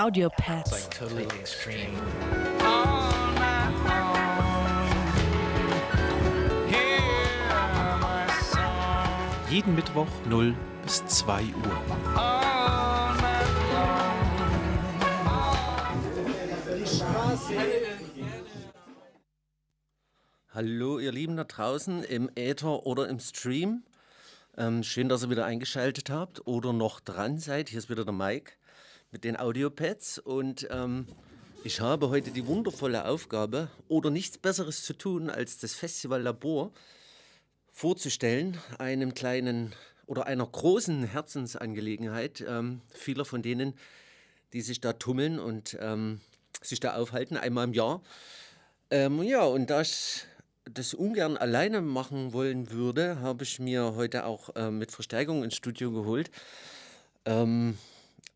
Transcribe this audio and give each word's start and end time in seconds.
Audio 0.00 0.30
Pets. 0.30 0.88
totally 0.88 1.24
extreme. 1.24 1.92
Jeden 9.50 9.74
Mittwoch 9.74 10.06
0 10.26 10.56
bis 10.84 11.04
2 11.04 11.42
Uhr. 11.42 11.82
Hallo, 20.54 20.98
ihr 20.98 21.12
Lieben 21.12 21.36
da 21.36 21.44
draußen 21.44 22.04
im 22.04 22.30
Äther 22.36 22.86
oder 22.86 23.06
im 23.06 23.20
Stream. 23.20 23.82
Ähm, 24.56 24.82
schön, 24.82 25.10
dass 25.10 25.24
ihr 25.24 25.28
wieder 25.30 25.44
eingeschaltet 25.44 26.08
habt 26.08 26.46
oder 26.46 26.72
noch 26.72 27.00
dran 27.00 27.36
seid. 27.36 27.68
Hier 27.68 27.78
ist 27.78 27.90
wieder 27.90 28.06
der 28.06 28.14
Mike 28.14 28.52
mit 29.10 29.24
den 29.24 29.36
Audiopads 29.36 30.18
und 30.18 30.68
ähm, 30.70 31.06
ich 31.64 31.80
habe 31.80 32.08
heute 32.10 32.30
die 32.30 32.46
wundervolle 32.46 33.06
Aufgabe 33.06 33.68
oder 33.88 34.10
nichts 34.10 34.38
Besseres 34.38 34.84
zu 34.84 34.94
tun, 34.94 35.28
als 35.28 35.58
das 35.58 35.74
Festival 35.74 36.22
Labor 36.22 36.72
vorzustellen, 37.72 38.56
einem 38.78 39.14
kleinen 39.14 39.74
oder 40.06 40.26
einer 40.26 40.46
großen 40.46 41.04
Herzensangelegenheit 41.04 42.44
ähm, 42.46 42.80
vieler 42.94 43.24
von 43.24 43.42
denen, 43.42 43.74
die 44.52 44.60
sich 44.60 44.80
da 44.80 44.92
tummeln 44.92 45.38
und 45.38 45.76
ähm, 45.80 46.20
sich 46.62 46.80
da 46.80 46.94
aufhalten, 46.94 47.36
einmal 47.36 47.64
im 47.64 47.74
Jahr. 47.74 48.02
Ähm, 48.90 49.22
ja, 49.22 49.42
und 49.42 49.70
da 49.70 49.82
ich 49.82 50.24
das 50.64 50.94
ungern 50.94 51.36
alleine 51.36 51.80
machen 51.80 52.32
wollen 52.32 52.70
würde, 52.70 53.20
habe 53.20 53.44
ich 53.44 53.58
mir 53.58 53.94
heute 53.96 54.24
auch 54.24 54.50
ähm, 54.54 54.78
mit 54.78 54.92
Verstärkung 54.92 55.42
ins 55.42 55.56
Studio 55.56 55.90
geholt. 55.90 56.30
Ähm, 57.24 57.76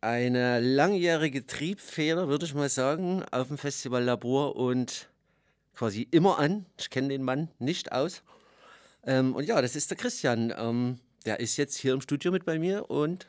eine 0.04 0.60
langjährige 0.60 1.46
Triebfeder, 1.46 2.28
würde 2.28 2.44
ich 2.44 2.54
mal 2.54 2.68
sagen, 2.68 3.24
auf 3.30 3.48
dem 3.48 3.56
Festival 3.56 4.04
Labor 4.04 4.54
und 4.54 5.08
quasi 5.74 6.06
immer 6.10 6.38
an. 6.38 6.66
Ich 6.78 6.90
kenne 6.90 7.08
den 7.08 7.22
Mann 7.22 7.48
nicht 7.58 7.90
aus. 7.90 8.22
Ähm, 9.06 9.34
und 9.34 9.44
ja, 9.44 9.60
das 9.62 9.74
ist 9.74 9.90
der 9.90 9.96
Christian. 9.96 10.52
Ähm, 10.56 10.98
der 11.24 11.40
ist 11.40 11.56
jetzt 11.56 11.76
hier 11.76 11.94
im 11.94 12.02
Studio 12.02 12.32
mit 12.32 12.44
bei 12.44 12.58
mir 12.58 12.90
und 12.90 13.28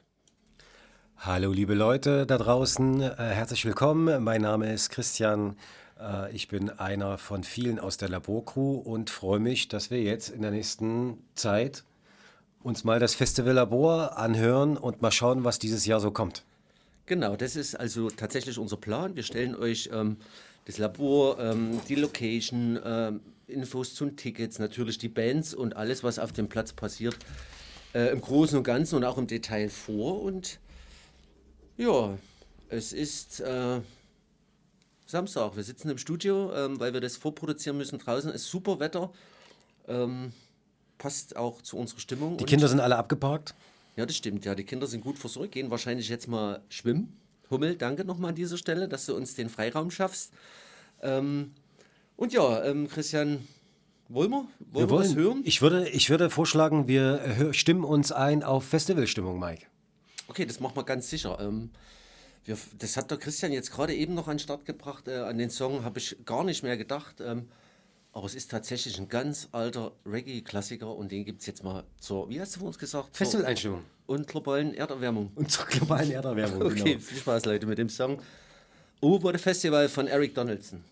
Hallo 1.18 1.54
liebe 1.54 1.76
Leute 1.76 2.26
da 2.26 2.38
draußen, 2.38 3.02
äh, 3.02 3.16
herzlich 3.18 3.64
willkommen. 3.64 4.22
Mein 4.22 4.42
Name 4.42 4.74
ist 4.74 4.90
Christian. 4.90 5.56
Äh, 5.98 6.34
ich 6.34 6.50
bin 6.50 6.70
einer 6.70 7.18
von 7.18 7.46
vielen 7.46 7.80
aus 7.80 7.96
der 7.96 8.10
Laborcrew 8.10 8.80
und 8.80 9.10
freue 9.10 9.40
mich, 9.40 9.70
dass 9.70 9.92
wir 9.92 10.04
jetzt 10.04 10.28
in 10.28 10.42
der 10.42 10.52
nächsten 10.52 11.24
Zeit 11.36 11.86
uns 12.64 12.84
mal 12.84 13.00
das 13.00 13.16
Festival 13.16 13.54
Labor 13.54 14.18
anhören 14.18 14.76
und 14.76 15.02
mal 15.02 15.12
schauen, 15.12 15.46
was 15.46 15.58
dieses 15.58 15.86
Jahr 15.86 16.02
so 16.02 16.12
kommt. 16.12 16.44
Genau, 17.06 17.36
das 17.36 17.56
ist 17.56 17.76
also 17.76 18.10
tatsächlich 18.10 18.58
unser 18.58 18.78
Plan. 18.78 19.16
Wir 19.16 19.24
stellen 19.24 19.56
euch 19.56 19.90
ähm, 19.94 20.18
das 20.66 20.78
Labor, 20.80 21.40
ähm, 21.40 21.80
die 21.88 21.96
Location, 21.96 22.80
ähm, 22.84 23.22
Infos 23.48 23.94
zu 23.94 24.06
den 24.06 24.18
Tickets, 24.18 24.58
natürlich 24.58 24.98
die 24.98 25.10
Bands 25.10 25.54
und 25.54 25.76
alles, 25.76 26.04
was 26.04 26.18
auf 26.18 26.32
dem 26.32 26.50
Platz 26.50 26.74
passiert, 26.74 27.16
äh, 27.94 28.12
im 28.12 28.22
Großen 28.22 28.58
und 28.58 28.64
Ganzen 28.64 28.96
und 28.96 29.04
auch 29.04 29.20
im 29.20 29.28
Detail 29.28 29.70
vor. 29.70 30.24
Und 30.24 30.60
ja, 31.78 32.18
es 32.70 32.92
ist 32.92 33.40
äh, 33.42 33.82
Samstag. 35.06 35.56
Wir 35.56 35.64
sitzen 35.64 35.90
im 35.90 36.00
Studio, 36.00 36.52
ähm, 36.56 36.80
weil 36.80 36.94
wir 36.94 37.02
das 37.02 37.18
vorproduzieren 37.18 37.78
müssen. 37.78 38.00
Draußen 38.00 38.32
ist 38.32 38.46
super 38.46 38.80
Wetter. 38.80 39.12
Ähm, 39.88 40.34
passt 40.98 41.36
auch 41.36 41.62
zu 41.62 41.78
unserer 41.78 42.00
Stimmung. 42.00 42.38
Die 42.38 42.46
Kinder 42.46 42.68
sind 42.68 42.80
alle 42.80 42.96
abgeparkt. 42.96 43.54
Ja, 43.96 44.06
das 44.06 44.16
stimmt. 44.16 44.46
Ja, 44.46 44.56
die 44.56 44.64
Kinder 44.64 44.88
sind 44.88 45.02
gut 45.02 45.18
versorgt, 45.18 45.54
gehen 45.54 45.72
wahrscheinlich 45.72 46.10
jetzt 46.10 46.28
mal 46.28 46.62
schwimmen. 46.70 47.18
Hummel, 47.50 47.76
danke 47.76 48.06
nochmal 48.06 48.30
an 48.30 48.36
dieser 48.36 48.58
Stelle, 48.58 48.88
dass 48.88 49.06
du 49.06 49.16
uns 49.16 49.36
den 49.36 49.50
Freiraum 49.50 49.92
schaffst. 49.92 50.34
Ähm, 51.02 51.52
und 52.16 52.34
ja, 52.34 52.64
ähm, 52.64 52.88
Christian, 52.88 53.48
wollen 54.10 54.32
wir, 54.32 54.38
wollen 54.38 54.50
wir, 54.72 54.90
wollen, 54.90 55.10
was 55.10 55.16
hören? 55.16 55.42
Ich 55.46 55.62
würde, 55.62 55.90
ich 55.90 56.10
würde 56.10 56.30
vorschlagen, 56.30 56.88
wir 56.88 57.22
äh, 57.22 57.54
stimmen 57.54 57.84
uns 57.84 58.12
ein 58.12 58.44
auf 58.44 58.66
Festivalstimmung, 58.66 59.40
Mike. 59.40 59.66
Okay, 60.28 60.46
das 60.46 60.60
machen 60.60 60.76
wir 60.76 60.84
ganz 60.84 61.10
sicher. 61.10 61.38
Ähm, 61.40 61.72
wir, 62.46 62.58
das 62.78 62.98
hat 62.98 63.10
der 63.12 63.18
Christian 63.18 63.52
jetzt 63.52 63.72
gerade 63.72 63.94
eben 63.94 64.14
noch 64.14 64.28
an 64.28 64.38
den 64.38 64.40
Start 64.40 64.66
gebracht. 64.66 65.08
Äh, 65.08 65.18
an 65.18 65.38
den 65.38 65.50
Song 65.50 65.84
habe 65.84 66.00
ich 66.00 66.18
gar 66.26 66.44
nicht 66.44 66.64
mehr 66.64 66.78
gedacht. 66.78 67.22
Ähm, 67.22 67.48
aber 68.16 68.26
es 68.28 68.34
ist 68.34 68.50
tatsächlich 68.50 68.98
ein 68.98 69.10
ganz 69.10 69.50
alter 69.52 69.92
Reggae-Klassiker 70.06 70.96
und 70.96 71.12
den 71.12 71.26
gibt 71.26 71.42
es 71.42 71.48
jetzt 71.48 71.64
mal 71.66 71.84
zur, 72.00 72.30
wie 72.30 72.40
hast 72.40 72.56
du 72.56 72.66
uns 72.66 72.80
gesagt? 72.80 73.08
Zur- 73.14 73.18
Festivaleinstimmung. 73.18 73.84
Und 74.08 74.28
globalen 74.28 74.74
Erderwärmung. 74.74 75.32
Und 75.36 75.52
zur 75.52 75.66
globalen 75.66 76.10
Erderwärmung. 76.12 76.62
Okay, 76.66 76.84
Genau. 76.94 77.00
viel 77.02 77.18
Spaß, 77.18 77.46
Leute, 77.46 77.66
mit 77.66 77.78
dem 77.78 77.90
Song. 77.90 78.20
Over 79.02 79.34
the 79.34 79.38
Festival 79.40 79.90
von 79.90 80.08
Eric 80.08 80.34
Donaldson. 80.34 80.84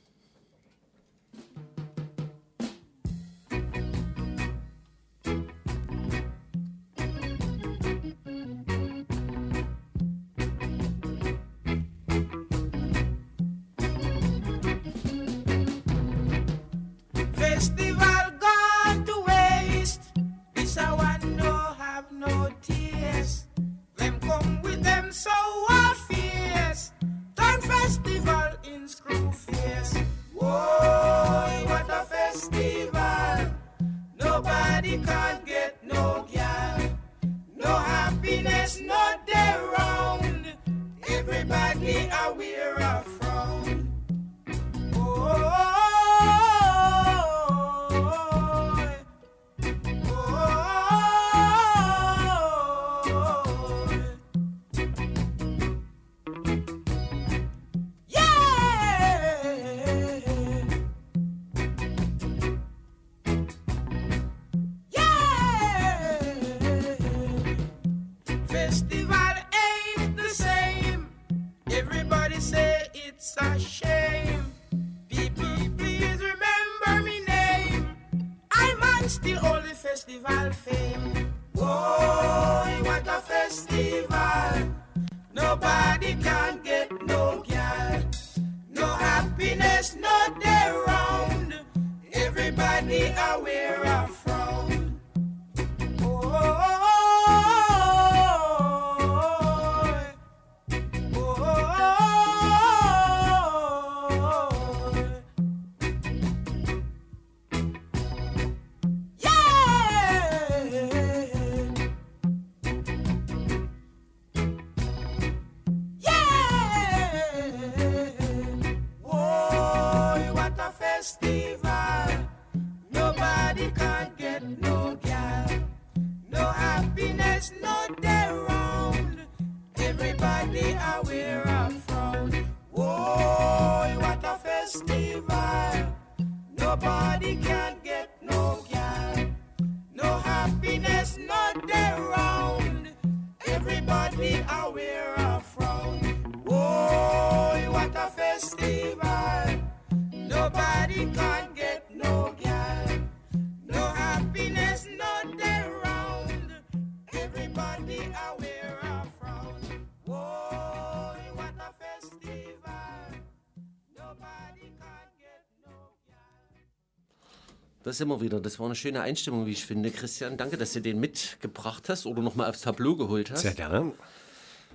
Da 167.94 167.98
sind 167.98 168.08
wir 168.08 168.22
wieder. 168.22 168.40
Das 168.40 168.58
war 168.58 168.66
eine 168.66 168.74
schöne 168.74 169.02
Einstimmung, 169.02 169.46
wie 169.46 169.52
ich 169.52 169.68
finde. 169.68 169.92
Christian, 169.92 170.36
danke, 170.36 170.58
dass 170.58 170.74
du 170.74 170.82
den 170.82 171.00
mitgebracht 171.00 171.90
hast 171.90 172.08
oder 172.08 172.24
nochmal 172.24 172.50
aufs 172.50 172.62
Tableau 172.62 172.96
geholt 172.96 173.30
hast. 173.30 173.42
Sehr 173.42 173.54
gerne. 173.54 173.92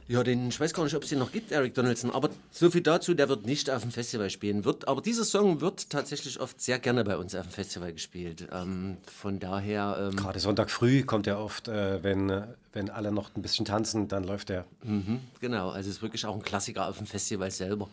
Ja, 0.07 0.23
den, 0.23 0.51
ich 0.51 0.61
weiß 0.61 0.73
gar 0.73 0.85
nicht, 0.85 0.95
ob 0.95 1.03
es 1.03 1.09
den 1.09 1.19
noch 1.19 1.33
gibt, 1.33 1.51
Eric 1.51 1.75
Donaldson, 1.75 2.13
aber 2.13 2.31
so 2.53 2.71
viel 2.71 2.81
dazu, 2.81 3.15
der 3.15 3.29
wird 3.29 3.45
nicht 3.45 3.71
auf 3.71 3.83
dem 3.83 3.91
Festival 3.91 4.31
spielen. 4.31 4.65
Wird, 4.65 4.87
aber 4.87 5.03
dieser 5.03 5.25
Song 5.25 5.61
wird 5.61 5.91
tatsächlich 5.91 6.39
oft 6.39 6.61
sehr 6.61 6.79
gerne 6.79 7.03
bei 7.03 7.17
uns 7.17 7.35
auf 7.35 7.45
dem 7.45 7.51
Festival 7.51 7.93
gespielt. 7.93 8.47
Ähm, 8.53 8.99
von 9.13 9.41
daher. 9.41 10.11
Ähm, 10.13 10.17
Gerade 10.17 10.39
Sonntag 10.39 10.71
früh 10.71 11.03
kommt 11.03 11.27
er 11.27 11.41
oft, 11.41 11.67
äh, 11.67 12.01
wenn, 12.05 12.31
äh, 12.31 12.47
wenn 12.73 12.89
alle 12.89 13.11
noch 13.11 13.35
ein 13.35 13.43
bisschen 13.43 13.65
tanzen, 13.65 14.07
dann 14.07 14.23
läuft 14.23 14.51
er. 14.51 14.65
Mhm, 14.85 15.19
genau, 15.41 15.71
also 15.71 15.91
es 15.91 15.97
ist 15.97 16.03
wirklich 16.03 16.25
auch 16.25 16.37
ein 16.37 16.43
Klassiker 16.43 16.89
auf 16.89 16.99
dem 16.99 17.09
Festival 17.09 17.51
selber. 17.51 17.89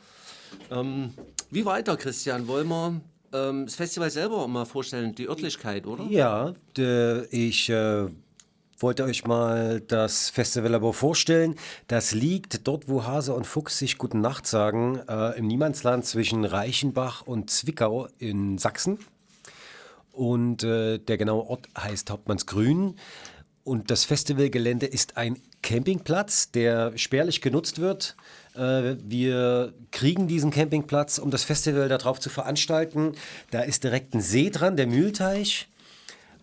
Ähm, 0.69 1.16
wie 1.50 1.66
weiter, 1.66 1.98
Christian? 1.98 2.48
Wollen 2.48 2.68
wir 2.68 3.01
ähm, 3.36 3.66
das 3.66 3.76
Festival 3.76 4.10
selber 4.10 4.48
mal 4.48 4.66
vorstellen, 4.66 5.14
die 5.16 5.28
Örtlichkeit, 5.28 5.86
oder? 5.86 6.06
Ja, 6.10 6.54
d- 6.78 7.26
ich 7.32 7.70
äh, 7.70 8.08
wollte 8.80 9.04
euch 9.04 9.26
mal 9.26 9.82
das 9.82 10.30
Festivallabor 10.30 10.94
vorstellen. 10.94 11.56
Das 11.88 12.14
liegt 12.14 12.68
dort, 12.68 12.88
wo 12.88 13.04
Hase 13.06 13.34
und 13.34 13.46
Fuchs 13.46 13.80
sich 13.80 13.98
Guten 13.98 14.22
Nacht 14.22 14.48
sagen, 14.48 15.00
äh, 15.08 15.38
im 15.38 15.48
Niemandsland 15.48 16.06
zwischen 16.06 16.46
Reichenbach 16.46 17.22
und 17.22 17.50
Zwickau 17.50 18.08
in 18.18 18.58
Sachsen. 18.58 19.00
Und 20.12 20.64
äh, 20.64 20.98
der 20.98 21.18
genaue 21.18 21.48
Ort 21.48 21.68
heißt 21.78 22.10
Hauptmannsgrün. 22.10 22.96
Und 23.64 23.90
das 23.92 24.06
Festivalgelände 24.06 24.86
ist 24.86 25.18
ein 25.18 25.42
Campingplatz, 25.62 26.52
der 26.52 26.98
spärlich 26.98 27.42
genutzt 27.42 27.80
wird. 27.80 28.16
Äh, 28.56 28.98
wir 29.04 29.74
kriegen 29.92 30.28
diesen 30.28 30.52
Campingplatz, 30.52 31.18
um 31.18 31.31
das 31.31 31.44
Festival 31.44 31.90
darauf 31.90 32.19
zu 32.19 32.30
veranstalten. 32.30 33.13
Da 33.52 33.62
ist 33.62 33.84
direkt 33.84 34.13
ein 34.13 34.22
See 34.22 34.50
dran, 34.50 34.78
der 34.78 34.88
Mühlteich. 34.88 35.68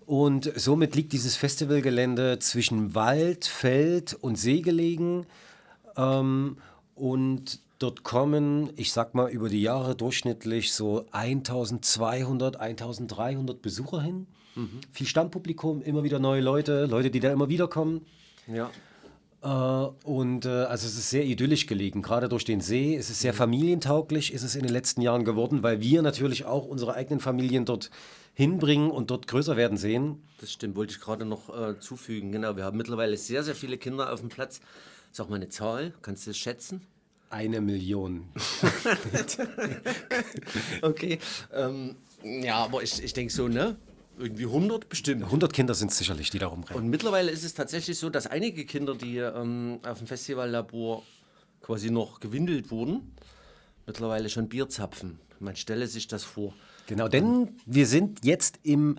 Und 0.06 0.52
somit 0.56 0.94
liegt 0.94 1.12
dieses 1.12 1.36
Festivalgelände 1.36 2.38
zwischen 2.38 2.94
Wald, 2.94 3.46
Feld 3.46 4.14
und 4.14 4.36
See 4.36 4.60
gelegen. 4.60 5.26
Ähm, 5.96 6.56
und 6.94 7.60
dort 7.78 8.02
kommen, 8.02 8.70
ich 8.76 8.92
sag 8.92 9.14
mal, 9.14 9.30
über 9.30 9.48
die 9.48 9.62
Jahre 9.62 9.94
durchschnittlich 9.94 10.72
so 10.72 11.06
1200, 11.12 12.56
1300 12.56 13.62
Besucher 13.62 14.02
hin. 14.02 14.26
Viel 14.92 15.06
Stammpublikum, 15.06 15.82
immer 15.82 16.02
wieder 16.02 16.18
neue 16.18 16.42
Leute, 16.42 16.86
Leute, 16.86 17.10
die 17.10 17.20
da 17.20 17.32
immer 17.32 17.48
wieder 17.48 17.68
kommen. 17.68 18.04
Ja. 18.46 18.70
Äh, 19.42 19.46
und 19.48 20.46
äh, 20.46 20.48
also 20.48 20.86
es 20.86 20.96
ist 20.96 21.10
sehr 21.10 21.24
idyllisch 21.24 21.66
gelegen, 21.66 22.02
gerade 22.02 22.28
durch 22.28 22.44
den 22.44 22.60
See. 22.60 22.96
Es 22.96 23.10
ist 23.10 23.20
sehr 23.20 23.34
familientauglich, 23.34 24.32
ist 24.32 24.42
es 24.42 24.54
in 24.54 24.62
den 24.62 24.72
letzten 24.72 25.02
Jahren 25.02 25.24
geworden, 25.24 25.62
weil 25.62 25.80
wir 25.80 26.02
natürlich 26.02 26.44
auch 26.44 26.66
unsere 26.66 26.94
eigenen 26.94 27.20
Familien 27.20 27.64
dort 27.64 27.90
hinbringen 28.34 28.90
und 28.90 29.10
dort 29.10 29.26
größer 29.26 29.56
werden 29.56 29.76
sehen. 29.76 30.22
Das 30.40 30.52
stimmt, 30.52 30.76
wollte 30.76 30.94
ich 30.94 31.00
gerade 31.00 31.24
noch 31.24 31.48
äh, 31.54 31.78
zufügen. 31.78 32.32
Genau, 32.32 32.56
wir 32.56 32.64
haben 32.64 32.76
mittlerweile 32.78 33.16
sehr, 33.16 33.42
sehr 33.42 33.54
viele 33.54 33.76
Kinder 33.78 34.12
auf 34.12 34.20
dem 34.20 34.28
Platz. 34.28 34.60
Sag 35.10 35.28
mal 35.28 35.36
eine 35.36 35.48
Zahl, 35.48 35.92
kannst 36.00 36.26
du 36.26 36.30
das 36.30 36.38
schätzen? 36.38 36.86
Eine 37.28 37.60
Million. 37.60 38.28
Okay. 40.82 41.18
Ähm, 41.52 41.96
ja, 42.22 42.56
aber 42.56 42.82
ich, 42.82 43.02
ich 43.02 43.12
denke 43.12 43.32
so, 43.32 43.48
ne? 43.48 43.76
Irgendwie 44.18 44.44
100 44.44 44.88
bestimmt. 44.88 45.24
100 45.24 45.52
Kinder 45.52 45.74
sind 45.74 45.90
es 45.90 45.98
sicherlich, 45.98 46.30
die 46.30 46.38
da 46.38 46.48
rumrennen. 46.48 46.84
Und 46.84 46.90
mittlerweile 46.90 47.30
ist 47.30 47.44
es 47.44 47.54
tatsächlich 47.54 47.98
so, 47.98 48.10
dass 48.10 48.26
einige 48.26 48.64
Kinder, 48.64 48.94
die 48.94 49.18
ähm, 49.18 49.80
auf 49.84 49.98
dem 49.98 50.06
Festivallabor 50.06 51.02
quasi 51.62 51.90
noch 51.90 52.20
gewindelt 52.20 52.70
wurden, 52.70 53.14
mittlerweile 53.86 54.28
schon 54.28 54.48
Bier 54.48 54.68
zapfen. 54.68 55.18
Man 55.40 55.56
stelle 55.56 55.86
sich 55.86 56.08
das 56.08 56.24
vor. 56.24 56.54
Genau, 56.86 57.08
denn 57.08 57.56
wir 57.66 57.86
sind 57.86 58.24
jetzt 58.24 58.60
im 58.62 58.96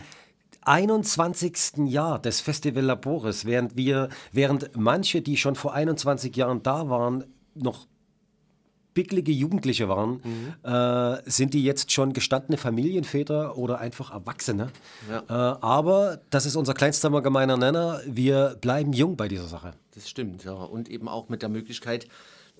21. 0.61 1.87
Jahr 1.87 2.19
des 2.19 2.41
Festival 2.41 2.83
Labores, 2.83 3.45
während 3.45 3.75
wir, 3.75 4.09
während 4.31 4.75
manche, 4.75 5.21
die 5.21 5.37
schon 5.37 5.55
vor 5.55 5.73
21 5.73 6.35
Jahren 6.35 6.63
da 6.63 6.89
waren, 6.89 7.25
noch 7.53 7.87
picklige 8.93 9.31
Jugendliche 9.31 9.89
waren, 9.89 10.21
äh, 10.63 11.29
sind 11.29 11.53
die 11.53 11.63
jetzt 11.63 11.91
schon 11.91 12.13
gestandene 12.13 12.57
Familienväter 12.57 13.57
oder 13.57 13.79
einfach 13.79 14.11
Erwachsene. 14.11 14.69
Ja. 15.09 15.23
Äh, 15.27 15.57
aber 15.61 16.21
das 16.29 16.45
ist 16.45 16.55
unser 16.55 16.73
kleinster 16.73 17.09
gemeiner 17.21 17.57
Nenner. 17.57 18.01
Wir 18.05 18.57
bleiben 18.61 18.93
jung 18.93 19.17
bei 19.17 19.27
dieser 19.27 19.47
Sache. 19.47 19.73
Das 19.95 20.09
stimmt, 20.09 20.43
ja. 20.43 20.53
Und 20.53 20.89
eben 20.89 21.07
auch 21.07 21.29
mit 21.29 21.41
der 21.41 21.49
Möglichkeit, 21.49 22.07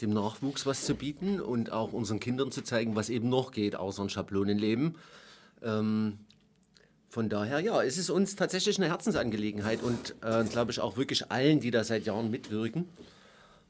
dem 0.02 0.12
Nachwuchs 0.12 0.66
was 0.66 0.86
zu 0.86 0.96
bieten 0.96 1.40
und 1.40 1.72
auch 1.72 1.94
unseren 1.94 2.20
Kindern 2.20 2.52
zu 2.52 2.64
zeigen, 2.64 2.96
was 2.96 3.10
eben 3.10 3.30
noch 3.30 3.52
geht, 3.52 3.76
außer 3.76 4.04
ein 4.04 4.10
Schablonenleben. 4.10 4.96
Ähm, 5.62 6.20
von 7.10 7.30
daher, 7.30 7.60
ja, 7.60 7.84
es 7.84 7.98
ist 7.98 8.10
uns 8.10 8.36
tatsächlich 8.36 8.78
eine 8.78 8.88
Herzensangelegenheit 8.88 9.84
und, 9.84 10.16
äh, 10.24 10.44
glaube 10.46 10.72
ich, 10.72 10.80
auch 10.80 10.98
wirklich 10.98 11.32
allen, 11.32 11.60
die 11.60 11.70
da 11.70 11.84
seit 11.84 12.06
Jahren 12.06 12.32
mitwirken. 12.32 12.90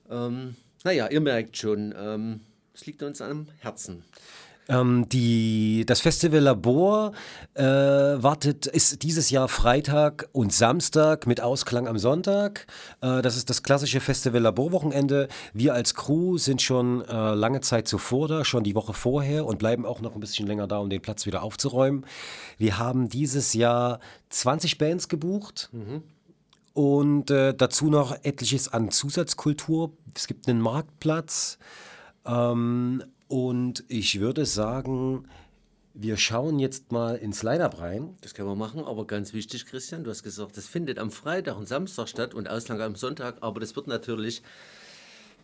Ähm, 0.09 0.55
naja, 0.85 1.09
ihr 1.09 1.19
merkt 1.19 1.57
schon, 1.57 1.93
ähm, 1.97 2.39
es 2.73 2.85
liegt 2.85 3.03
uns 3.03 3.21
am 3.21 3.47
Herzen. 3.59 4.03
Ähm, 4.69 5.09
die, 5.09 5.83
das 5.85 5.99
Festival 5.99 6.39
Labor 6.39 7.11
äh, 7.53 7.63
wartet, 7.63 8.65
ist 8.65 9.03
dieses 9.03 9.29
Jahr 9.29 9.49
Freitag 9.49 10.29
und 10.31 10.53
Samstag 10.53 11.27
mit 11.27 11.41
Ausklang 11.41 11.87
am 11.87 11.97
Sonntag. 11.97 12.65
Äh, 13.01 13.21
das 13.21 13.35
ist 13.35 13.49
das 13.49 13.63
klassische 13.63 13.99
Festival 13.99 14.41
Labor 14.41 14.71
Wochenende. 14.71 15.27
Wir 15.53 15.73
als 15.73 15.95
Crew 15.95 16.37
sind 16.37 16.61
schon 16.61 17.01
äh, 17.01 17.33
lange 17.33 17.59
Zeit 17.61 17.87
zuvor 17.87 18.27
da, 18.29 18.45
schon 18.45 18.63
die 18.63 18.75
Woche 18.75 18.93
vorher 18.93 19.45
und 19.45 19.59
bleiben 19.59 19.85
auch 19.85 19.99
noch 19.99 20.15
ein 20.15 20.21
bisschen 20.21 20.47
länger 20.47 20.67
da, 20.67 20.77
um 20.77 20.89
den 20.89 21.01
Platz 21.01 21.25
wieder 21.25 21.43
aufzuräumen. 21.43 22.05
Wir 22.57 22.77
haben 22.77 23.09
dieses 23.09 23.53
Jahr 23.53 23.99
20 24.29 24.77
Bands 24.77 25.09
gebucht. 25.09 25.69
Und 26.73 27.29
äh, 27.29 27.53
dazu 27.53 27.91
noch 27.91 28.17
etliches 28.23 28.67
an 28.67 28.89
Zusatzkultur. 28.89 29.91
Es 30.15 30.25
gibt 30.25 30.47
einen 30.47 30.59
Marktplatz. 30.59 31.59
Ähm, 32.25 33.03
und 33.27 33.83
ich 33.87 34.19
würde 34.19 34.45
sagen, 34.45 35.27
wir 35.93 36.17
schauen 36.17 36.59
jetzt 36.59 36.91
mal 36.91 37.15
ins 37.15 37.43
Line-Up 37.43 37.79
rein. 37.79 38.17
Das 38.21 38.33
können 38.33 38.49
wir 38.49 38.55
machen, 38.55 38.83
aber 38.83 39.05
ganz 39.05 39.33
wichtig, 39.33 39.65
Christian, 39.65 40.03
du 40.03 40.09
hast 40.09 40.23
gesagt, 40.23 40.57
das 40.57 40.67
findet 40.67 40.97
am 40.97 41.11
Freitag 41.11 41.57
und 41.57 41.67
Samstag 41.67 42.09
statt 42.09 42.33
und 42.33 42.49
Auslang 42.49 42.81
am 42.81 42.95
Sonntag, 42.95 43.37
aber 43.41 43.59
das 43.59 43.75
wird 43.75 43.87
natürlich 43.87 44.41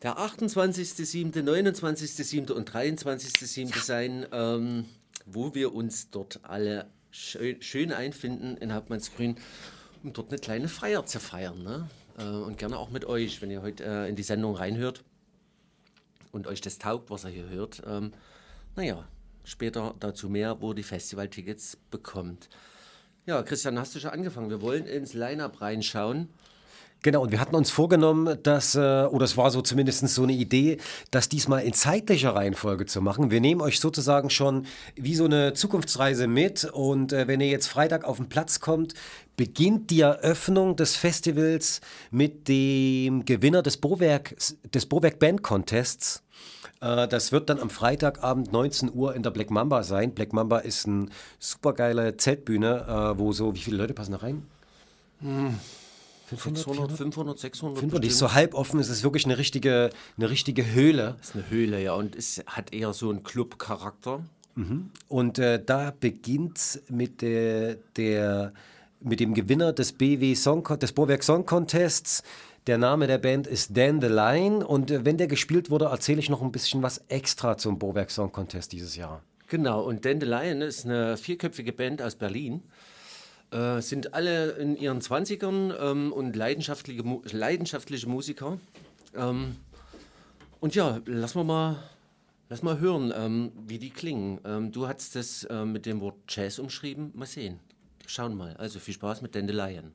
der 0.01 0.17
28.07., 0.17 1.43
29.07. 1.43 2.51
und 2.51 2.71
23.07. 2.71 3.83
sein, 3.83 4.25
ähm, 4.31 4.86
wo 5.25 5.53
wir 5.53 5.75
uns 5.75 6.09
dort 6.09 6.39
alle 6.43 6.88
schön, 7.12 7.62
schön 7.62 7.91
einfinden 7.91 8.57
in 8.57 8.74
Hauptmannsgrün, 8.74 9.36
um 10.03 10.13
dort 10.13 10.29
eine 10.29 10.39
kleine 10.39 10.67
Feier 10.67 11.05
zu 11.05 11.19
feiern. 11.19 11.62
Ne? 11.63 11.89
Äh, 12.17 12.24
und 12.24 12.57
gerne 12.57 12.77
auch 12.77 12.89
mit 12.89 13.05
euch, 13.05 13.41
wenn 13.41 13.51
ihr 13.51 13.62
heute 13.62 13.83
äh, 13.83 14.09
in 14.09 14.15
die 14.15 14.24
Sendung 14.24 14.55
reinhört 14.55 15.03
und 16.31 16.48
euch 16.48 16.62
das 16.62 16.77
taugt, 16.77 17.09
was 17.09 17.24
ihr 17.24 17.31
hier 17.31 17.50
hört. 17.50 17.81
Ähm, 17.86 18.12
naja, 18.75 19.07
später 19.43 19.95
dazu 20.00 20.29
mehr, 20.29 20.62
wo 20.62 20.74
die 20.74 20.83
Festivaltickets 20.83 21.77
bekommt. 21.91 22.50
Ja, 23.25 23.43
Christian, 23.43 23.77
hast 23.77 23.95
du 23.95 24.00
schon 24.00 24.12
angefangen? 24.12 24.50
Wir 24.50 24.62
wollen 24.62 24.86
ins 24.86 25.13
Line-Up 25.13 25.62
reinschauen. 25.62 26.29
Genau, 27.01 27.21
und 27.21 27.31
wir 27.31 27.39
hatten 27.39 27.55
uns 27.55 27.71
vorgenommen, 27.71 28.38
dass, 28.43 28.75
äh, 28.75 28.79
oder 28.79 29.24
es 29.24 29.38
war 29.38 29.51
so 29.51 29.62
zumindest 29.62 30.05
so 30.09 30.24
eine 30.24 30.33
Idee, 30.33 30.79
das 31.12 31.29
diesmal 31.29 31.63
in 31.63 31.71
zeitlicher 31.71 32.36
Reihenfolge 32.36 32.86
zu 32.88 33.01
machen. 33.01 33.31
Wir 33.31 33.39
nehmen 33.39 33.62
euch 33.62 33.79
sozusagen 33.79 34.29
schon 34.29 34.65
wie 34.95 35.15
so 35.15 35.24
eine 35.24 35.53
Zukunftsreise 35.53 36.27
mit 36.27 36.65
und 36.65 37.13
äh, 37.13 37.25
wenn 37.27 37.39
ihr 37.39 37.48
jetzt 37.48 37.67
Freitag 37.67 38.03
auf 38.03 38.17
den 38.17 38.27
Platz 38.27 38.59
kommt, 38.59 38.95
beginnt 39.39 39.89
die 39.89 40.01
Eröffnung 40.01 40.75
des 40.75 40.98
Festivals 40.98 41.79
mit 42.12 42.50
dem 42.50 43.24
Gewinner 43.24 43.62
des 43.62 43.77
Bowerk, 43.77 44.36
des 44.74 44.86
Bowerk 44.86 45.17
Band 45.17 45.43
Contests. 45.43 46.24
Äh, 46.81 47.08
das 47.08 47.31
wird 47.31 47.50
dann 47.50 47.58
am 47.62 47.69
Freitagabend 47.69 48.51
19 48.51 48.93
Uhr 48.93 49.15
in 49.15 49.24
der 49.24 49.29
Black 49.29 49.50
Mamba 49.50 49.84
sein. 49.84 50.13
Black 50.13 50.34
Mamba 50.34 50.60
ist 50.60 50.88
eine 50.88 51.05
supergeile 51.39 52.17
Zeltbühne, 52.17 53.13
äh, 53.15 53.17
wo 53.17 53.31
so, 53.31 53.55
wie 53.55 53.60
viele 53.60 53.77
Leute 53.77 53.93
passen 53.93 54.12
da 54.12 54.17
rein? 54.17 54.43
600, 56.29 56.91
500, 56.91 57.39
600. 57.39 57.79
500, 57.79 58.03
die 58.03 58.08
ist 58.08 58.13
bestimmt. 58.15 58.31
so 58.31 58.34
halb 58.34 58.53
offen, 58.55 58.81
es 58.81 58.89
ist 58.89 59.03
wirklich 59.03 59.24
eine 59.24 59.38
richtige, 59.38 59.89
eine 60.17 60.29
richtige 60.29 60.69
Höhle. 60.69 61.15
Das 61.17 61.29
ist 61.29 61.36
eine 61.36 61.50
Höhle, 61.50 61.81
ja, 61.81 61.93
und 61.93 62.13
es 62.13 62.43
hat 62.46 62.74
eher 62.74 62.91
so 62.91 63.10
einen 63.10 63.24
Club-Charakter. 63.24 64.22
Und 65.08 65.39
äh, 65.39 65.63
da 65.63 65.93
beginnt 65.98 66.81
mit 66.89 67.22
der, 67.22 67.75
der 67.96 68.51
mit 69.01 69.20
dem 69.20 69.34
Gewinner 69.34 69.74
des 69.74 69.94
BW 69.94 70.36
Song 70.36 70.63
des 70.79 70.91
Bohrwerk 70.94 71.24
Song 71.24 71.46
Contests. 71.46 72.24
Der 72.68 72.77
Name 72.77 73.08
der 73.08 73.18
Band 73.18 73.48
ist 73.48 73.75
Dan 73.75 74.01
the 74.01 74.08
Lion 74.08 74.62
und 74.62 74.91
äh, 74.91 75.06
wenn 75.06 75.18
der 75.18 75.27
gespielt 75.27 75.70
wurde, 75.70 75.86
erzähle 75.86 76.20
ich 76.20 76.29
noch 76.29 76.41
ein 76.41 76.51
bisschen 76.51 76.84
was 76.84 77.00
extra 77.08 77.58
zum 77.58 77.79
Bohrwerk 77.79 78.12
Song 78.12 78.32
Contest 78.32 78.72
dieses 78.74 78.96
Jahr. 78.96 79.24
Genau, 79.48 79.82
und 79.82 80.06
Dandelion 80.06 80.62
ist 80.62 80.86
eine 80.86 81.18
vierköpfige 81.18 81.74
Band 81.74 82.01
aus 82.03 82.15
Berlin. 82.15 82.62
Äh, 83.51 83.82
sind 83.82 84.13
alle 84.13 84.51
in 84.51 84.77
ihren 84.77 85.01
20ern 85.01 85.74
ähm, 85.82 86.13
und 86.13 86.36
leidenschaftliche, 86.36 87.03
leidenschaftliche 87.32 88.08
Musiker. 88.08 88.60
Ähm, 89.15 89.56
und 90.60 90.75
ja, 90.75 91.00
lass 91.06 91.34
mal 91.34 91.44
mal, 91.44 91.77
lass 92.50 92.62
mal 92.62 92.79
hören, 92.79 93.12
ähm, 93.18 93.51
wie 93.65 93.79
die 93.79 93.89
klingen. 93.89 94.39
Ähm, 94.46 94.72
du 94.72 94.88
hast 94.88 95.15
das 95.15 95.46
äh, 95.46 95.65
mit 95.65 95.88
dem 95.88 96.01
Wort 96.01 96.18
Jazz 96.27 96.60
umschrieben. 96.60 97.12
Mal 97.15 97.25
sehen. 97.25 97.60
Schauen 98.10 98.36
mal. 98.36 98.58
Also 98.58 98.80
viel 98.80 98.96
Spaß 98.96 99.22
mit 99.22 99.36
Dandelion. 99.36 99.94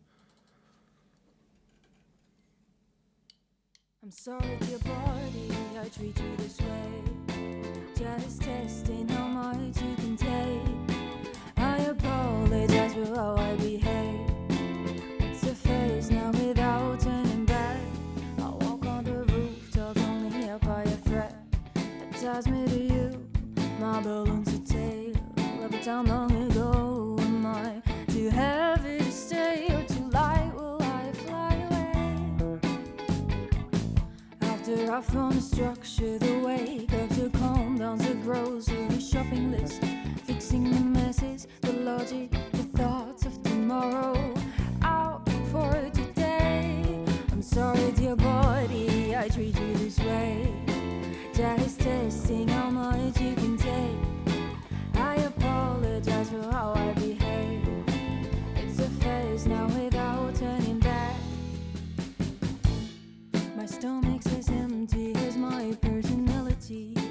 I'm 4.02 4.11
sorry, 4.12 4.56
body, 4.85 5.49
I 5.76 5.88
treat 5.88 6.16
you 6.21 6.37
this 6.37 6.61
way. 6.61 7.02
Just 7.97 8.42
testing 8.42 9.09
how 9.09 9.26
much 9.26 9.80
you 9.83 9.97
can 9.97 10.16
take. 10.16 10.62
I 11.56 11.78
apologize 11.90 12.94
for 12.94 13.16
how 13.16 13.35
I 13.37 13.56
behave. 13.56 14.21
It's 15.21 15.42
a 15.42 15.54
phase 15.54 16.11
now 16.11 16.30
without 16.33 17.00
turning 17.00 17.47
back. 17.47 17.80
I 18.38 18.49
walk 18.64 18.87
on 18.87 19.04
the 19.04 19.25
rooftop, 19.33 19.97
only 19.97 20.30
here 20.30 20.59
by 20.59 20.83
a 20.83 20.97
thread. 21.09 21.35
It 21.75 22.21
ties 22.21 22.47
me 22.47 22.64
to 22.68 22.78
you, 22.78 23.28
my 23.80 24.00
balloons 24.02 24.54
a 24.54 24.59
a 25.75 25.85
time 25.85 26.11
I 34.94 35.00
found 35.00 35.32
the 35.32 35.40
structure, 35.40 36.18
the 36.20 36.38
wake 36.38 36.94
up 36.94 37.08
to 37.16 37.28
calm 37.30 37.78
down 37.78 37.98
the 37.98 38.14
grocery 38.22 39.00
shopping 39.00 39.50
list, 39.50 39.82
fixing 40.22 40.70
the 40.70 40.78
messes, 40.78 41.48
the 41.62 41.72
logic, 41.72 42.30
the 42.52 42.62
thoughts 42.78 43.26
of 43.26 43.42
tomorrow. 43.42 44.32
Out 44.82 45.28
for 45.50 45.72
today. 45.92 47.04
I'm 47.32 47.42
sorry, 47.42 47.90
dear 47.96 48.14
body, 48.14 49.16
I 49.16 49.28
treat 49.30 49.58
you 49.58 49.74
this 49.78 49.98
way. 49.98 50.54
Just 51.34 51.80
testing 51.80 52.46
how 52.46 52.70
much 52.70 53.20
you 53.20 53.34
can 53.34 53.58
take. 53.58 53.98
I 54.94 55.16
apologize 55.16 56.30
for 56.30 56.42
how 56.52 56.72
I 56.76 56.92
behave. 56.92 57.66
It's 58.54 58.78
a 58.78 58.88
phase 59.02 59.44
now 59.48 59.66
without 59.66 60.36
turning 60.36 60.78
back. 60.78 61.16
My 63.56 63.64
as 63.64 63.78
empty 64.84 65.14
as 65.26 65.34
my 65.38 65.74
personality. 65.80 67.03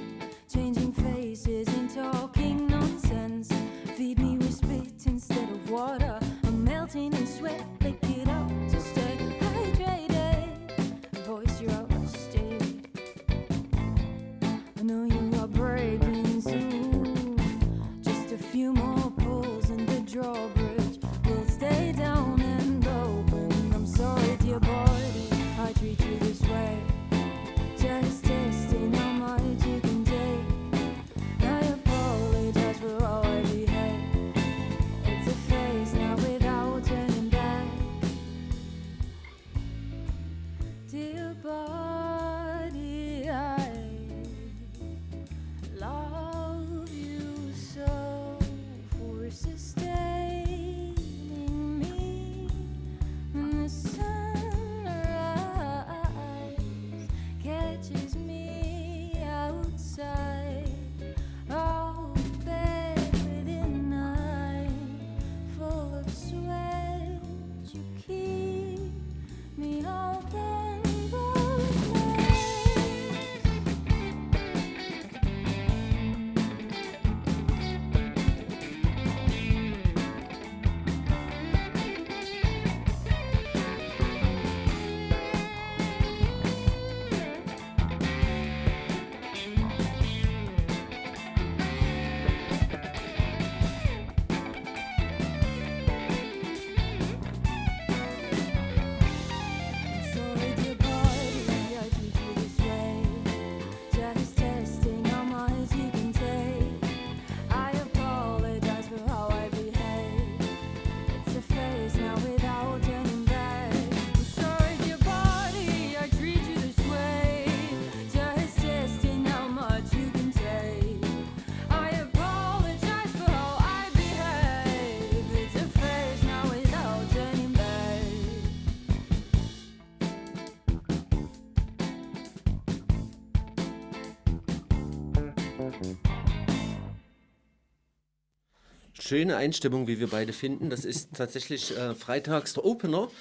Schöne 139.14 139.38
Einstimmung, 139.38 139.86
wie 139.86 140.00
wir 140.00 140.08
beide 140.08 140.34
finden. 140.34 140.72
Das 140.72 140.86
ist 140.86 141.10
tatsächlich 141.16 141.78
äh, 141.78 141.94
freitags 141.94 142.56
der 142.56 142.66
Opener. 142.66 143.12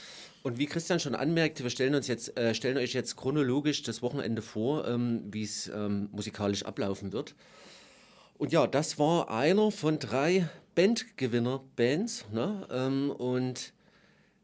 Und 0.43 0.57
wie 0.57 0.65
Christian 0.65 1.01
schon 1.01 1.15
anmerkte, 1.15 1.65
wir 1.65 1.71
stellen, 1.71 1.95
uns 1.95 2.09
jetzt, 2.09 2.35
äh, 2.39 2.55
stellen 2.55 2.79
euch 2.79 2.95
jetzt 2.95 3.15
chronologisch 3.15 3.83
das 3.83 4.01
Wochenende 4.01 4.41
vor, 4.41 4.89
ähm, 4.89 5.23
wie 5.31 5.43
es 5.43 5.69
ähm, 5.69 6.09
musikalisch 6.11 6.65
ablaufen 6.65 7.13
wird. 7.13 7.35
Und 8.39 8.53
ja, 8.53 8.67
das 8.67 8.99
war 8.99 9.31
einer 9.31 9.71
von 9.71 9.99
drei 9.99 10.49
Bandgewinner-Bands. 10.77 12.25
Ne? 12.33 12.67
Ähm, 12.71 13.11
und 13.11 13.75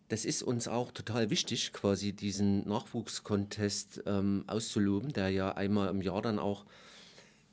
das 0.09 0.27
ist 0.27 0.43
uns 0.43 0.69
auch 0.69 0.93
total 0.93 1.31
wichtig, 1.31 1.73
quasi 1.73 2.13
diesen 2.13 2.69
Nachwuchskontest 2.69 4.03
ähm, 4.05 4.45
auszuloben, 4.49 5.15
der 5.15 5.31
ja 5.31 5.53
einmal 5.53 5.89
im 5.89 6.03
Jahr 6.03 6.21
dann 6.21 6.39
auch 6.39 6.67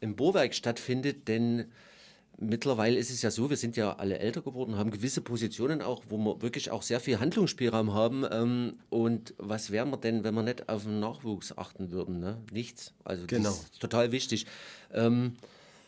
im 0.01 0.17
Bohrwerk 0.17 0.53
stattfindet, 0.53 1.29
denn 1.29 1.71
mittlerweile 2.37 2.97
ist 2.97 3.09
es 3.09 3.21
ja 3.21 3.31
so, 3.31 3.49
wir 3.49 3.57
sind 3.57 3.77
ja 3.77 3.95
alle 3.97 4.19
älter 4.19 4.41
geworden, 4.41 4.77
haben 4.77 4.91
gewisse 4.91 5.21
Positionen 5.21 5.81
auch, 5.81 6.03
wo 6.09 6.17
wir 6.17 6.41
wirklich 6.41 6.71
auch 6.71 6.81
sehr 6.81 6.99
viel 6.99 7.19
Handlungsspielraum 7.19 7.93
haben. 7.93 8.25
Ähm, 8.31 8.73
und 8.89 9.33
was 9.37 9.71
wären 9.71 9.89
wir 9.89 9.97
denn, 9.97 10.23
wenn 10.23 10.33
wir 10.33 10.43
nicht 10.43 10.69
auf 10.69 10.83
den 10.83 10.99
Nachwuchs 10.99 11.57
achten 11.57 11.91
würden? 11.91 12.19
Ne? 12.19 12.37
Nichts. 12.51 12.93
Also 13.03 13.25
Genau. 13.27 13.49
das 13.49 13.59
ist 13.63 13.79
total 13.79 14.11
wichtig. 14.11 14.45
Ähm, 14.93 15.35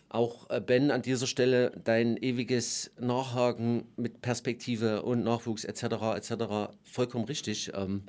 auch 0.09 0.49
äh, 0.49 0.61
Ben, 0.61 0.91
an 0.91 1.01
dieser 1.01 1.27
Stelle 1.27 1.71
dein 1.83 2.15
ewiges 2.17 2.91
Nachhaken 2.99 3.83
mit 3.97 4.21
Perspektive 4.21 5.01
und 5.01 5.23
Nachwuchs 5.23 5.65
etc. 5.65 5.83
etc. 6.15 6.73
vollkommen 6.83 7.25
richtig. 7.25 7.71
Ähm, 7.75 8.03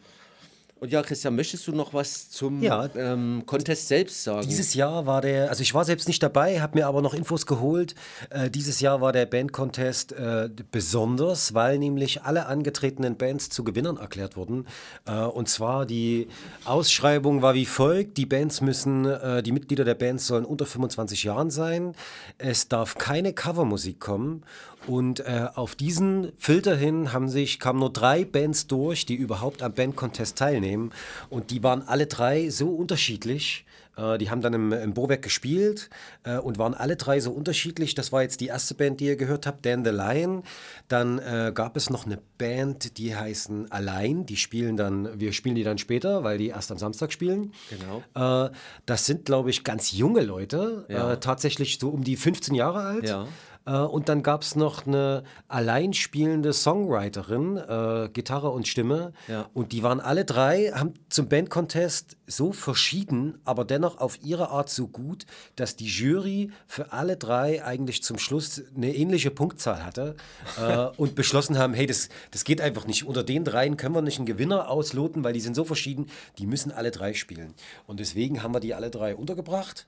und 0.81 0.91
ja, 0.93 1.03
Christian, 1.03 1.35
möchtest 1.37 1.67
du 1.67 1.73
noch 1.73 1.93
was 1.95 2.31
zum 2.31 2.63
Ja. 2.63 2.89
ähm, 2.97 3.43
Contest 3.47 3.89
selbst 3.89 4.25
sagen? 4.25 4.47
Dieses 4.47 4.75
Jahr 4.75 5.07
war 5.07 5.21
der, 5.21 5.49
also 5.51 5.63
ich 5.63 5.75
war 5.75 5.85
selbst 5.85 6.09
nicht 6.09 6.23
dabei, 6.23 6.61
habe 6.61 6.79
mir 6.79 6.87
aber 6.87 7.03
noch 7.03 7.15
Infos 7.15 7.47
geholt. 7.47 7.95
Äh, 8.31 8.51
dieses 8.51 8.81
Jahr 8.81 9.01
war 9.01 9.13
der 9.13 9.27
Band-Contest 9.27 10.13
äh, 10.13 10.49
besonders, 10.71 11.55
weil 11.55 11.79
nämlich 11.79 12.23
alle 12.23 12.47
angetretenen 12.47 13.17
Bands 13.17 13.51
zu 13.51 13.65
Gewinnern 13.65 13.97
erklärt 13.97 14.37
wurden. 14.37 14.67
Äh, 15.07 15.21
und 15.23 15.49
zwar 15.49 15.87
die 15.87 16.29
Ausschreibung 16.65 17.43
war 17.43 17.55
wie 17.55 17.67
folgt: 17.67 18.17
Die 18.17 18.27
Bands 18.27 18.61
müssen, 18.61 19.05
äh, 19.07 19.43
die 19.43 19.53
Mitglieder 19.53 19.85
der 19.85 19.95
Bands 19.95 20.27
sollen 20.27 20.45
unter 20.45 20.67
25 20.67 21.25
Jahren 21.25 21.51
sein. 21.51 21.95
Es 22.39 22.69
darf 22.69 22.97
keine 22.97 23.33
Covermusik 23.33 24.01
kommen. 24.01 24.43
Und 24.89 25.21
äh, 25.21 25.47
auf 25.55 25.75
diesen 25.77 26.33
Filter 26.39 26.75
hin 26.75 27.13
haben 27.13 27.29
sich, 27.29 27.61
kamen 27.61 27.79
nur 27.79 27.93
drei 27.93 28.25
Bands 28.25 28.67
durch, 28.69 29.05
die 29.05 29.15
überhaupt 29.17 29.63
am 29.63 29.73
Band-Contest 29.75 30.39
teilnehmen. 30.39 30.93
Und 31.29 31.51
die 31.51 31.63
waren 31.63 31.83
alle 31.87 32.07
drei 32.07 32.49
so 32.49 32.71
unterschiedlich. 32.71 33.67
Äh, 33.99 34.17
die 34.17 34.31
haben 34.31 34.41
dann 34.41 34.55
im, 34.55 34.73
im 34.73 34.95
Bowerk 34.95 35.21
gespielt 35.23 35.91
äh, 36.25 36.39
und 36.39 36.59
waren 36.59 36.73
alle 36.73 36.97
drei 36.97 37.21
so 37.21 37.33
unterschiedlich. 37.33 37.95
Das 37.95 38.13
war 38.13 38.23
jetzt 38.23 38.41
die 38.41 38.47
erste 38.47 38.75
Band, 38.75 39.01
die 39.01 39.07
ihr 39.07 39.17
gehört 39.17 39.47
habt, 39.47 39.67
Dan 39.67 39.85
the 39.85 39.91
Lion. 39.91 40.43
Dann 40.89 41.19
äh, 41.19 41.53
gab 41.55 41.77
es 41.77 41.91
noch 41.91 42.07
eine 42.07 42.19
Band, 42.39 42.97
die 42.97 43.15
heißen 43.15 43.71
Allein. 43.71 44.25
Die 44.25 44.37
spielen 44.37 44.77
dann, 44.77 45.21
wir 45.21 45.33
spielen 45.35 45.55
die 45.55 45.65
dann 45.65 45.79
später, 45.79 46.25
weil 46.25 46.39
die 46.39 46.49
erst 46.49 46.71
am 46.73 46.79
Samstag 46.79 47.13
spielen. 47.13 47.53
Genau. 47.69 48.47
Äh, 48.47 48.51
das 48.87 49.05
sind, 49.05 49.27
glaube 49.27 49.51
ich, 49.51 49.65
ganz 49.65 49.93
junge 49.93 50.23
Leute, 50.23 50.87
Ja. 50.89 51.17
tatsächlich 51.17 51.79
so 51.79 51.91
um 51.91 52.05
die 52.05 52.17
15 52.17 52.55
Jahre 52.55 52.81
alt. 52.81 53.07
Ja. 53.09 53.27
Äh, 53.69 53.73
und 53.73 54.09
dann 54.09 54.23
gab 54.23 54.43
es 54.43 54.57
noch 54.57 54.87
eine 54.87 55.23
alleinspielende 55.47 56.53
Songwriterin, 56.53 57.57
äh, 57.59 58.09
Gitarre 58.13 58.51
und 58.51 58.67
Stimme. 58.67 59.13
Ja. 59.29 59.49
Und 59.53 59.73
die 59.73 59.83
waren 59.83 60.01
alle 60.01 60.25
drei, 60.25 60.73
haben 60.75 60.95
zum 61.11 61.29
Band-Contest 61.29 62.17
so 62.27 62.53
verschieden, 62.53 63.39
aber 63.45 63.65
dennoch 63.65 63.99
auf 63.99 64.23
ihre 64.23 64.51
Art 64.51 64.71
so 64.71 64.89
gut, 64.89 65.27
dass 65.57 65.77
die 65.77 65.87
Jury 65.87 66.51
für 66.67 66.93
alle 66.93 67.17
drei 67.17 67.65
eigentlich 67.65 68.03
zum 68.03 68.19
Schluss 68.19 68.63
eine 68.75 68.95
ähnliche 68.95 69.31
Punktzahl 69.31 69.85
hatte 69.85 70.17
äh, 70.61 70.87
und 70.97 71.15
beschlossen 71.15 71.59
haben, 71.59 71.75
hey, 71.75 71.87
das, 71.87 72.09
das 72.31 72.45
geht 72.45 72.61
einfach 72.61 72.87
nicht. 72.87 73.07
Unter 73.07 73.23
den 73.23 73.45
dreien 73.45 73.77
können 73.77 73.95
wir 73.95 74.03
nicht 74.03 74.19
einen 74.19 74.27
Gewinner 74.27 74.71
ausloten, 74.71 75.25
weil 75.25 75.35
die 75.35 75.41
sind 75.41 75.55
so 75.55 75.65
verschieden, 75.65 76.07
die 76.39 76.47
müssen 76.47 76.73
alle 76.73 76.91
drei 76.91 77.13
spielen. 77.13 77.55
Und 77.87 78.01
deswegen 78.01 78.43
haben 78.43 78.55
wir 78.55 78.61
die 78.61 78.75
alle 78.75 78.91
drei 78.91 79.15
untergebracht. 79.15 79.87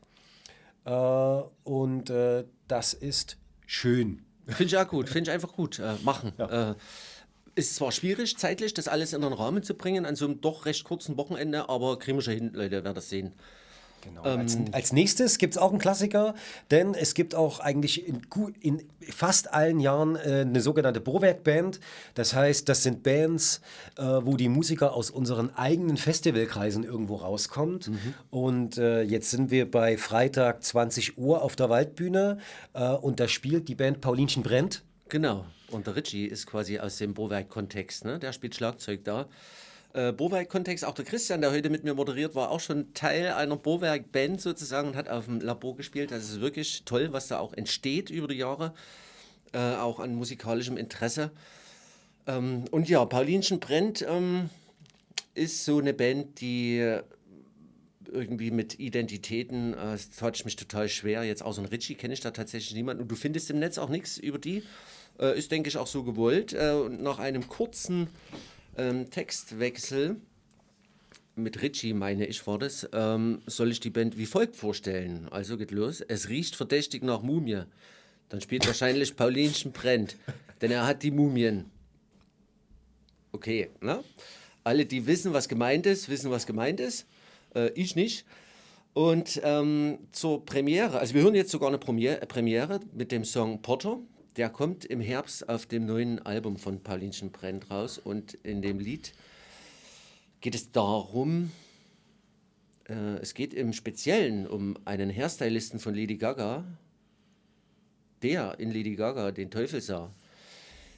Äh, 0.85 0.91
und 1.65 2.11
äh, 2.11 2.45
das 2.69 2.95
ist 2.95 3.40
schön. 3.71 4.23
Finde 4.47 4.65
ich 4.65 4.77
auch 4.77 4.89
gut, 4.89 5.09
finde 5.09 5.31
ich 5.31 5.35
einfach 5.35 5.53
gut. 5.53 5.79
Äh, 5.79 5.95
machen. 6.03 6.33
Äh, 6.39 6.75
ist 7.55 7.77
zwar 7.77 7.93
schwierig, 7.93 8.37
zeitlich 8.37 8.75
das 8.75 8.89
alles 8.89 9.13
in 9.13 9.23
den 9.23 9.33
Rahmen 9.33 9.63
zu 9.63 9.75
bringen, 9.75 10.07
an 10.07 10.17
so 10.17 10.25
einem 10.25 10.41
doch 10.41 10.67
recht 10.67 10.85
kurzen 10.85 11.17
Wochenende, 11.17 11.69
aber 11.69 11.99
kriegen 11.99 12.19
wir 12.19 12.23
schon 12.23 12.35
hin, 12.35 12.51
Leute, 12.53 12.85
wer 12.85 12.95
das 12.95 13.11
sehen. 13.11 13.33
Genau. 14.03 14.25
Ähm, 14.25 14.41
als, 14.41 14.59
als 14.73 14.93
nächstes 14.93 15.39
gibt 15.39 15.55
es 15.55 15.59
auch 15.59 15.71
einen 15.71 15.79
Klassiker, 15.79 16.35
denn 16.71 16.95
es 16.95 17.15
gibt 17.15 17.35
auch 17.35 17.61
eigentlich 17.61 18.07
in, 18.07 18.23
in 18.61 18.83
fast 19.01 19.53
allen 19.53 19.81
Jahren 19.81 20.17
äh, 20.17 20.41
eine 20.47 20.61
sogenannte 20.61 21.01
Bohrwerk-Band. 21.01 21.81
Das 22.15 22.35
heißt, 22.35 22.69
das 22.69 22.83
sind 22.83 23.03
Bands, 23.03 23.61
äh, 23.97 24.03
wo 24.03 24.37
die 24.37 24.49
Musiker 24.49 24.95
aus 24.95 25.11
unseren 25.11 25.55
eigenen 25.55 25.97
Festivalkreisen 25.97 26.85
irgendwo 26.85 27.17
rauskommt. 27.17 27.89
Mhm. 27.89 28.15
Und 28.31 28.79
äh, 28.79 29.03
jetzt 29.03 29.31
sind 29.31 29.51
wir 29.51 29.71
bei 29.71 29.97
Freitag 29.97 30.63
20 30.63 31.19
Uhr 31.19 31.43
auf 31.43 31.57
der 31.57 31.69
Waldbühne 31.71 32.39
äh, 32.75 32.91
und 32.91 33.21
da 33.21 33.29
spielt 33.29 33.69
die 33.69 33.75
Band 33.75 34.01
Paulinchen 34.01 34.43
Brennt. 34.43 34.83
Genau. 35.09 35.45
Und 35.71 35.87
der 35.87 35.97
Richie 35.97 36.27
ist 36.27 36.47
quasi 36.47 36.79
aus 36.79 36.99
dem 36.99 37.15
Bowerk-Kontext, 37.15 38.05
ne? 38.05 38.19
Der 38.19 38.33
spielt 38.33 38.55
Schlagzeug 38.55 39.05
da. 39.05 39.29
Äh, 39.93 40.13
Bowerk-Kontext, 40.13 40.85
auch 40.85 40.95
der 40.95 41.05
Christian, 41.05 41.41
der 41.41 41.51
heute 41.51 41.69
mit 41.69 41.83
mir 41.83 41.95
moderiert, 41.95 42.35
war 42.35 42.51
auch 42.51 42.61
schon 42.61 42.95
Teil 42.95 43.33
einer 43.33 43.57
Bowerk-Band 43.57 44.41
sozusagen 44.41 44.89
und 44.89 44.97
hat 44.97 45.09
auf 45.09 45.25
dem 45.25 45.41
Labor 45.41 45.77
gespielt. 45.77 46.13
Das 46.13 46.25
ist 46.25 46.41
wirklich 46.41 46.85
toll, 46.85 47.13
was 47.13 47.29
da 47.29 47.39
auch 47.39 47.53
entsteht 47.53 48.09
über 48.11 48.29
die 48.29 48.37
Jahre, 48.37 48.73
äh, 49.53 49.59
auch 49.59 49.99
an 49.99 50.15
musikalischem 50.15 50.77
Interesse. 50.77 51.33
Ähm, 52.27 52.65
und 52.71 52.89
ja, 52.89 53.05
Paulinchen 53.05 53.59
brennt 53.59 54.07
ähm, 54.09 54.49
ist 55.35 55.65
so 55.65 55.79
eine 55.79 55.93
Band, 55.93 56.41
die 56.41 57.01
irgendwie 58.13 58.51
mit 58.51 58.79
Identitäten, 58.79 59.75
äh, 59.75 59.95
es 59.95 60.11
tat 60.11 60.37
ich 60.37 60.45
mich 60.45 60.57
total 60.57 60.89
schwer. 60.89 61.25
Jetzt 61.25 61.43
außer 61.43 61.63
ein 61.63 61.67
Richie 61.67 61.95
kenne 61.95 62.15
ich 62.15 62.21
da 62.21 62.31
tatsächlich 62.31 62.75
niemanden. 62.75 63.03
Und 63.03 63.11
du 63.11 63.17
findest 63.17 63.51
im 63.51 63.59
Netz 63.59 63.79
auch 63.79 63.89
nichts 63.89 64.19
über 64.19 64.39
die. 64.39 64.63
Äh, 65.19 65.39
ist, 65.39 65.51
denke 65.51 65.69
ich, 65.69 65.77
auch 65.77 65.87
so 65.87 66.05
gewollt. 66.05 66.53
Äh, 66.53 66.73
und 66.73 67.03
nach 67.03 67.19
einem 67.19 67.49
kurzen 67.49 68.09
ähm, 68.81 69.11
Textwechsel 69.11 70.17
mit 71.37 71.63
Richie, 71.63 71.93
meine 71.93 72.27
ich, 72.27 72.47
war 72.47 72.59
das, 72.59 72.89
ähm, 72.93 73.43
soll 73.47 73.71
ich 73.71 73.81
die 73.81 73.91
Band 73.91 74.17
wie 74.19 74.27
folgt 74.27 74.57
vorstellen. 74.57 75.29
Also 75.31 75.57
geht 75.57 75.71
los. 75.71 76.01
Es 76.01 76.29
riecht 76.29 76.57
verdächtig 76.57 77.03
nach 77.03 77.23
Mumie. 77.23 77.63
Dann 78.29 78.41
spielt 78.41 78.67
wahrscheinlich 78.67 79.17
Paulinchen 79.17 79.73
brennt, 79.73 80.17
denn 80.61 80.71
er 80.71 80.87
hat 80.87 81.03
die 81.03 81.11
Mumien. 81.11 81.67
Okay, 83.33 83.71
ne? 83.81 84.03
Alle, 84.65 84.87
die 84.87 85.07
wissen, 85.07 85.33
was 85.33 85.49
gemeint 85.49 85.87
ist, 85.87 86.09
wissen, 86.09 86.31
was 86.31 86.47
gemeint 86.47 86.81
ist. 86.81 87.07
Äh, 87.55 87.71
ich 87.73 87.97
nicht. 87.97 88.25
Und 88.93 89.41
ähm, 89.45 89.99
zur 90.13 90.45
Premiere, 90.45 90.99
also 90.99 91.15
wir 91.15 91.23
hören 91.23 91.35
jetzt 91.35 91.51
sogar 91.51 91.69
eine 91.69 91.79
Premiere, 91.79 92.19
Premiere 92.27 92.81
mit 92.93 93.13
dem 93.13 93.25
Song 93.25 93.63
Potter. 93.63 93.99
Der 94.37 94.49
kommt 94.49 94.85
im 94.85 95.01
Herbst 95.01 95.49
auf 95.49 95.67
dem 95.67 95.87
neuen 95.87 96.21
Album 96.21 96.57
von 96.57 96.83
Paulinchen 96.83 97.33
Brennt 97.33 97.71
raus. 97.71 97.99
Und 97.99 98.35
in 98.35 98.63
dem 98.63 98.79
Lied 98.79 99.13
geht 100.41 100.55
es 100.55 100.71
darum, 100.71 101.51
äh, 102.89 103.17
es 103.21 103.35
geht 103.35 103.55
im 103.55 103.73
Speziellen 103.73 104.47
um 104.47 104.77
einen 104.85 105.11
Hairstylisten 105.11 105.81
von 105.81 105.95
Lady 105.95 106.17
Gaga, 106.17 106.65
der 108.23 108.59
in 108.61 108.71
Lady 108.71 108.95
Gaga 108.95 109.33
den 109.33 109.51
Teufel 109.51 109.81
sah. 109.81 110.15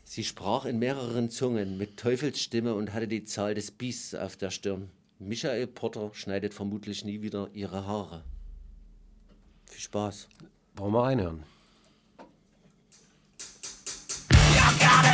Sie 0.05 0.25
sprach 0.25 0.65
in 0.65 0.79
mehreren 0.79 1.31
Zungen 1.31 1.79
mit 1.79 1.97
Teufelsstimme 1.97 2.75
und 2.75 2.93
hatte 2.93 3.09
die 3.09 3.25
Zahl 3.25 3.55
des 3.55 3.71
Biests 3.71 4.15
auf 4.15 4.37
der 4.37 4.51
Stirn. 4.51 4.91
Michael 5.19 5.69
Potter 5.69 6.11
schneidet 6.13 6.53
vermutlich 6.53 7.05
nie 7.05 7.23
wieder 7.23 7.49
ihre 7.55 7.87
Haare. 7.87 8.25
Viel 9.67 9.81
Spaß. 9.81 10.29
Wollen 10.77 10.93
wir 10.93 11.03
reinhören? 11.05 11.52
got 14.79 15.07
it. 15.07 15.12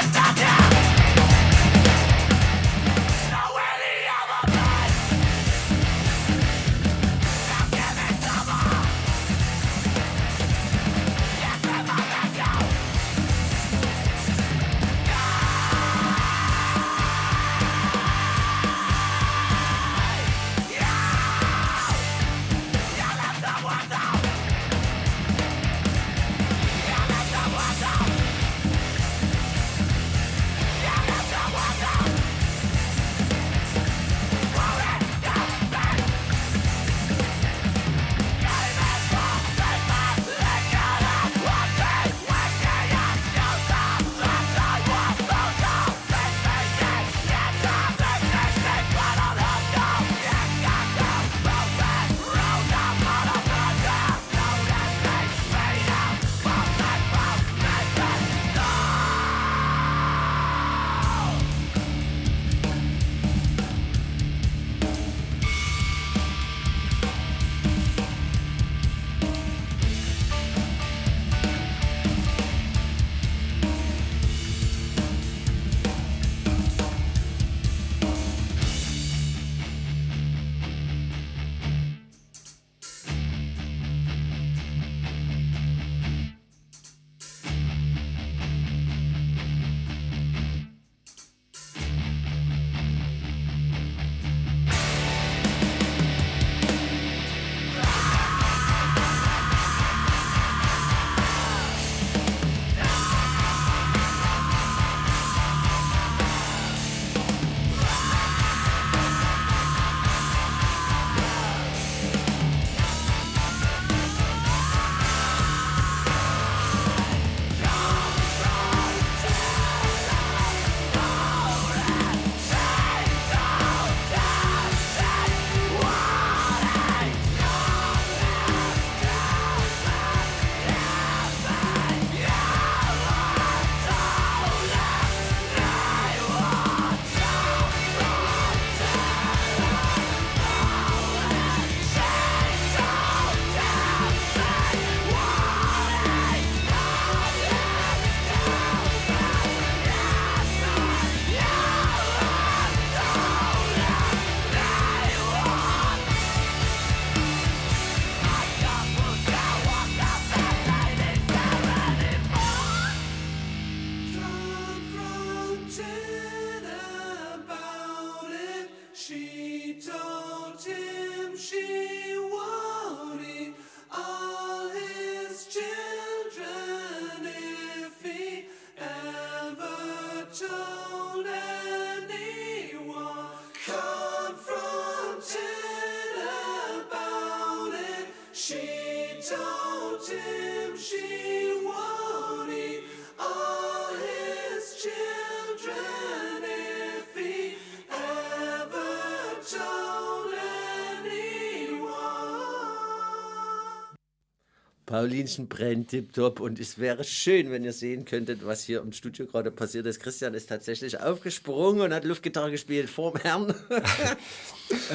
Paulinchen 204.98 205.46
brennt 205.46 205.90
tipptopp 205.90 206.40
und 206.40 206.58
es 206.58 206.80
wäre 206.80 207.04
schön, 207.04 207.52
wenn 207.52 207.62
ihr 207.62 207.72
sehen 207.72 208.04
könntet, 208.04 208.44
was 208.44 208.64
hier 208.64 208.80
im 208.80 208.90
Studio 208.90 209.26
gerade 209.26 209.52
passiert 209.52 209.86
ist. 209.86 210.00
Christian 210.00 210.34
ist 210.34 210.48
tatsächlich 210.48 211.00
aufgesprungen 211.00 211.82
und 211.82 211.94
hat 211.94 212.04
Luftgitarre 212.04 212.50
gespielt 212.50 212.90
vorm 212.90 213.14
Herrn. 213.16 213.54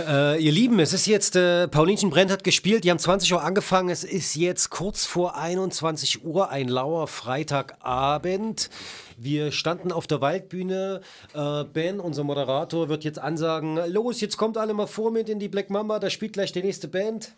Äh, 0.07 0.39
ihr 0.39 0.51
Lieben, 0.51 0.79
es 0.79 0.93
ist 0.93 1.07
jetzt, 1.07 1.35
äh, 1.35 1.67
Paulinchen 1.67 2.11
Brent 2.11 2.29
hat 2.29 2.43
gespielt, 2.43 2.83
die 2.83 2.91
haben 2.91 2.99
20 2.99 3.33
Uhr 3.33 3.41
angefangen, 3.41 3.89
es 3.89 4.03
ist 4.03 4.35
jetzt 4.35 4.69
kurz 4.69 5.03
vor 5.03 5.35
21 5.35 6.23
Uhr, 6.23 6.51
ein 6.51 6.67
lauer 6.67 7.07
Freitagabend. 7.07 8.69
Wir 9.17 9.51
standen 9.51 9.91
auf 9.91 10.05
der 10.05 10.21
Waldbühne, 10.21 11.01
äh, 11.33 11.63
Ben, 11.63 11.99
unser 11.99 12.23
Moderator, 12.23 12.87
wird 12.87 13.03
jetzt 13.03 13.17
ansagen, 13.17 13.79
los, 13.91 14.21
jetzt 14.21 14.37
kommt 14.37 14.59
alle 14.59 14.75
mal 14.75 14.85
vor 14.85 15.09
mit 15.09 15.27
in 15.27 15.39
die 15.39 15.49
Black 15.49 15.71
Mamba, 15.71 15.97
da 15.97 16.11
spielt 16.11 16.33
gleich 16.33 16.51
die 16.51 16.61
nächste 16.61 16.87
Band. 16.87 17.33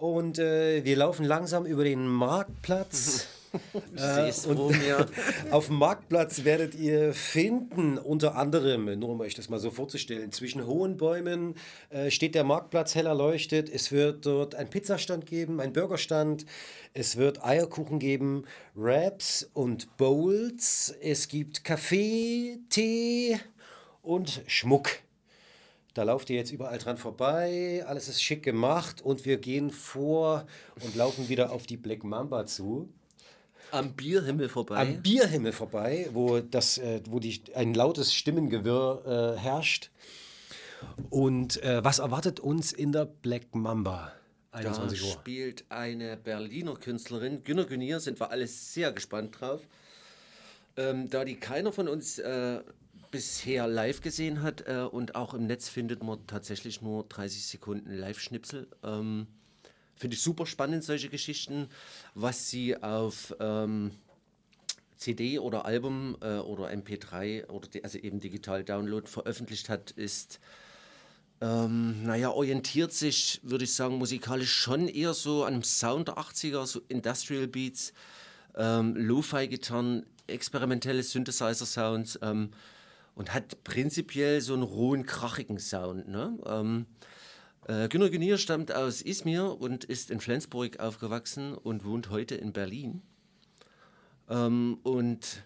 Und 0.00 0.38
äh, 0.38 0.82
wir 0.82 0.96
laufen 0.96 1.26
langsam 1.26 1.66
über 1.66 1.84
den 1.84 2.06
Marktplatz. 2.06 3.28
Es 3.96 4.46
und 4.46 4.60
auf 5.50 5.66
dem 5.66 5.74
Marktplatz 5.74 6.44
werdet 6.44 6.76
ihr 6.76 7.12
finden, 7.12 7.98
unter 7.98 8.36
anderem, 8.36 8.96
nur 9.00 9.08
um 9.08 9.20
euch 9.20 9.34
das 9.34 9.48
mal 9.48 9.58
so 9.58 9.72
vorzustellen, 9.72 10.30
zwischen 10.30 10.64
hohen 10.66 10.96
Bäumen 10.96 11.56
äh, 11.88 12.12
steht 12.12 12.36
der 12.36 12.44
Marktplatz 12.44 12.94
hell 12.94 13.06
erleuchtet. 13.06 13.68
Es 13.68 13.90
wird 13.90 14.24
dort 14.24 14.54
einen 14.54 14.70
Pizzastand 14.70 15.26
geben, 15.26 15.60
einen 15.60 15.72
Burgerstand. 15.72 16.46
Es 16.94 17.16
wird 17.16 17.44
Eierkuchen 17.44 17.98
geben, 17.98 18.44
Wraps 18.76 19.50
und 19.52 19.96
Bowls. 19.96 20.94
Es 21.02 21.26
gibt 21.26 21.64
Kaffee, 21.64 22.60
Tee 22.70 23.40
und 24.02 24.42
Schmuck. 24.46 25.00
Da 25.94 26.04
lauft 26.04 26.30
ihr 26.30 26.36
jetzt 26.36 26.52
überall 26.52 26.78
dran 26.78 26.96
vorbei, 26.96 27.84
alles 27.86 28.08
ist 28.08 28.22
schick 28.22 28.42
gemacht 28.42 29.02
und 29.02 29.24
wir 29.24 29.38
gehen 29.38 29.70
vor 29.70 30.46
und 30.84 30.94
laufen 30.94 31.28
wieder 31.28 31.50
auf 31.50 31.66
die 31.66 31.76
Black 31.76 32.04
Mamba 32.04 32.46
zu. 32.46 32.88
Am 33.72 33.92
Bierhimmel 33.92 34.48
vorbei. 34.48 34.76
Am 34.76 35.02
Bierhimmel 35.02 35.52
vorbei, 35.52 36.08
wo, 36.12 36.40
das, 36.40 36.78
äh, 36.78 37.00
wo 37.08 37.18
die, 37.18 37.42
ein 37.54 37.74
lautes 37.74 38.14
Stimmengewirr 38.14 39.36
äh, 39.36 39.40
herrscht. 39.40 39.90
Und 41.08 41.62
äh, 41.62 41.84
was 41.84 41.98
erwartet 41.98 42.40
uns 42.40 42.72
in 42.72 42.92
der 42.92 43.04
Black 43.04 43.54
Mamba? 43.54 44.12
Da 44.52 44.58
21 44.58 45.02
Uhr. 45.02 45.10
spielt 45.10 45.64
eine 45.68 46.16
Berliner 46.16 46.74
Künstlerin, 46.74 47.44
Günner 47.44 47.64
Günier, 47.64 48.00
sind 48.00 48.18
wir 48.18 48.30
alle 48.30 48.46
sehr 48.46 48.92
gespannt 48.92 49.40
drauf. 49.40 49.60
Ähm, 50.76 51.10
da 51.10 51.24
die 51.24 51.36
keiner 51.36 51.72
von 51.72 51.88
uns 51.88 52.18
äh, 52.18 52.60
bisher 53.10 53.66
live 53.66 54.00
gesehen 54.00 54.42
hat 54.42 54.66
äh, 54.66 54.86
und 54.90 55.14
auch 55.14 55.34
im 55.34 55.46
Netz 55.46 55.68
findet 55.68 56.02
man 56.02 56.26
tatsächlich 56.26 56.80
nur 56.82 57.04
30 57.08 57.46
Sekunden 57.46 57.92
Live-Schnipsel. 57.92 58.68
Ähm, 58.82 59.26
Finde 59.96 60.14
ich 60.14 60.22
super 60.22 60.46
spannend, 60.46 60.82
solche 60.82 61.10
Geschichten, 61.10 61.68
was 62.14 62.48
sie 62.48 62.82
auf 62.82 63.34
ähm, 63.38 63.90
CD 64.96 65.38
oder 65.38 65.66
Album 65.66 66.16
äh, 66.22 66.38
oder 66.38 66.70
MP3 66.70 67.48
oder 67.48 67.68
di- 67.68 67.84
also 67.84 67.98
eben 67.98 68.20
digital 68.20 68.64
Download 68.64 69.06
veröffentlicht 69.06 69.68
hat, 69.68 69.90
ist 69.90 70.40
ähm, 71.42 72.04
naja, 72.04 72.30
orientiert 72.30 72.92
sich, 72.92 73.40
würde 73.42 73.64
ich 73.64 73.74
sagen, 73.74 73.96
musikalisch 73.96 74.52
schon 74.52 74.88
eher 74.88 75.14
so 75.14 75.44
an 75.44 75.54
dem 75.54 75.62
Sound 75.62 76.08
der 76.08 76.18
80er, 76.18 76.66
so 76.66 76.82
Industrial 76.88 77.46
Beats, 77.46 77.92
ähm, 78.56 78.94
Lo-Fi-Gitarren, 78.96 80.04
experimentelle 80.26 81.02
Synthesizer-Sounds 81.02 82.18
ähm, 82.22 82.50
und 83.20 83.34
hat 83.34 83.64
prinzipiell 83.64 84.40
so 84.40 84.54
einen 84.54 84.62
rohen, 84.62 85.04
krachigen 85.04 85.58
Sound. 85.58 86.08
Ne? 86.08 86.38
Ähm, 86.46 86.86
äh, 87.68 87.86
Günter 87.86 88.08
Günier 88.08 88.38
stammt 88.38 88.72
aus 88.72 89.02
Izmir 89.02 89.60
und 89.60 89.84
ist 89.84 90.10
in 90.10 90.20
Flensburg 90.20 90.80
aufgewachsen 90.80 91.52
und 91.52 91.84
wohnt 91.84 92.08
heute 92.08 92.36
in 92.36 92.54
Berlin. 92.54 93.02
Ähm, 94.30 94.78
und 94.84 95.44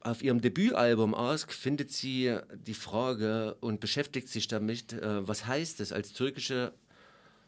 auf 0.00 0.22
ihrem 0.22 0.42
Debütalbum 0.42 1.14
Ask 1.14 1.50
findet 1.50 1.90
sie 1.90 2.36
die 2.54 2.74
Frage 2.74 3.54
und 3.62 3.80
beschäftigt 3.80 4.28
sich 4.28 4.46
damit, 4.46 4.92
äh, 4.92 5.26
was 5.26 5.46
heißt 5.46 5.80
es, 5.80 5.92
als 5.92 6.12
türkische 6.12 6.74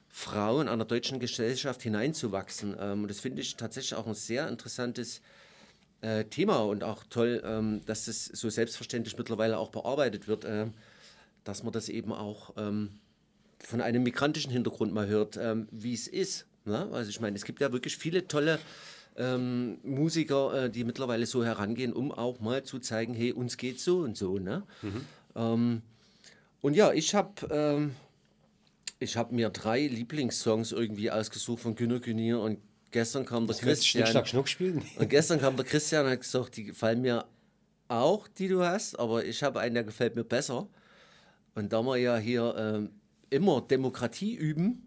Frau 0.09 0.63
in 0.63 0.69
einer 0.69 0.87
deutschen 0.87 1.21
Gesellschaft 1.21 1.83
hineinzuwachsen. 1.83 2.75
Ähm, 2.81 3.03
und 3.03 3.09
das 3.09 3.21
finde 3.21 3.43
ich 3.43 3.57
tatsächlich 3.57 3.95
auch 3.95 4.07
ein 4.07 4.15
sehr 4.15 4.49
interessantes 4.49 5.19
äh, 5.19 5.23
Thema 6.31 6.59
und 6.59 6.85
auch 6.85 7.05
toll, 7.09 7.43
ähm, 7.45 7.81
dass 7.87 8.09
es 8.09 8.27
so 8.27 8.51
selbstverständlich 8.51 9.17
mittlerweile 9.17 9.59
auch 9.59 9.71
bearbeitet 9.71 10.29
wird, 10.29 10.45
äh, 10.45 10.67
dass 11.45 11.63
man 11.63 11.73
das 11.73 11.89
eben 11.89 12.13
auch 12.13 12.55
ähm, 12.57 12.99
von 13.59 13.81
einem 13.81 14.03
migrantischen 14.03 14.53
Hintergrund 14.53 14.93
mal 14.93 15.07
hört, 15.07 15.37
ähm, 15.37 15.69
wie 15.71 15.95
es 15.95 16.07
ist. 16.07 16.47
Ne? 16.65 16.89
Also 16.93 17.11
ich 17.11 17.21
meine, 17.21 17.37
es 17.37 17.45
gibt 17.45 17.61
ja 17.61 17.73
wirklich 17.73 17.97
viele 17.97 18.29
tolle 18.29 18.59
ähm, 19.17 19.79
Musiker, 19.83 20.65
äh, 20.65 20.71
die 20.71 20.85
mittlerweile 20.85 21.27
so 21.27 21.45
herangehen, 21.45 21.93
um 21.93 22.13
auch 22.13 22.41
mal 22.41 22.63
zu 22.63 22.79
zeigen, 22.79 23.15
hey, 23.15 23.33
uns 23.33 23.57
geht 23.57 23.81
so 23.81 24.01
und 24.01 24.17
so. 24.17 24.39
Ne? 24.39 24.63
Ähm, 25.35 25.83
und 26.61 26.75
ja, 26.75 26.93
ich 26.93 27.15
habe 27.15 27.33
ähm, 27.51 27.95
ich 28.99 29.17
hab 29.17 29.33
mir 29.33 29.51
drei 29.51 29.87
Lieblingssongs 29.87 30.73
irgendwie 30.73 31.11
ausgesucht 31.11 31.63
von 31.63 31.75
Günter 31.75 32.01
Günier 32.01 32.41
und 32.41 32.59
gestern 32.91 33.25
kam 33.25 33.47
der 33.47 33.55
Schnick, 33.55 33.75
Christian. 33.75 34.27
Schnuck 34.27 34.49
spielen? 34.49 34.83
Und 34.99 35.11
gestern 35.11 35.41
kam 35.41 35.57
der 35.57 35.65
Christian 35.65 36.07
und 36.07 36.13
hat 36.13 36.21
gesagt, 36.21 36.57
die 36.57 36.65
gefallen 36.65 37.03
mir 37.03 37.27
auch, 37.89 38.29
die 38.29 38.49
du 38.49 38.65
hast, 38.65 38.99
aber 38.99 39.25
ich 39.25 39.43
habe 39.43 39.61
einen, 39.61 39.75
der 39.75 39.85
gefällt 39.85 40.17
mir 40.17 40.25
besser. 40.25 40.69
Und 41.55 41.73
da 41.73 41.83
wir 41.83 41.97
ja 41.97 42.17
hier 42.17 42.55
ähm, 42.59 42.91
immer 43.31 43.61
Demokratie 43.61 44.35
üben 44.35 44.87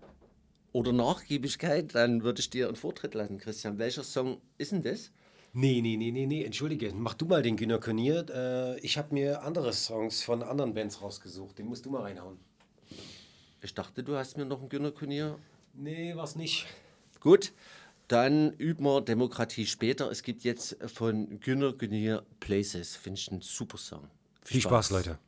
oder 0.71 0.91
Nachgiebigkeit, 0.91 1.95
dann 1.95 2.23
würde 2.23 2.41
ich 2.41 2.49
dir 2.49 2.67
einen 2.67 2.75
Vortritt 2.75 3.13
lassen, 3.13 3.37
Christian. 3.37 3.77
Welcher 3.79 4.03
Song 4.03 4.41
ist 4.57 4.71
denn 4.71 4.83
das? 4.83 5.11
Nee, 5.53 5.81
nee, 5.81 5.97
nee, 5.97 6.11
nee, 6.11 6.27
nee, 6.27 6.43
entschuldige. 6.43 6.93
Mach 6.93 7.15
du 7.15 7.25
mal 7.25 7.41
den 7.41 7.57
Günter 7.57 7.79
Könier. 7.79 8.25
Äh, 8.29 8.79
ich 8.81 8.97
habe 8.99 9.13
mir 9.15 9.41
andere 9.41 9.73
Songs 9.73 10.21
von 10.21 10.43
anderen 10.43 10.75
Bands 10.75 11.01
rausgesucht. 11.01 11.57
Den 11.57 11.65
musst 11.65 11.85
du 11.85 11.89
mal 11.89 12.03
reinhauen. 12.03 12.37
Ich 13.61 13.73
dachte, 13.73 14.03
du 14.03 14.15
hast 14.15 14.37
mir 14.37 14.45
noch 14.45 14.59
einen 14.59 14.69
Günter 14.69 14.91
Könier. 14.91 15.39
Nee, 15.73 16.15
was 16.15 16.35
nicht. 16.35 16.67
Gut, 17.19 17.51
dann 18.09 18.53
üben 18.53 18.83
wir 18.83 19.01
Demokratie 19.01 19.65
später. 19.65 20.11
Es 20.11 20.23
gibt 20.23 20.43
jetzt 20.43 20.77
von 20.93 21.39
Günter 21.39 21.73
Günier 21.73 22.25
Places. 22.39 22.95
Finde 22.95 23.19
ich 23.19 23.31
einen 23.31 23.41
super 23.41 23.77
Song. 23.77 24.09
Viel 24.43 24.61
Spaß, 24.61 24.89
Leute. 24.89 25.19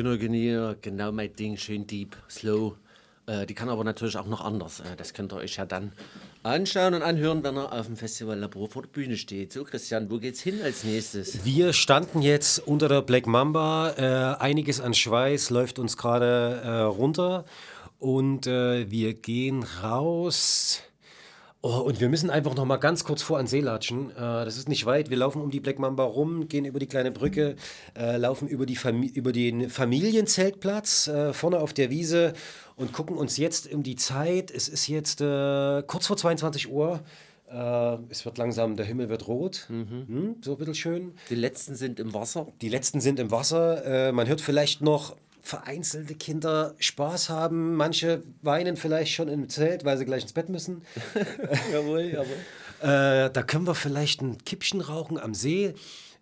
Genau, 0.00 0.16
genau, 0.16 0.74
genau 0.80 1.12
mein 1.12 1.30
Ding, 1.36 1.58
schön 1.58 1.86
deep, 1.86 2.16
slow. 2.30 2.74
Äh, 3.26 3.44
die 3.44 3.52
kann 3.52 3.68
aber 3.68 3.84
natürlich 3.84 4.16
auch 4.16 4.26
noch 4.26 4.40
anders. 4.40 4.80
Äh, 4.80 4.96
das 4.96 5.12
könnt 5.12 5.30
ihr 5.30 5.36
euch 5.36 5.56
ja 5.56 5.66
dann 5.66 5.92
anschauen 6.42 6.94
und 6.94 7.02
anhören, 7.02 7.44
wenn 7.44 7.58
er 7.58 7.70
auf 7.70 7.84
dem 7.84 7.98
Festival 7.98 8.38
Labor 8.38 8.70
vor 8.70 8.80
der 8.80 8.88
Bühne 8.88 9.18
steht. 9.18 9.52
So, 9.52 9.62
Christian, 9.62 10.10
wo 10.10 10.16
geht's 10.16 10.40
hin 10.40 10.58
als 10.64 10.84
nächstes? 10.84 11.44
Wir 11.44 11.74
standen 11.74 12.22
jetzt 12.22 12.66
unter 12.66 12.88
der 12.88 13.02
Black 13.02 13.26
Mamba. 13.26 13.92
Äh, 13.98 14.42
einiges 14.42 14.80
an 14.80 14.94
Schweiß 14.94 15.50
läuft 15.50 15.78
uns 15.78 15.98
gerade 15.98 16.62
äh, 16.64 16.70
runter. 16.80 17.44
Und 17.98 18.46
äh, 18.46 18.90
wir 18.90 19.12
gehen 19.12 19.62
raus. 19.82 20.80
Oh, 21.62 21.80
und 21.80 22.00
wir 22.00 22.08
müssen 22.08 22.30
einfach 22.30 22.54
noch 22.54 22.64
mal 22.64 22.78
ganz 22.78 23.04
kurz 23.04 23.20
vor 23.20 23.38
an 23.38 23.46
See 23.46 23.60
latschen. 23.60 24.10
Äh, 24.12 24.14
das 24.16 24.56
ist 24.56 24.70
nicht 24.70 24.86
weit. 24.86 25.10
Wir 25.10 25.18
laufen 25.18 25.42
um 25.42 25.50
die 25.50 25.60
Black 25.60 25.78
Mamba 25.78 26.04
rum, 26.04 26.48
gehen 26.48 26.64
über 26.64 26.78
die 26.78 26.86
kleine 26.86 27.10
Brücke, 27.10 27.54
äh, 27.94 28.16
laufen 28.16 28.48
über, 28.48 28.64
die 28.64 28.76
Fami 28.76 29.08
über 29.08 29.32
den 29.32 29.68
Familienzeltplatz 29.68 31.08
äh, 31.08 31.34
vorne 31.34 31.60
auf 31.60 31.74
der 31.74 31.90
Wiese 31.90 32.32
und 32.76 32.94
gucken 32.94 33.18
uns 33.18 33.36
jetzt 33.36 33.70
um 33.74 33.82
die 33.82 33.96
Zeit. 33.96 34.50
Es 34.50 34.68
ist 34.68 34.88
jetzt 34.88 35.20
äh, 35.20 35.82
kurz 35.86 36.06
vor 36.06 36.16
22 36.16 36.72
Uhr. 36.72 37.00
Äh, 37.50 37.98
es 38.08 38.24
wird 38.24 38.38
langsam, 38.38 38.76
der 38.76 38.86
Himmel 38.86 39.10
wird 39.10 39.28
rot. 39.28 39.66
Hm, 39.68 40.36
so 40.40 40.52
ein 40.52 40.56
bisschen 40.56 40.74
schön. 40.74 41.12
Die 41.28 41.34
letzten 41.34 41.74
sind 41.74 42.00
im 42.00 42.14
Wasser. 42.14 42.46
Die 42.62 42.70
letzten 42.70 43.02
sind 43.02 43.20
im 43.20 43.30
Wasser. 43.30 44.08
Äh, 44.08 44.12
man 44.12 44.26
hört 44.28 44.40
vielleicht 44.40 44.80
noch 44.80 45.14
vereinzelte 45.42 46.14
Kinder 46.14 46.74
Spaß 46.78 47.30
haben. 47.30 47.74
Manche 47.74 48.22
weinen 48.42 48.76
vielleicht 48.76 49.12
schon 49.12 49.28
im 49.28 49.48
Zelt, 49.48 49.84
weil 49.84 49.98
sie 49.98 50.04
gleich 50.04 50.22
ins 50.22 50.32
Bett 50.32 50.48
müssen. 50.48 50.82
jawohl, 51.72 52.02
jawohl. 52.02 52.36
Äh, 52.80 53.30
da 53.30 53.42
können 53.42 53.66
wir 53.66 53.74
vielleicht 53.74 54.22
ein 54.22 54.38
Kippchen 54.44 54.80
rauchen 54.80 55.18
am 55.18 55.34
See, 55.34 55.74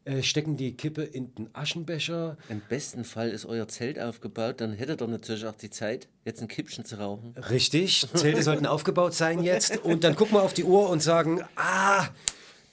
äh, 0.05 0.23
stecken 0.23 0.57
die 0.57 0.77
Kippe 0.77 1.03
in 1.03 1.35
den 1.35 1.51
Aschenbecher. 1.53 2.37
Im 2.49 2.61
besten 2.69 3.05
Fall 3.05 3.31
ist 3.31 3.47
euer 3.47 3.69
Zelt 3.69 3.99
aufgebaut, 4.01 4.61
dann 4.61 4.73
hättet 4.73 5.01
ihr 5.01 5.07
natürlich 5.07 5.47
auch 5.47 5.55
die 5.55 5.71
Zeit, 5.71 6.09
jetzt 6.25 6.41
ein 6.41 6.49
Kippchen 6.49 6.85
zu 6.85 6.97
rauchen. 6.97 7.35
Richtig, 7.51 8.07
Zelte 8.15 8.43
sollten 8.43 8.67
aufgebaut 8.67 9.15
sein 9.15 9.43
jetzt. 9.43 9.79
Und 9.85 10.03
dann 10.05 10.17
gucken 10.17 10.35
wir 10.35 10.43
auf 10.43 10.55
die 10.55 10.65
Uhr 10.65 10.91
und 10.91 11.03
sagen, 11.03 11.43
ah, 11.57 12.09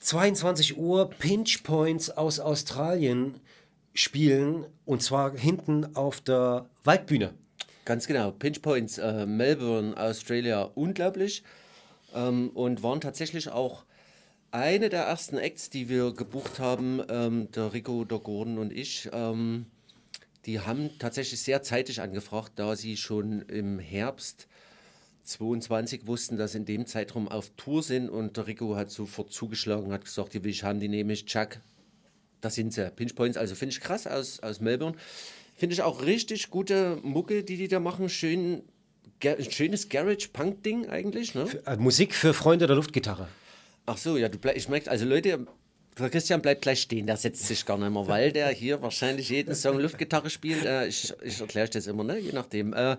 22 0.00 0.76
Uhr, 0.78 1.10
Pinch 1.10 1.62
Points 1.62 2.10
aus 2.10 2.40
Australien 2.40 3.40
spielen. 3.98 4.66
Und 4.84 5.02
zwar 5.02 5.36
hinten 5.36 5.96
auf 5.96 6.20
der 6.20 6.66
Waldbühne. 6.84 7.34
Ganz 7.84 8.06
genau. 8.06 8.30
Pinch 8.30 8.62
Points, 8.62 8.98
äh, 8.98 9.26
Melbourne, 9.26 9.96
Australia, 9.96 10.62
unglaublich. 10.74 11.42
Ähm, 12.14 12.50
und 12.50 12.82
waren 12.82 13.00
tatsächlich 13.00 13.48
auch 13.48 13.84
eine 14.50 14.88
der 14.88 15.02
ersten 15.02 15.38
Acts, 15.38 15.70
die 15.70 15.88
wir 15.88 16.12
gebucht 16.12 16.58
haben, 16.58 17.02
ähm, 17.08 17.50
der 17.52 17.72
Rico, 17.72 18.04
der 18.04 18.18
Gordon 18.18 18.58
und 18.58 18.72
ich. 18.72 19.08
Ähm, 19.12 19.66
die 20.46 20.60
haben 20.60 20.90
tatsächlich 20.98 21.40
sehr 21.40 21.62
zeitig 21.62 22.00
angefragt, 22.00 22.52
da 22.56 22.76
sie 22.76 22.96
schon 22.96 23.42
im 23.42 23.78
Herbst 23.78 24.46
22 25.24 26.06
wussten, 26.06 26.36
dass 26.36 26.54
in 26.54 26.64
dem 26.64 26.86
Zeitraum 26.86 27.28
auf 27.28 27.50
Tour 27.56 27.82
sind 27.82 28.08
und 28.08 28.36
der 28.36 28.46
Rico 28.46 28.76
hat 28.76 28.90
sofort 28.90 29.32
zugeschlagen, 29.32 29.92
hat 29.92 30.04
gesagt, 30.04 30.34
die 30.34 30.44
will 30.44 30.52
ich 30.52 30.62
haben, 30.62 30.78
die 30.78 30.88
nehme 30.88 31.12
ich, 31.12 31.26
Chuck, 31.26 31.58
da 32.40 32.50
sind 32.50 32.72
sie, 32.72 32.90
Pinch 32.90 33.14
Points, 33.14 33.36
also 33.36 33.54
finde 33.54 33.74
ich 33.74 33.80
krass 33.80 34.06
aus, 34.06 34.40
aus 34.40 34.60
Melbourne. 34.60 34.96
Finde 35.56 35.74
ich 35.74 35.82
auch 35.82 36.02
richtig 36.02 36.50
gute 36.50 36.98
Mucke, 37.02 37.42
die 37.42 37.56
die 37.56 37.68
da 37.68 37.80
machen, 37.80 38.08
schön, 38.08 38.62
schönes 39.48 39.88
Garage-Punk-Ding 39.88 40.88
eigentlich, 40.88 41.34
ne? 41.34 41.46
Äh, 41.64 41.76
Musik 41.76 42.14
für 42.14 42.34
Freunde 42.34 42.66
der 42.66 42.76
Luftgitarre. 42.76 43.28
Ach 43.86 43.96
so, 43.96 44.16
ja, 44.16 44.28
du 44.28 44.38
ich 44.54 44.68
merke, 44.68 44.90
also 44.90 45.06
Leute, 45.06 45.46
der 45.98 46.10
Christian 46.10 46.42
bleibt 46.42 46.62
gleich 46.62 46.82
stehen, 46.82 47.06
der 47.06 47.16
setzt 47.16 47.46
sich 47.46 47.64
gar 47.64 47.78
nicht 47.78 47.90
mehr, 47.90 48.06
weil 48.06 48.32
der 48.32 48.48
hier 48.48 48.82
wahrscheinlich 48.82 49.30
jeden 49.30 49.54
Song 49.54 49.78
Luftgitarre 49.78 50.28
spielt. 50.28 50.64
Äh, 50.66 50.88
ich 50.88 51.14
ich 51.22 51.40
erkläre 51.40 51.64
euch 51.64 51.70
das 51.70 51.86
immer, 51.86 52.04
ne? 52.04 52.18
je 52.18 52.32
nachdem. 52.32 52.74
Äh, 52.74 52.96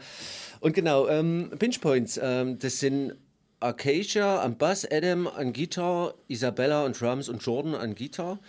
und 0.59 0.73
genau, 0.73 1.07
ähm, 1.07 1.51
Pinch 1.59 1.79
Points, 1.79 2.19
ähm, 2.21 2.57
das 2.57 2.79
sind 2.79 3.13
Acacia 3.59 4.41
am 4.43 4.57
Bass, 4.57 4.87
Adam 4.89 5.27
an 5.27 5.53
Gitarre, 5.53 6.15
Isabella 6.27 6.85
an 6.85 6.93
Drums 6.93 7.29
und 7.29 7.43
Jordan 7.43 7.75
an 7.75 7.93
Gitarre. 7.93 8.39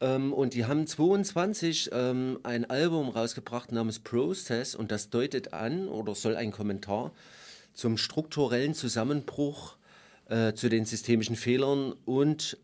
Ähm, 0.00 0.32
und 0.32 0.54
die 0.54 0.66
haben 0.66 0.86
22 0.86 1.90
ähm, 1.92 2.38
ein 2.42 2.68
Album 2.68 3.08
rausgebracht 3.08 3.72
namens 3.72 3.98
Process 3.98 4.74
und 4.74 4.90
das 4.90 5.10
deutet 5.10 5.52
an 5.52 5.88
oder 5.88 6.14
soll 6.14 6.36
ein 6.36 6.52
Kommentar 6.52 7.12
zum 7.72 7.96
strukturellen 7.96 8.74
Zusammenbruch, 8.74 9.76
äh, 10.28 10.54
zu 10.54 10.68
den 10.68 10.84
systemischen 10.84 11.36
Fehlern 11.36 11.94
und 12.04 12.58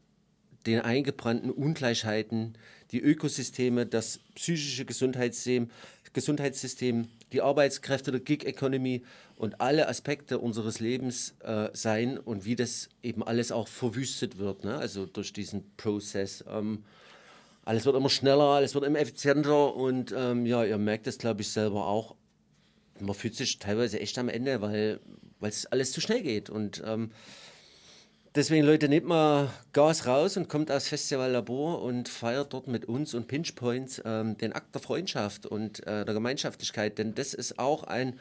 den 0.66 0.80
eingebrannten 0.80 1.50
Ungleichheiten, 1.50 2.56
die 2.92 3.00
Ökosysteme, 3.00 3.86
das 3.86 4.20
psychische 4.34 4.84
Gesundheitssystem, 4.84 5.70
Gesundheitssystem 6.12 7.08
die 7.32 7.40
Arbeitskräfte 7.40 8.10
der 8.10 8.20
Gig-Economy 8.20 9.02
und 9.36 9.60
alle 9.60 9.88
Aspekte 9.88 10.38
unseres 10.38 10.80
Lebens 10.80 11.34
äh, 11.40 11.70
sein 11.72 12.18
und 12.18 12.44
wie 12.44 12.54
das 12.54 12.90
eben 13.02 13.22
alles 13.22 13.50
auch 13.50 13.68
verwüstet 13.68 14.38
wird, 14.38 14.64
ne? 14.64 14.76
also 14.76 15.06
durch 15.06 15.32
diesen 15.32 15.64
Prozess. 15.76 16.44
Ähm, 16.46 16.84
alles 17.64 17.86
wird 17.86 17.96
immer 17.96 18.10
schneller, 18.10 18.44
alles 18.44 18.74
wird 18.74 18.84
immer 18.84 18.98
effizienter 18.98 19.74
und 19.74 20.12
ähm, 20.16 20.46
ja, 20.46 20.64
ihr 20.64 20.78
merkt 20.78 21.06
es, 21.06 21.18
glaube 21.18 21.42
ich, 21.42 21.50
selber 21.50 21.86
auch. 21.86 22.16
Man 22.98 23.14
fühlt 23.14 23.36
sich 23.36 23.58
teilweise 23.58 24.00
echt 24.00 24.18
am 24.18 24.28
Ende, 24.28 24.60
weil 24.60 25.00
es 25.40 25.66
alles 25.66 25.92
zu 25.92 26.00
schnell 26.00 26.22
geht. 26.22 26.50
Und 26.50 26.82
ähm, 26.84 27.10
deswegen, 28.34 28.64
Leute, 28.64 28.88
nehmt 28.88 29.06
mal 29.06 29.50
Gas 29.72 30.06
raus 30.06 30.36
und 30.36 30.48
kommt 30.48 30.70
aufs 30.70 30.88
Festival 30.88 31.30
Labor 31.30 31.82
und 31.82 32.08
feiert 32.08 32.52
dort 32.52 32.68
mit 32.68 32.84
uns 32.84 33.14
und 33.14 33.28
Pinch 33.28 33.54
Points 33.54 34.02
ähm, 34.04 34.36
den 34.38 34.52
Akt 34.52 34.74
der 34.74 34.82
Freundschaft 34.82 35.46
und 35.46 35.86
äh, 35.86 36.04
der 36.04 36.14
Gemeinschaftlichkeit. 36.14 36.98
Denn 36.98 37.14
das 37.14 37.32
ist 37.34 37.58
auch 37.58 37.84
ein 37.84 38.18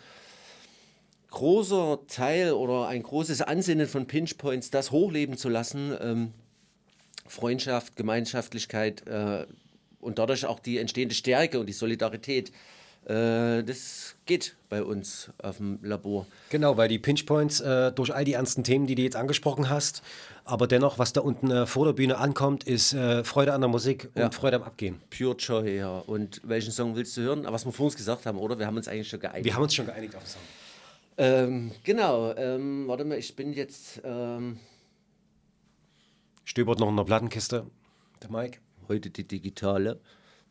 großer 1.32 2.00
Teil 2.08 2.54
oder 2.54 2.88
ein 2.88 3.04
großes 3.04 3.42
Ansinnen 3.42 3.88
von 3.88 4.06
Pinch 4.06 4.38
Points, 4.38 4.70
das 4.70 4.92
hochleben 4.92 5.38
zu 5.38 5.50
lassen. 5.50 5.96
Ähm, 6.00 6.34
Freundschaft, 7.32 7.96
Gemeinschaftlichkeit 7.96 9.08
äh, 9.08 9.46
und 10.00 10.20
dadurch 10.20 10.46
auch 10.46 10.60
die 10.60 10.78
entstehende 10.78 11.16
Stärke 11.16 11.60
und 11.60 11.68
die 11.68 11.74
Solidarität. 11.74 12.52
Äh, 13.06 13.64
das 13.64 14.16
geht 14.26 14.56
bei 14.70 14.84
uns 14.84 15.30
auf 15.42 15.58
dem 15.58 15.80
Labor. 15.82 16.28
Genau, 16.50 16.78
weil 16.78 16.90
die 16.90 17.00
Pinchpoints 17.00 17.62
äh, 17.62 17.92
durch 17.94 18.14
all 18.14 18.26
die 18.26 18.34
ernsten 18.34 18.64
Themen, 18.64 18.86
die 18.86 18.96
du 18.96 19.02
jetzt 19.02 19.16
angesprochen 19.16 19.70
hast, 19.70 20.04
aber 20.44 20.68
dennoch, 20.68 21.00
was 21.00 21.14
da 21.14 21.22
unten 21.22 21.50
äh, 21.50 21.66
vor 21.66 21.86
der 21.86 21.94
Bühne 21.94 22.18
ankommt, 22.18 22.66
ist 22.66 22.94
äh, 22.94 23.24
Freude 23.24 23.54
an 23.54 23.62
der 23.62 23.70
Musik 23.70 24.10
und 24.14 24.22
Ja. 24.22 24.32
Freude 24.32 24.58
am 24.58 24.64
Abgehen. 24.64 25.00
Pure 25.10 25.36
Joy, 25.38 25.78
ja. 25.78 26.00
Und 26.00 26.42
welchen 26.44 26.72
Song 26.72 26.96
willst 26.96 27.16
du 27.16 27.22
hören? 27.22 27.46
Was 27.48 27.66
wir 27.66 27.72
vor 27.72 27.86
uns 27.86 27.96
gesagt 27.96 28.26
haben, 28.26 28.38
oder? 28.38 28.60
Wir 28.60 28.68
haben 28.68 28.78
uns 28.78 28.88
eigentlich 28.88 29.08
schon 29.10 29.20
geeinigt. 29.20 29.46
Wir 29.46 29.56
haben 29.56 29.64
uns 29.64 29.74
schon 29.74 29.86
geeinigt 29.86 30.16
auf 30.16 30.24
den 30.24 30.30
Song. 30.30 30.42
Ähm, 31.18 31.72
genau. 31.84 32.34
Ähm, 32.36 32.88
warte 32.88 33.06
mal, 33.06 33.18
ich 33.18 33.36
bin 33.36 33.54
jetzt 33.54 34.02
ähm, 34.04 34.60
Stöbert 36.52 36.80
noch 36.80 36.90
in 36.90 36.98
der 36.98 37.06
Plattenkiste. 37.06 37.66
Der 38.22 38.30
Mike. 38.30 38.60
heute 38.90 39.10
die 39.10 39.26
digitale. 39.26 40.02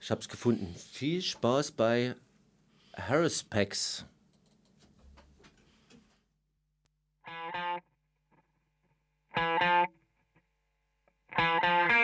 Ich 0.00 0.10
habe 0.10 0.22
es 0.22 0.30
gefunden. 0.30 0.74
Viel 0.74 1.20
Spaß 1.20 1.72
bei 1.72 2.16
Harris 2.96 3.42
Packs. 3.44 4.06
It's 11.36 11.92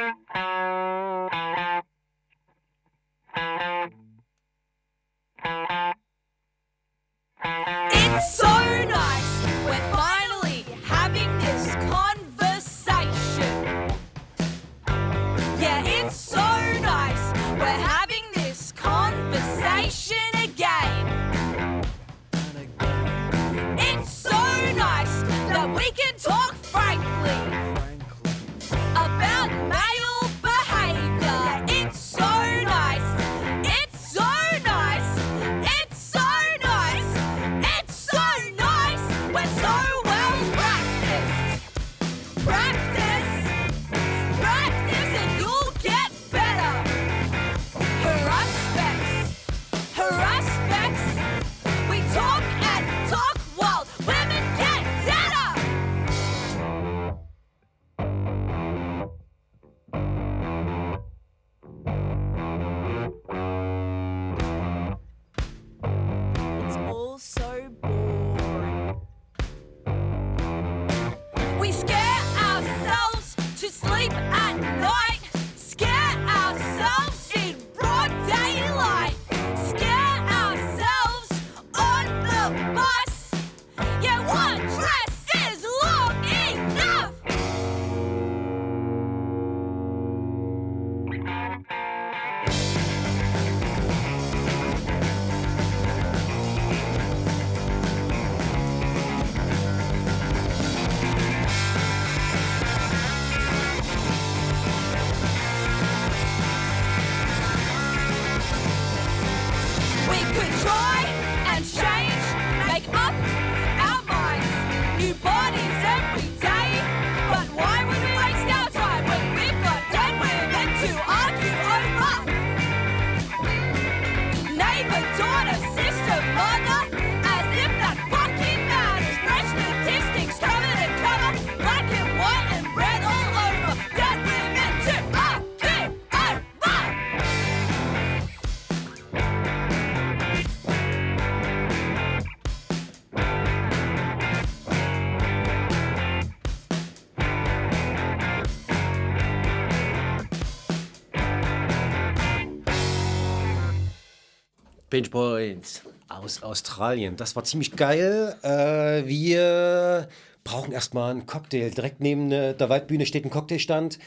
Pinch 154.96 155.10
Points. 155.10 155.82
Aus 156.08 156.42
Australien. 156.42 157.16
Das 157.16 157.36
war 157.36 157.44
ziemlich 157.44 157.76
geil. 157.76 158.34
Äh, 158.42 159.06
wir 159.06 160.08
brauchen 160.42 160.72
erstmal 160.72 161.10
einen 161.10 161.26
Cocktail. 161.26 161.68
Direkt 161.70 162.00
neben 162.00 162.32
äh, 162.32 162.54
der 162.54 162.70
Waldbühne 162.70 163.04
steht 163.04 163.24
ein 163.26 163.30
Cocktailstand. 163.30 163.98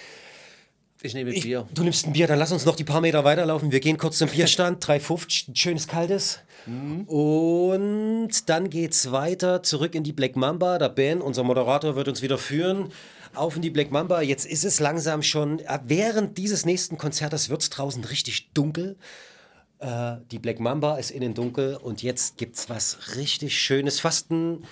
Ich 1.04 1.14
nehme 1.14 1.32
Ich, 1.32 1.44
Bier. 1.44 1.68
du 1.76 1.84
nimmst 1.84 2.08
ein 2.08 2.14
Bier, 2.14 2.26
dann 2.28 2.40
lass 2.40 2.52
uns 2.52 2.66
noch 2.66 2.76
die 2.76 2.84
paar 2.84 3.02
Meter 3.02 3.24
weiterlaufen. 3.24 3.72
Wir 3.72 3.80
gehen 3.80 3.98
kurz 3.98 4.18
zum 4.18 4.30
Bierstand, 4.30 4.84
3,50, 4.86 5.52
ein 5.52 5.56
schönes 5.56 5.88
kaltes. 5.88 6.40
Und 6.66 8.50
dann 8.50 8.70
geht's 8.70 9.12
weiter 9.12 9.62
zurück 9.64 9.94
in 9.96 10.04
die 10.04 10.12
Black 10.12 10.36
Mamba. 10.36 10.78
Der 10.80 10.90
Ben, 10.90 11.22
unser 11.22 11.44
Moderator, 11.44 11.96
wird 11.96 12.08
uns 12.08 12.22
wieder 12.22 12.38
führen. 12.40 12.92
Auf 13.36 13.56
in 13.56 13.62
die 13.62 13.70
Black 13.70 13.92
Mamba. 13.92 14.22
Jetzt 14.22 14.46
ist 14.48 14.66
es 14.66 14.80
langsam 14.80 15.22
schon, 15.22 15.60
äh, 15.60 15.80
während 15.86 16.38
dieses 16.40 16.66
nächsten 16.66 16.98
Konzertes 16.98 17.50
wird 17.50 17.62
es 17.62 17.70
draußen 17.70 18.04
richtig 18.06 18.50
dunkel. 18.54 18.98
Äh, 19.80 20.18
die 20.32 20.40
Black 20.40 20.60
Mamba 20.60 20.98
ist 20.98 21.12
innen 21.12 21.34
dunkel 21.34 21.76
und 21.78 22.04
jetzt 22.04 22.38
gibt's 22.38 22.70
was 22.70 23.16
richtig 23.16 23.58
Schönes. 23.58 24.00
Fast 24.00 24.30
ein, 24.30 24.66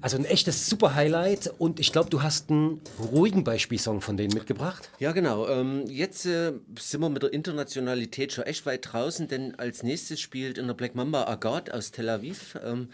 also 0.00 0.16
ein 0.16 0.24
echtes 0.24 0.68
Super-Highlight. 0.68 1.52
Und 1.58 1.80
ich 1.80 1.92
glaube, 1.92 2.08
du 2.08 2.22
hast 2.22 2.50
einen 2.50 2.80
ruhigen 2.98 3.42
Beispielsong 3.42 4.00
von 4.00 4.16
denen 4.16 4.32
mitgebracht. 4.32 4.88
Ja, 5.00 5.12
genau. 5.12 5.48
Ähm, 5.48 5.84
jetzt 5.88 6.26
äh, 6.26 6.52
sind 6.78 7.00
wir 7.00 7.08
mit 7.08 7.22
der 7.22 7.32
Internationalität 7.32 8.32
schon 8.32 8.44
echt 8.44 8.66
weit 8.66 8.92
draußen, 8.92 9.26
denn 9.26 9.58
als 9.58 9.82
nächstes 9.82 10.20
spielt 10.20 10.58
in 10.58 10.68
der 10.68 10.74
Black 10.74 10.94
Mamba 10.94 11.26
Agathe 11.26 11.74
aus 11.74 11.90
Tel 11.90 12.08
Aviv. 12.08 12.58
Ähm, 12.64 12.88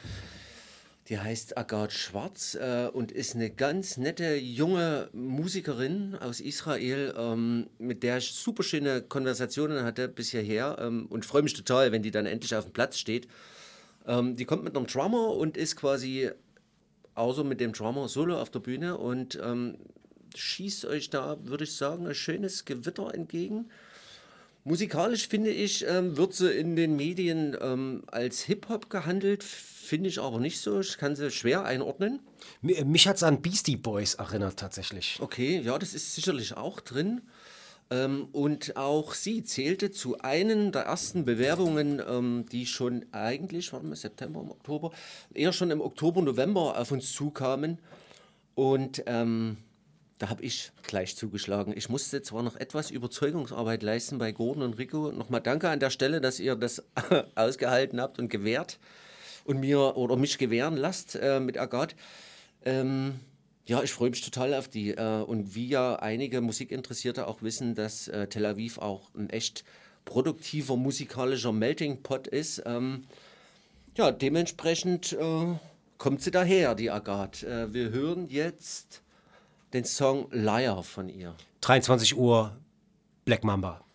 die 1.08 1.18
heißt 1.18 1.56
Agathe 1.56 1.94
Schwarz 1.94 2.54
äh, 2.54 2.88
und 2.92 3.12
ist 3.12 3.34
eine 3.34 3.50
ganz 3.50 3.96
nette 3.96 4.36
junge 4.36 5.08
Musikerin 5.12 6.14
aus 6.16 6.40
Israel, 6.40 7.14
ähm, 7.16 7.68
mit 7.78 8.02
der 8.02 8.18
ich 8.18 8.32
super 8.32 8.62
schöne 8.62 9.00
Konversationen 9.00 9.84
hatte 9.84 10.08
bis 10.08 10.30
hierher 10.30 10.76
ähm, 10.80 11.06
und 11.06 11.24
freue 11.24 11.42
mich 11.42 11.54
total, 11.54 11.92
wenn 11.92 12.02
die 12.02 12.10
dann 12.10 12.26
endlich 12.26 12.54
auf 12.54 12.64
dem 12.64 12.72
Platz 12.72 12.98
steht. 12.98 13.26
Ähm, 14.06 14.36
die 14.36 14.44
kommt 14.44 14.64
mit 14.64 14.76
einem 14.76 14.86
Drummer 14.86 15.30
und 15.30 15.56
ist 15.56 15.76
quasi 15.76 16.30
außer 17.14 17.42
mit 17.42 17.60
dem 17.60 17.72
Drummer 17.72 18.08
solo 18.08 18.38
auf 18.38 18.50
der 18.50 18.60
Bühne 18.60 18.98
und 18.98 19.38
ähm, 19.42 19.78
schießt 20.36 20.84
euch 20.84 21.08
da, 21.08 21.38
würde 21.42 21.64
ich 21.64 21.74
sagen, 21.74 22.06
ein 22.06 22.14
schönes 22.14 22.66
Gewitter 22.66 23.14
entgegen. 23.14 23.70
Musikalisch 24.64 25.28
finde 25.28 25.50
ich, 25.50 25.86
ähm, 25.88 26.18
wird 26.18 26.34
sie 26.34 26.52
in 26.52 26.76
den 26.76 26.96
Medien 26.96 27.56
ähm, 27.60 28.02
als 28.08 28.42
Hip-Hop 28.42 28.90
gehandelt, 28.90 29.42
finde 29.88 30.08
ich 30.08 30.20
aber 30.20 30.38
nicht 30.40 30.60
so. 30.60 30.80
Ich 30.80 30.98
kann 30.98 31.16
sie 31.16 31.30
schwer 31.30 31.64
einordnen. 31.64 32.20
Mi- 32.62 32.84
Mich 32.84 33.08
hat 33.08 33.16
es 33.16 33.22
an 33.22 33.42
Beastie 33.42 33.76
Boys 33.76 34.14
erinnert 34.14 34.58
tatsächlich. 34.58 35.18
Okay, 35.20 35.60
ja, 35.60 35.78
das 35.78 35.94
ist 35.94 36.14
sicherlich 36.14 36.56
auch 36.56 36.80
drin. 36.80 37.22
Ähm, 37.90 38.28
und 38.32 38.76
auch 38.76 39.14
sie 39.14 39.42
zählte 39.44 39.90
zu 39.90 40.18
einen 40.18 40.72
der 40.72 40.82
ersten 40.82 41.24
Bewerbungen, 41.24 42.02
ähm, 42.06 42.44
die 42.52 42.66
schon 42.66 43.06
eigentlich, 43.12 43.72
warte 43.72 43.86
mal, 43.86 43.96
September, 43.96 44.40
Oktober, 44.40 44.92
eher 45.32 45.52
schon 45.54 45.70
im 45.70 45.80
Oktober, 45.80 46.20
November 46.20 46.78
auf 46.78 46.92
uns 46.92 47.12
zukamen. 47.12 47.78
Und 48.54 49.02
ähm, 49.06 49.56
da 50.18 50.28
habe 50.28 50.42
ich 50.42 50.72
gleich 50.82 51.16
zugeschlagen. 51.16 51.72
Ich 51.76 51.88
musste 51.88 52.20
zwar 52.22 52.42
noch 52.42 52.56
etwas 52.56 52.90
Überzeugungsarbeit 52.90 53.82
leisten 53.82 54.18
bei 54.18 54.32
Gordon 54.32 54.64
und 54.64 54.76
Rico. 54.78 55.10
Nochmal 55.12 55.40
danke 55.40 55.70
an 55.70 55.80
der 55.80 55.90
Stelle, 55.90 56.20
dass 56.20 56.40
ihr 56.40 56.56
das 56.56 56.82
ausgehalten 57.36 58.00
habt 58.00 58.18
und 58.18 58.28
gewährt 58.28 58.78
und 59.48 59.60
mir 59.60 59.96
oder 59.96 60.16
mich 60.16 60.36
gewähren 60.36 60.76
lasst 60.76 61.16
äh, 61.16 61.40
mit 61.40 61.56
Agathe. 61.58 61.96
Ähm, 62.64 63.18
ja, 63.64 63.82
ich 63.82 63.92
freue 63.92 64.10
mich 64.10 64.20
total 64.20 64.52
auf 64.54 64.68
die. 64.68 64.90
Äh, 64.90 65.22
und 65.22 65.54
wie 65.54 65.68
ja 65.68 65.96
einige 65.96 66.42
Musikinteressierte 66.42 67.26
auch 67.26 67.40
wissen, 67.40 67.74
dass 67.74 68.08
äh, 68.08 68.26
Tel 68.28 68.44
Aviv 68.44 68.78
auch 68.78 69.14
ein 69.14 69.30
echt 69.30 69.64
produktiver 70.04 70.76
musikalischer 70.76 71.52
Melting 71.52 72.02
Pot 72.02 72.26
ist. 72.26 72.62
Ähm, 72.66 73.04
ja, 73.96 74.10
dementsprechend 74.10 75.14
äh, 75.14 75.54
kommt 75.96 76.22
sie 76.22 76.30
daher, 76.30 76.74
die 76.74 76.90
Agathe. 76.90 77.46
Äh, 77.46 77.72
wir 77.72 77.88
hören 77.88 78.28
jetzt 78.28 79.02
den 79.72 79.84
Song 79.84 80.28
Liar 80.30 80.82
von 80.82 81.08
ihr. 81.08 81.34
23 81.62 82.16
Uhr, 82.16 82.54
Black 83.24 83.44
Mamba. 83.44 83.87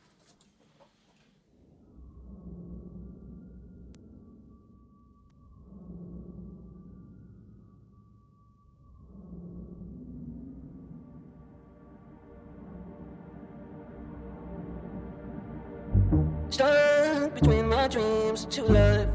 My 18.33 18.49
to 18.49 18.63
life. 18.63 19.07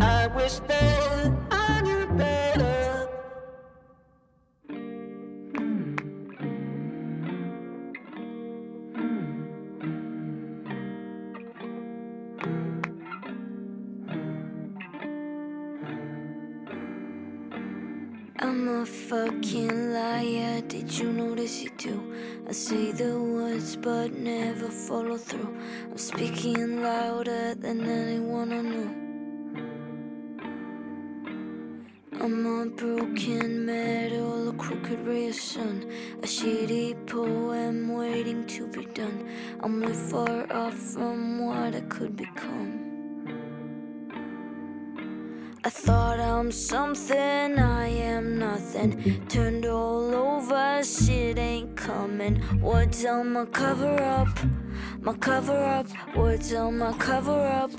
I 0.00 0.26
wish 0.28 0.58
that 0.60 1.32
I 1.50 1.80
knew 1.82 2.06
better. 2.16 3.08
I'm 18.38 18.68
a 18.68 18.86
fucking 18.86 19.92
liar. 19.92 20.62
Did 20.68 20.90
you 20.98 21.12
notice 21.12 21.62
it 21.62 21.78
too? 21.78 22.00
I 22.48 22.52
say 22.52 22.92
the 22.92 23.20
words 23.20 23.76
but 23.76 24.14
never 24.14 24.68
follow 24.68 25.18
through. 25.18 25.54
I'm 25.90 25.98
speaking 25.98 26.82
louder 26.82 27.54
than 27.54 27.80
anyone 27.82 28.11
I'm 32.22 32.46
a 32.46 32.66
broken 32.66 33.66
metal, 33.66 34.50
a 34.50 34.52
crooked 34.52 35.00
ray 35.04 35.30
of 35.30 35.34
sun, 35.34 35.90
a 36.22 36.24
shitty 36.24 37.04
poem 37.08 37.92
waiting 37.94 38.46
to 38.46 38.68
be 38.68 38.84
done. 38.84 39.28
I'm 39.58 39.80
way 39.80 39.92
far 39.92 40.46
off 40.52 40.72
from 40.72 41.44
what 41.44 41.74
I 41.74 41.80
could 41.80 42.14
become. 42.14 42.78
I 45.64 45.68
thought 45.68 46.20
I'm 46.20 46.52
something, 46.52 47.58
I 47.58 47.88
am 47.88 48.38
nothing. 48.38 49.26
Turned 49.26 49.66
all 49.66 50.14
over, 50.14 50.84
shit 50.84 51.38
ain't 51.38 51.76
coming. 51.76 52.36
What's 52.60 53.04
on 53.04 53.32
my 53.32 53.46
cover 53.46 54.00
up? 54.00 54.28
My 55.00 55.14
cover 55.14 55.58
up, 55.58 55.88
what's 56.14 56.54
on 56.54 56.78
my 56.78 56.92
cover 56.98 57.32
up? 57.32 57.72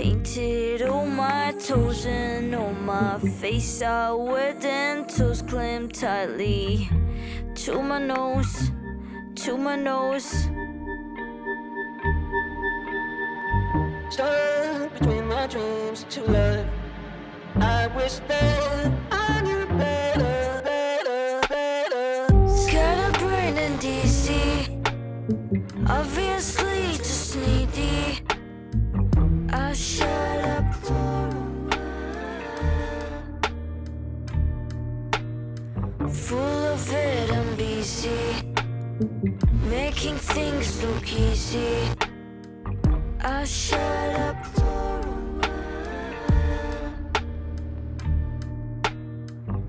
Painted 0.00 0.82
on 0.82 1.16
my 1.16 1.50
toes 1.58 2.06
and 2.06 2.54
on 2.54 2.86
my 2.86 3.18
face. 3.18 3.82
I 3.82 4.12
wear 4.12 4.54
dentals 4.54 5.42
clamped 5.42 5.98
tightly 5.98 6.88
to 7.56 7.82
my 7.82 7.98
nose, 7.98 8.70
to 9.42 9.56
my 9.58 9.74
nose. 9.74 10.46
Stuck 14.10 14.94
between 14.94 15.26
my 15.26 15.48
dreams 15.48 16.06
to 16.10 16.22
life. 16.30 16.66
I 17.56 17.88
wish 17.88 18.20
that 18.28 18.92
I 19.10 19.40
knew 19.42 19.66
better, 19.66 20.62
better, 20.62 21.40
better. 21.48 22.48
Scatterbrained 22.48 23.58
in 23.58 23.72
DC. 23.78 24.78
Obviously, 25.88 26.37
Full 36.88 37.32
I'm 37.34 37.54
busy. 37.56 38.18
Making 39.68 40.16
things 40.16 40.82
look 40.82 41.12
easy. 41.12 41.90
I 43.22 43.44
shut 43.44 44.16
up 44.20 44.46
for 44.46 44.62
a 44.62 45.10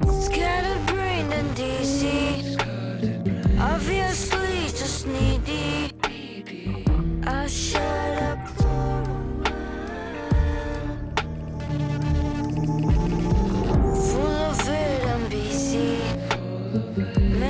while. 0.05 0.21
Scattered 0.21 0.85
brain 0.87 1.33
and 1.33 1.55
dizzy. 1.57 2.55
Obviously, 3.59 4.69
just 4.79 5.05
needy. 5.05 5.48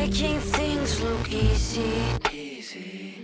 Making 0.09 0.39
things 0.39 1.01
look 1.03 1.31
easy. 1.31 3.18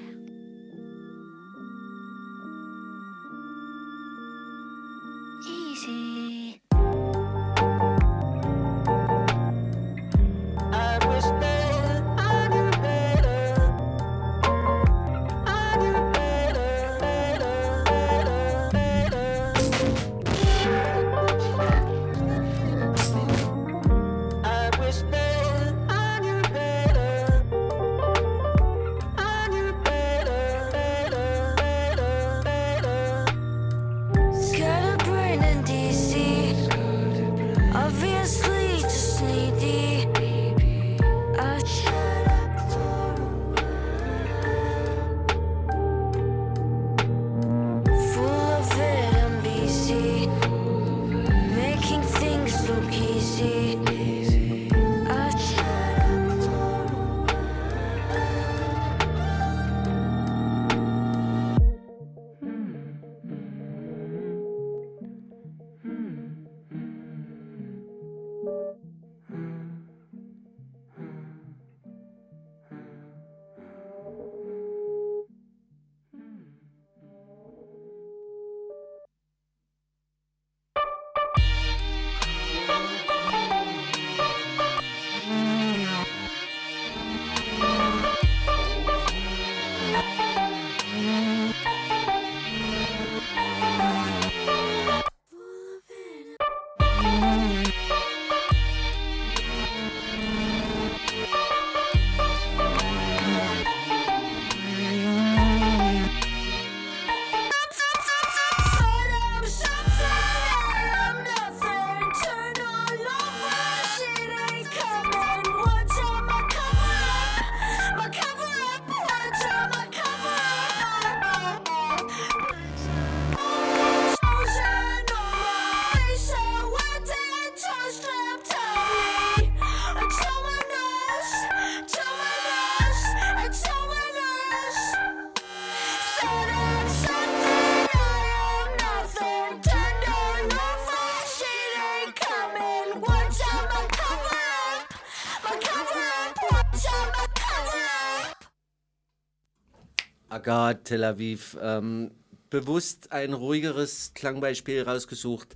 Agad, 150.45 150.85
Tel 150.85 151.03
Aviv. 151.03 151.57
Ähm, 151.59 152.11
bewusst 152.51 153.11
ein 153.11 153.33
ruhigeres 153.33 154.11
Klangbeispiel 154.13 154.83
rausgesucht, 154.83 155.55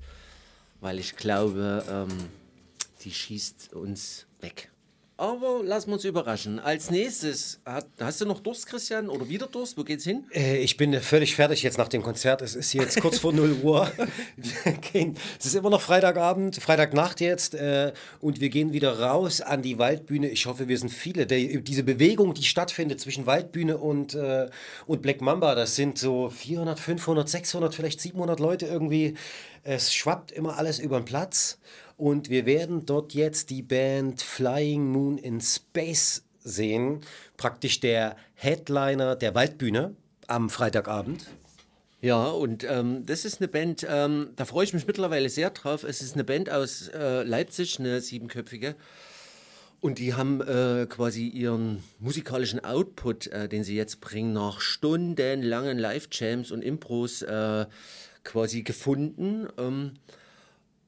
weil 0.81 0.97
ich 0.97 1.15
glaube, 1.15 1.85
ähm, 1.87 2.09
die 3.03 3.11
schießt 3.11 3.73
uns 3.73 4.25
weg. 4.41 4.71
Aber 5.20 5.61
lassen 5.65 5.89
wir 5.89 5.95
uns 5.95 6.05
überraschen. 6.05 6.59
Als 6.61 6.91
nächstes, 6.91 7.59
hat, 7.65 7.88
hast 7.99 8.22
du 8.22 8.26
noch 8.26 8.39
Durst, 8.39 8.65
Christian? 8.67 9.09
Oder 9.09 9.28
wieder 9.28 9.47
Durst? 9.47 9.78
Wo 9.78 9.84
geht's 9.84 10.05
hin? 10.05 10.24
Äh, 10.32 10.59
ich 10.59 10.78
bin 10.78 10.93
völlig 11.01 11.36
fertig 11.36 11.61
jetzt 11.61 11.78
nach 11.78 11.89
dem 11.89 12.01
Konzert. 12.01 12.41
Es 12.41 12.55
ist 12.55 12.72
jetzt 12.72 13.01
kurz 13.01 13.20
vor 13.20 13.34
0 13.34 13.57
Uhr. 13.61 13.91
Gehen, 14.93 15.17
es 15.38 15.47
ist 15.47 15.55
immer 15.55 15.72
noch 15.72 15.82
Freitagabend, 15.82 16.55
Freitagnacht 16.55 17.20
jetzt. 17.20 17.53
Äh, 17.53 17.91
und 18.22 18.39
wir 18.39 18.47
gehen 18.47 18.72
wieder 18.72 18.97
raus 18.97 19.41
an 19.41 19.61
die 19.61 19.78
Waldbühne. 19.78 20.30
Ich 20.30 20.45
hoffe, 20.45 20.70
wir 20.70 20.78
sind 20.78 20.89
viele. 20.89 21.28
Der, 21.28 21.38
diese 21.59 21.84
Bewegung, 21.84 22.34
die 22.34 22.43
stattfindet 22.43 23.01
zwischen 23.01 23.26
Waldbühne 23.26 23.78
und, 23.78 24.13
äh, 24.13 24.47
und 24.88 25.01
Black 25.01 25.20
Mamba, 25.20 25.53
das 25.53 25.76
sind 25.76 25.97
so 25.97 26.30
400, 26.30 26.80
500, 26.80 27.28
600, 27.28 27.76
vielleicht 27.76 27.99
700 27.99 28.39
Leute 28.39 28.67
irgendwie. 28.67 29.15
Es 29.63 29.93
schwappt 29.93 30.32
immer 30.32 30.57
alles 30.57 30.80
über 30.80 30.97
den 30.97 31.03
Platz. 31.03 31.59
Und 32.00 32.30
wir 32.30 32.45
werden 32.45 32.86
dort 32.86 33.14
jetzt 33.14 33.50
die 33.50 33.62
Band 33.62 34.22
Flying 34.22 34.89
Moon 34.89 35.18
in 35.18 35.41
Space 35.41 36.24
sehen. 36.39 37.02
Praktisch 37.36 37.82
der 37.82 38.16
Headliner 38.36 39.18
der 39.18 39.36
Waldbühne 39.36 39.97
am 40.26 40.50
Freitagabend. 40.50 41.26
Ja, 42.00 42.28
und 42.28 42.64
ähm, 42.64 43.06
das 43.06 43.26
ist 43.26 43.41
eine 43.41 43.50
Band, 43.50 43.86
ähm, 43.89 44.30
da 44.38 44.45
freue 44.45 44.64
ich 44.64 44.74
mich 44.74 44.88
mittlerweile 44.88 45.28
sehr 45.28 45.50
drauf. 45.50 45.84
Es 45.84 46.02
ist 46.02 46.14
eine 46.14 46.24
Band 46.24 46.50
aus 46.50 46.88
äh, 46.88 47.24
Leipzig, 47.24 47.82
eine 47.82 48.00
siebenköpfige. 48.00 48.78
Und 49.82 50.00
die 50.00 50.14
haben 50.14 50.39
äh, 50.39 50.86
quasi 50.88 51.28
ihren 51.28 51.84
musikalischen 52.00 52.64
Output, 52.64 53.28
äh, 53.28 53.50
den 53.50 53.66
sie 53.66 53.76
jetzt 53.76 54.00
bringen, 54.00 54.32
nach 54.32 54.62
stundenlangen 54.62 55.78
Live-Jams 55.78 56.52
und 56.52 56.62
Impros 56.62 57.24
äh, 57.24 57.66
quasi 58.24 58.64
gefunden. 58.64 59.50
Ähm, 59.58 59.95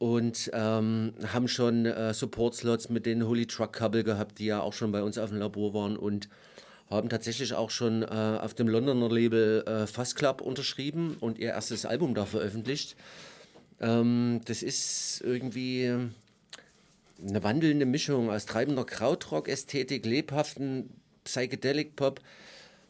und 0.02 0.50
ähm, 0.52 1.14
haben 1.32 1.48
schon 1.48 1.86
äh, 1.86 2.12
Support-Slots 2.12 2.90
mit 2.90 3.06
den 3.06 3.28
Holy 3.28 3.46
Truck 3.46 3.74
Couple 3.74 4.04
gehabt, 4.04 4.40
die 4.40 4.48
ja 4.48 4.60
auch 4.60 4.74
schon 4.74 4.92
bei 4.92 5.04
uns 5.04 5.20
auf 5.20 5.30
dem 5.30 5.38
Labor 5.38 5.76
waren 5.76 5.96
und 5.96 6.28
haben 6.90 7.08
tatsächlich 7.08 7.54
auch 7.54 7.70
schon 7.70 8.02
äh, 8.02 8.08
auf 8.08 8.56
dem 8.56 8.68
Londoner 8.68 9.10
Label 9.12 9.64
äh, 9.68 9.86
Fuzz 9.86 10.16
Club 10.16 10.42
unterschrieben 10.42 11.18
und 11.20 11.38
ihr 11.38 11.50
erstes 11.50 11.86
Album 11.86 12.16
da 12.16 12.26
veröffentlicht. 12.26 12.96
Ähm, 13.80 14.42
das 14.46 14.64
ist 14.64 15.22
irgendwie 15.24 15.94
eine 17.24 17.44
wandelnde 17.44 17.86
Mischung 17.86 18.32
aus 18.32 18.48
treibender 18.48 18.86
Krautrock-Ästhetik, 18.86 20.04
lebhaften 20.08 20.90
Psychedelic-Pop 21.26 22.22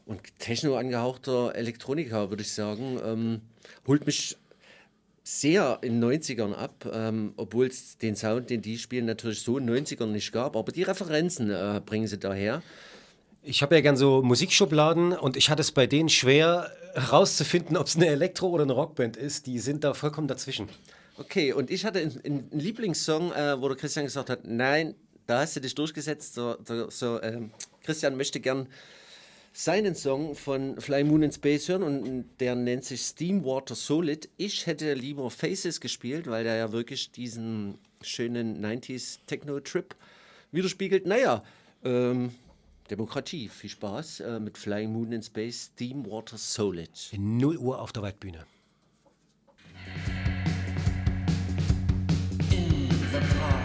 und 0.06 0.22
techno 0.40 0.78
angehauchter 0.78 1.56
Elektronika, 1.56 2.30
würde 2.30 2.44
ich 2.44 2.54
sagen. 2.54 3.02
Ähm, 3.04 3.42
holt 3.86 4.06
mich 4.06 4.38
sehr 5.24 5.80
in 5.82 6.02
den 6.02 6.22
90ern 6.22 6.54
ab, 6.54 6.90
ähm, 6.92 7.34
obwohl 7.38 7.68
es 7.68 7.98
den 7.98 8.16
Sound, 8.16 8.50
den 8.50 8.62
die 8.62 8.78
spielen, 8.78 9.06
natürlich 9.06 9.42
so 9.42 9.58
in 9.58 9.68
den 9.68 9.86
90ern 9.86 10.08
nicht 10.08 10.32
gab. 10.32 10.56
Aber 10.56 10.72
die 10.72 10.84
Referenzen 10.84 11.52
äh, 11.52 11.82
bringen 11.86 12.08
sie 12.08 12.18
daher. 12.18 12.64
Ich 13.44 13.62
habe 13.62 13.76
ja 13.76 13.82
gern 13.82 13.98
so 13.98 14.22
Musikschubladen 14.22 15.14
und 15.14 15.36
ich 15.36 15.50
hatte 15.50 15.62
es 15.62 15.72
bei 15.72 15.88
denen 15.88 16.10
schwer 16.10 16.72
herauszufinden, 16.94 17.78
ob 17.78 17.88
es 17.88 17.96
eine 17.96 18.08
Elektro- 18.08 18.50
oder 18.50 18.64
eine 18.64 18.74
Rockband 18.74 19.18
ist. 19.18 19.48
Die 19.48 19.60
sind 19.60 19.84
da 19.84 19.94
vollkommen 19.94 20.28
dazwischen. 20.28 20.70
Okay, 21.18 21.54
und 21.54 21.70
ich 21.70 21.86
hatte 21.86 22.00
einen 22.00 22.48
Lieblingssong, 22.52 23.32
äh, 23.32 23.62
wo 23.62 23.68
der 23.68 23.78
Christian 23.78 24.06
gesagt 24.06 24.30
hat, 24.30 24.42
nein, 24.46 24.96
da 25.28 25.40
hast 25.40 25.56
du 25.56 25.60
dich 25.60 25.76
durchgesetzt. 25.76 26.34
So, 26.34 26.56
so, 26.66 26.90
so 26.90 27.22
ähm, 27.22 27.52
Christian 27.84 28.18
möchte 28.18 28.40
gern 28.40 28.68
seinen 29.54 29.96
Song 29.96 30.36
von 30.36 30.80
Fly 30.80 31.04
Moon 31.04 31.24
in 31.24 31.32
Space 31.32 31.68
hören 31.68 31.84
und 31.84 32.26
der 32.40 32.56
nennt 32.56 32.86
sich 32.86 33.02
Steam 33.02 33.44
Water 33.44 33.76
Solid. 33.76 34.30
Ich 34.38 34.66
hätte 34.66 34.94
lieber 34.94 35.30
Faces 35.30 35.82
gespielt, 35.82 36.28
weil 36.28 36.44
der 36.44 36.56
ja 36.56 36.72
wirklich 36.72 37.12
diesen 37.12 37.78
schönen 38.02 38.64
90s 38.64 39.20
Techno-Trip 39.28 39.96
widerspiegelt. 40.52 41.06
Naja, 41.06 41.44
ähm, 41.84 42.32
Demokratie. 42.90 43.48
Viel 43.50 43.70
Spaß 43.70 44.20
äh, 44.22 44.40
mit 44.40 44.58
Flying 44.58 44.92
Moon 44.92 45.12
in 45.12 45.24
Space, 45.24 45.72
Steam 45.74 46.06
Water 46.06 46.38
Solid. 46.38 47.12
0 47.18 47.58
Uhr 47.58 47.80
auf 47.82 47.92
der 47.94 48.04
Waldbühne. 48.04 48.46
In 52.52 52.90
the 52.90 53.20
park. 53.40 53.61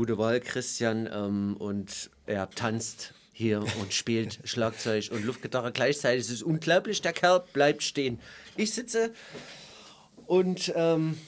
Gute 0.00 0.16
Wahl, 0.16 0.40
Christian. 0.40 1.10
Ähm, 1.12 1.58
und 1.58 2.08
er 2.24 2.48
tanzt 2.48 3.12
hier 3.34 3.60
und 3.82 3.92
spielt 3.92 4.38
Schlagzeug 4.44 5.10
und 5.12 5.26
Luftgitarre 5.26 5.72
gleichzeitig. 5.72 6.22
Es 6.22 6.30
ist 6.30 6.42
unglaublich, 6.42 7.02
der 7.02 7.12
Kerl 7.12 7.44
bleibt 7.52 7.82
stehen. 7.82 8.18
Ich 8.56 8.72
sitze 8.72 9.12
und 10.24 10.72
ähm, 10.74 11.18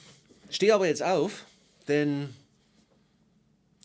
stehe 0.49 0.73
aber 0.73 0.87
jetzt 0.87 1.03
auf, 1.03 1.45
denn 1.87 2.33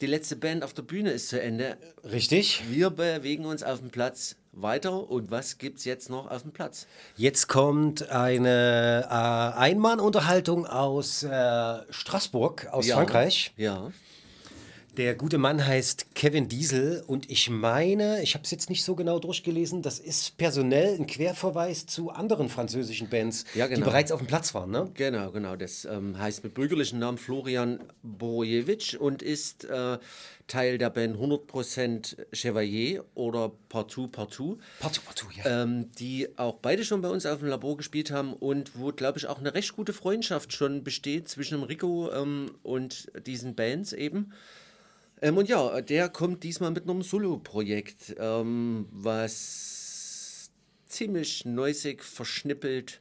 die 0.01 0.07
letzte 0.07 0.37
Band 0.37 0.65
auf 0.65 0.73
der 0.73 0.85
Bühne 0.85 1.11
ist 1.11 1.29
zu 1.29 1.39
Ende. 1.39 1.77
Richtig. 2.05 2.63
Wir 2.71 2.89
bewegen 2.89 3.45
uns 3.45 3.63
auf 3.63 3.81
dem 3.81 3.91
Platz 3.91 4.37
weiter. 4.53 5.11
Und 5.11 5.31
was 5.31 5.59
gibt 5.59 5.81
es 5.81 5.85
jetzt 5.85 6.09
noch 6.09 6.31
auf 6.31 6.41
dem 6.41 6.53
Platz? 6.53 6.87
Jetzt 7.15 7.47
kommt 7.47 8.09
eine 8.09 9.05
äh, 9.05 9.59
Einmannunterhaltung 9.59 10.65
aus 10.65 11.25
äh, 11.25 11.79
Straßburg, 11.91 12.69
aus 12.69 12.87
Ja. 12.87 12.97
Frankreich. 12.97 13.53
Ja. 13.59 13.93
Der 14.99 15.15
gute 15.15 15.39
Mann 15.39 15.65
heißt 15.65 16.17
Kevin 16.17 16.49
Diesel 16.49 17.05
und 17.07 17.31
ich 17.31 17.49
meine, 17.51 18.21
ich 18.21 18.35
habe 18.35 18.43
es 18.43 18.51
jetzt 18.51 18.69
nicht 18.69 18.83
so 18.83 18.97
genau 18.97 19.21
durchgelesen, 19.21 19.81
das 19.81 20.01
ist 20.01 20.37
personell 20.39 20.97
ein 20.99 21.07
Querverweis 21.07 21.87
zu 21.87 22.11
anderen 22.11 22.49
französischen 22.49 23.09
Bands, 23.09 23.45
Ja, 23.55 23.69
die 23.69 23.75
genau. 23.75 23.87
bereits 23.87 24.11
auf 24.11 24.19
dem 24.19 24.27
Platz 24.27 24.55
waren. 24.55 24.73
Ne? 24.73 24.91
Genau, 24.95 25.31
genau. 25.31 25.55
Das 25.55 25.85
ähm, 25.85 26.19
heißt 26.19 26.43
mit 26.43 26.55
bürgerlichen 26.55 26.99
Namen 26.99 27.17
Florian 27.17 27.79
Borojewitsch 28.03 28.97
und 28.97 29.23
ist 29.23 29.67
äh, 29.67 29.99
Teil 30.49 30.79
der 30.79 30.91
Band 30.91 31.17
100% 31.17 32.17
Chevalier 32.33 33.05
oder 33.15 33.53
Partout 33.69 34.09
Partout. 34.09 34.59
Partout 34.81 35.03
Partout, 35.05 35.29
ja. 35.37 35.63
Ähm, 35.63 35.93
die 35.93 36.27
auch 36.37 36.57
beide 36.57 36.85
schon 36.85 37.03
bei 37.03 37.09
uns 37.09 37.25
auf 37.25 37.39
dem 37.39 37.47
Labor 37.47 37.77
gespielt 37.77 38.11
haben 38.11 38.33
und 38.33 38.77
wo, 38.77 38.91
glaube 38.91 39.19
ich, 39.19 39.29
auch 39.29 39.39
eine 39.39 39.55
recht 39.55 39.77
gute 39.77 39.93
Freundschaft 39.93 40.53
schon 40.53 40.83
besteht 40.83 41.29
zwischen 41.29 41.63
Rico 41.63 42.11
ähm, 42.11 42.51
und 42.65 43.13
diesen 43.27 43.55
Bands 43.55 43.93
eben. 43.93 44.33
Ähm, 45.21 45.37
und 45.37 45.49
ja, 45.49 45.81
der 45.81 46.09
kommt 46.09 46.45
diesmal 46.45 46.71
mit 46.71 46.89
einem 46.89 47.03
Solo-Projekt, 47.03 48.17
ähm, 48.19 48.87
was 48.91 50.51
ziemlich 50.87 51.45
neusig, 51.45 52.03
verschnippelt, 52.03 53.01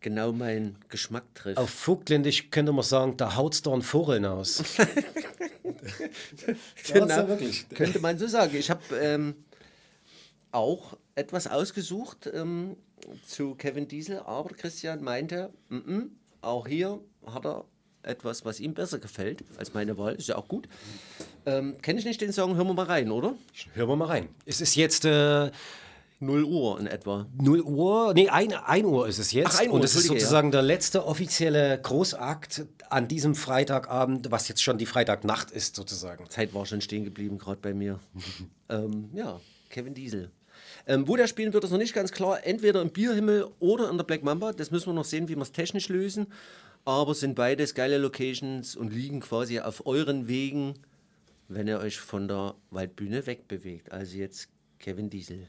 genau 0.00 0.32
meinen 0.32 0.76
Geschmack 0.88 1.24
trifft. 1.34 1.58
Auf 1.58 1.70
Vogtländisch 1.70 2.50
könnte 2.50 2.72
man 2.72 2.84
sagen, 2.84 3.16
da 3.16 3.36
haut's 3.36 3.62
doch 3.62 3.72
ein 3.72 3.82
Vogel 3.82 4.24
aus. 4.24 4.62
Genau, 6.92 7.28
wirklich. 7.28 7.68
könnte 7.68 8.00
man 8.00 8.18
so 8.18 8.26
sagen. 8.26 8.56
Ich 8.56 8.70
habe 8.70 8.82
ähm, 8.96 9.34
auch 10.50 10.96
etwas 11.14 11.46
ausgesucht 11.46 12.28
ähm, 12.32 12.76
zu 13.26 13.54
Kevin 13.54 13.88
Diesel, 13.88 14.20
aber 14.20 14.50
Christian 14.50 15.02
meinte, 15.02 15.52
mm 15.68 15.76
-mm, 15.76 16.08
auch 16.40 16.66
hier 16.66 17.00
hat 17.26 17.44
er 17.44 17.64
etwas, 18.02 18.44
was 18.44 18.60
ihm 18.60 18.74
besser 18.74 18.98
gefällt 18.98 19.44
als 19.58 19.74
meine 19.74 19.98
Wahl. 19.98 20.14
Ist 20.14 20.28
ja 20.28 20.36
auch 20.36 20.48
gut. 20.48 20.68
Ähm, 21.46 21.76
Kenne 21.80 22.00
ich 22.00 22.04
nicht 22.04 22.20
den 22.20 22.32
Song, 22.32 22.56
hören 22.56 22.66
wir 22.66 22.74
mal 22.74 22.86
rein, 22.86 23.10
oder? 23.10 23.34
Hören 23.74 23.88
wir 23.88 23.96
mal 23.96 24.06
rein. 24.06 24.28
Es 24.44 24.60
ist 24.60 24.74
jetzt 24.74 25.04
äh, 25.04 25.50
0 26.18 26.44
Uhr 26.44 26.80
in 26.80 26.88
etwa. 26.88 27.26
0 27.40 27.60
Uhr, 27.60 28.14
nee, 28.14 28.28
1, 28.28 28.54
1 28.54 28.84
Uhr 28.84 29.06
ist 29.06 29.18
es 29.18 29.32
jetzt. 29.32 29.54
Ach, 29.54 29.60
1 29.60 29.68
Uhr, 29.68 29.74
und 29.74 29.84
es 29.84 29.94
ist 29.94 30.06
sozusagen 30.06 30.50
der 30.50 30.62
letzte 30.62 31.06
offizielle 31.06 31.78
Großakt 31.80 32.66
an 32.90 33.06
diesem 33.06 33.36
Freitagabend, 33.36 34.30
was 34.32 34.48
jetzt 34.48 34.62
schon 34.62 34.76
die 34.76 34.86
Freitagnacht 34.86 35.52
ist, 35.52 35.76
sozusagen. 35.76 36.28
Zeit 36.30 36.52
war 36.52 36.66
schon 36.66 36.80
stehen 36.80 37.04
geblieben, 37.04 37.38
gerade 37.38 37.60
bei 37.60 37.74
mir. 37.74 38.00
ähm, 38.68 39.10
ja, 39.14 39.40
Kevin 39.70 39.94
Diesel. 39.94 40.30
Ähm, 40.88 41.06
wo 41.06 41.16
der 41.16 41.28
spielen 41.28 41.52
wird, 41.52 41.62
ist 41.62 41.70
noch 41.70 41.78
nicht 41.78 41.94
ganz 41.94 42.10
klar. 42.10 42.44
Entweder 42.44 42.82
im 42.82 42.90
Bierhimmel 42.90 43.46
oder 43.60 43.88
in 43.88 43.96
der 43.96 44.04
Black 44.04 44.24
Mamba. 44.24 44.52
Das 44.52 44.72
müssen 44.72 44.86
wir 44.86 44.94
noch 44.94 45.04
sehen, 45.04 45.28
wie 45.28 45.36
wir 45.36 45.42
es 45.42 45.52
technisch 45.52 45.88
lösen. 45.88 46.26
Aber 46.84 47.14
sind 47.14 47.34
beides 47.34 47.74
geile 47.74 47.98
Locations 47.98 48.74
und 48.74 48.92
liegen 48.92 49.20
quasi 49.20 49.60
auf 49.60 49.86
euren 49.86 50.28
Wegen, 50.28 50.74
wenn 51.48 51.68
ihr 51.68 51.78
euch 51.78 51.98
von 51.98 52.28
der 52.28 52.54
Waldbühne 52.70 53.26
wegbewegt. 53.26 53.92
Also 53.92 54.16
jetzt 54.16 54.48
Kevin 54.78 55.10
Diesel. 55.10 55.48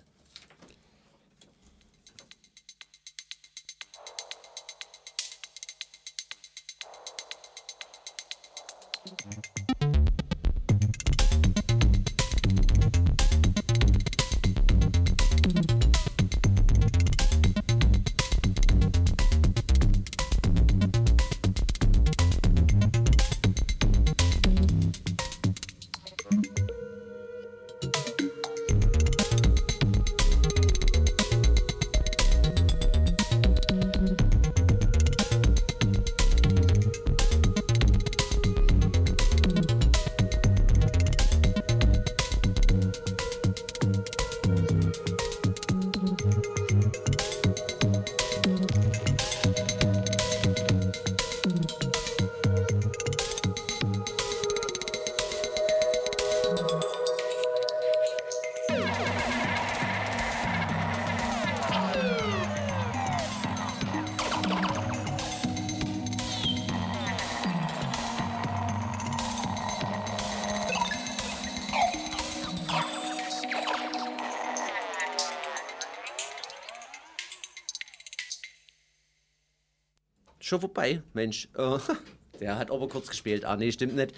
Schon 80.47 80.61
vorbei, 80.61 81.01
Mensch. 81.13 81.49
Äh, 81.57 81.77
der 82.39 82.57
hat 82.57 82.71
aber 82.71 82.87
kurz 82.87 83.09
gespielt. 83.09 83.43
Ah, 83.43 83.57
nee, 83.57 83.69
stimmt 83.69 83.97
nicht. 83.97 84.13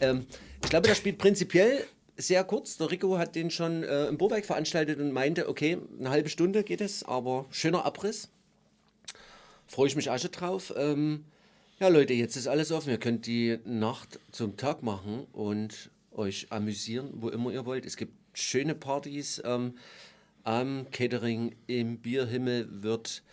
Ähm, 0.00 0.24
ich 0.62 0.70
glaube, 0.70 0.86
das 0.86 0.96
spielt 0.96 1.18
prinzipiell 1.18 1.84
sehr 2.16 2.44
kurz. 2.44 2.76
Der 2.76 2.92
Rico 2.92 3.18
hat 3.18 3.34
den 3.34 3.50
schon 3.50 3.82
äh, 3.82 4.06
im 4.06 4.16
Burwerk 4.16 4.46
veranstaltet 4.46 5.00
und 5.00 5.10
meinte, 5.10 5.48
okay, 5.48 5.78
eine 5.98 6.10
halbe 6.10 6.28
Stunde 6.28 6.62
geht 6.62 6.80
es, 6.80 7.02
aber 7.02 7.46
schöner 7.50 7.84
Abriss. 7.84 8.28
Freue 9.66 9.88
ich 9.88 9.96
mich 9.96 10.10
auch 10.10 10.18
schon 10.20 10.30
drauf. 10.30 10.72
Ähm, 10.76 11.24
ja, 11.80 11.88
Leute, 11.88 12.12
jetzt 12.12 12.36
ist 12.36 12.46
alles 12.46 12.70
offen. 12.70 12.90
Ihr 12.90 12.98
könnt 12.98 13.26
die 13.26 13.58
Nacht 13.64 14.20
zum 14.30 14.56
Tag 14.56 14.84
machen 14.84 15.26
und 15.32 15.90
euch 16.12 16.46
amüsieren, 16.50 17.10
wo 17.14 17.30
immer 17.30 17.50
ihr 17.50 17.66
wollt. 17.66 17.84
Es 17.84 17.96
gibt 17.96 18.12
schöne 18.38 18.76
Partys. 18.76 19.42
Ähm, 19.44 19.74
am 20.44 20.86
Catering 20.92 21.56
im 21.66 21.98
Bierhimmel 21.98 22.68
wird 22.70 23.24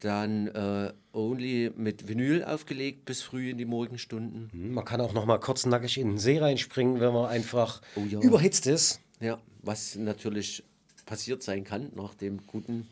dann 0.00 0.48
äh, 0.48 0.92
Only 1.12 1.72
mit 1.76 2.06
Vinyl 2.08 2.44
aufgelegt 2.44 3.04
bis 3.04 3.22
früh 3.22 3.50
in 3.50 3.58
die 3.58 3.64
Morgenstunden. 3.64 4.50
Man 4.52 4.84
kann 4.84 5.00
auch 5.00 5.12
noch 5.12 5.26
mal 5.26 5.38
kurz 5.38 5.66
nackig 5.66 5.98
in 5.98 6.10
den 6.10 6.18
See 6.18 6.38
reinspringen, 6.38 7.00
wenn 7.00 7.12
man 7.12 7.26
einfach 7.26 7.80
Oh 7.96 8.00
ja. 8.08 8.20
überhitzt 8.20 8.66
ist. 8.66 9.00
Ja, 9.20 9.38
was 9.62 9.96
natürlich 9.96 10.62
passiert 11.06 11.42
sein 11.42 11.64
kann 11.64 11.90
nach 11.96 12.14
dem 12.14 12.46
guten 12.46 12.86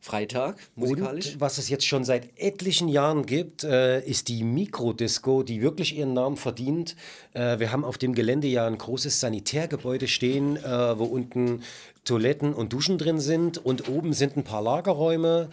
Freitag 0.00 0.56
musikalisch. 0.74 1.34
Und 1.34 1.40
was 1.40 1.58
es 1.58 1.68
jetzt 1.68 1.86
schon 1.86 2.04
seit 2.04 2.36
etlichen 2.36 2.88
Jahren 2.88 3.24
gibt, 3.24 3.62
äh, 3.62 4.00
ist 4.04 4.26
die 4.26 4.42
Mikrodisco, 4.42 5.44
die 5.44 5.62
wirklich 5.62 5.96
ihren 5.96 6.12
Namen 6.12 6.36
verdient. 6.36 6.96
Äh, 7.34 7.60
wir 7.60 7.70
haben 7.70 7.84
auf 7.84 7.98
dem 7.98 8.12
Gelände 8.14 8.48
ja 8.48 8.66
ein 8.66 8.78
großes 8.78 9.20
Sanitärgebäude 9.20 10.08
stehen, 10.08 10.56
äh, 10.56 10.98
wo 10.98 11.04
unten 11.04 11.62
Toiletten 12.04 12.52
und 12.52 12.72
Duschen 12.72 12.98
drin 12.98 13.20
sind 13.20 13.64
und 13.64 13.88
oben 13.88 14.12
sind 14.12 14.36
ein 14.36 14.42
paar 14.42 14.62
Lagerräume. 14.62 15.50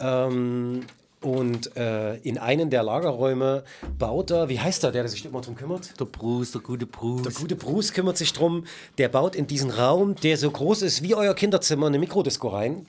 Ähm, 0.00 0.82
und 1.22 1.76
äh, 1.76 2.16
in 2.18 2.38
einen 2.38 2.70
der 2.70 2.82
Lagerräume 2.82 3.64
baut 3.98 4.30
er, 4.30 4.48
wie 4.48 4.58
heißt 4.58 4.84
er, 4.84 4.92
der, 4.92 5.02
der 5.02 5.10
sich 5.10 5.26
immer 5.26 5.42
drum 5.42 5.54
kümmert? 5.54 6.00
Der 6.00 6.06
Bruce, 6.06 6.52
der 6.52 6.62
gute 6.62 6.86
Bruce. 6.86 7.22
Der 7.22 7.32
gute 7.32 7.56
Bruce 7.56 7.92
kümmert 7.92 8.16
sich 8.16 8.32
drum. 8.32 8.64
Der 8.96 9.08
baut 9.08 9.36
in 9.36 9.46
diesen 9.46 9.70
Raum, 9.70 10.14
der 10.16 10.38
so 10.38 10.50
groß 10.50 10.80
ist 10.82 11.02
wie 11.02 11.14
euer 11.14 11.34
Kinderzimmer, 11.34 11.88
eine 11.88 11.98
Mikrodisco 11.98 12.48
rein. 12.48 12.86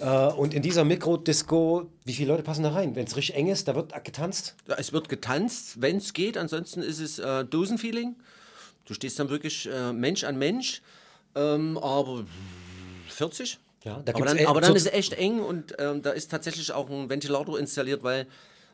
Äh, 0.00 0.28
und 0.28 0.54
in 0.54 0.62
dieser 0.62 0.84
Mikrodisco, 0.84 1.90
wie 2.04 2.12
viele 2.12 2.30
Leute 2.30 2.44
passen 2.44 2.62
da 2.62 2.70
rein? 2.70 2.94
Wenn 2.94 3.06
es 3.06 3.16
richtig 3.16 3.34
eng 3.34 3.48
ist, 3.48 3.66
da 3.66 3.74
wird 3.74 4.04
getanzt. 4.04 4.54
Ja, 4.68 4.76
es 4.78 4.92
wird 4.92 5.08
getanzt, 5.08 5.80
wenn 5.80 5.96
es 5.96 6.12
geht. 6.12 6.38
Ansonsten 6.38 6.82
ist 6.82 7.00
es 7.00 7.18
äh, 7.18 7.44
Dosenfeeling. 7.44 8.14
Du 8.84 8.94
stehst 8.94 9.18
dann 9.18 9.28
wirklich 9.28 9.68
äh, 9.68 9.92
Mensch 9.92 10.22
an 10.22 10.38
Mensch. 10.38 10.82
Ähm, 11.34 11.78
aber 11.78 12.24
40? 13.08 13.58
Ja, 13.86 14.02
da 14.04 14.12
aber 14.14 14.24
dann, 14.26 14.36
e- 14.38 14.46
aber 14.46 14.60
dann 14.60 14.74
ist 14.76 14.86
es 14.86 14.92
echt 14.92 15.12
eng 15.14 15.40
und 15.40 15.74
ähm, 15.78 16.02
da 16.02 16.10
ist 16.10 16.30
tatsächlich 16.30 16.72
auch 16.72 16.90
ein 16.90 17.08
Ventilator 17.08 17.58
installiert, 17.58 18.02
weil 18.02 18.26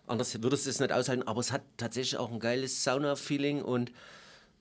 anders 0.07 0.43
würdest 0.43 0.67
du 0.67 0.71
es 0.71 0.81
nicht 0.81 0.91
aushalten. 0.93 1.23
Aber 1.25 1.41
es 1.41 1.53
hat 1.53 1.61
tatsächlich 1.77 2.17
auch 2.19 2.33
ein 2.33 2.41
geiles 2.41 2.83
Sauna-Feeling 2.83 3.63
und 3.63 3.93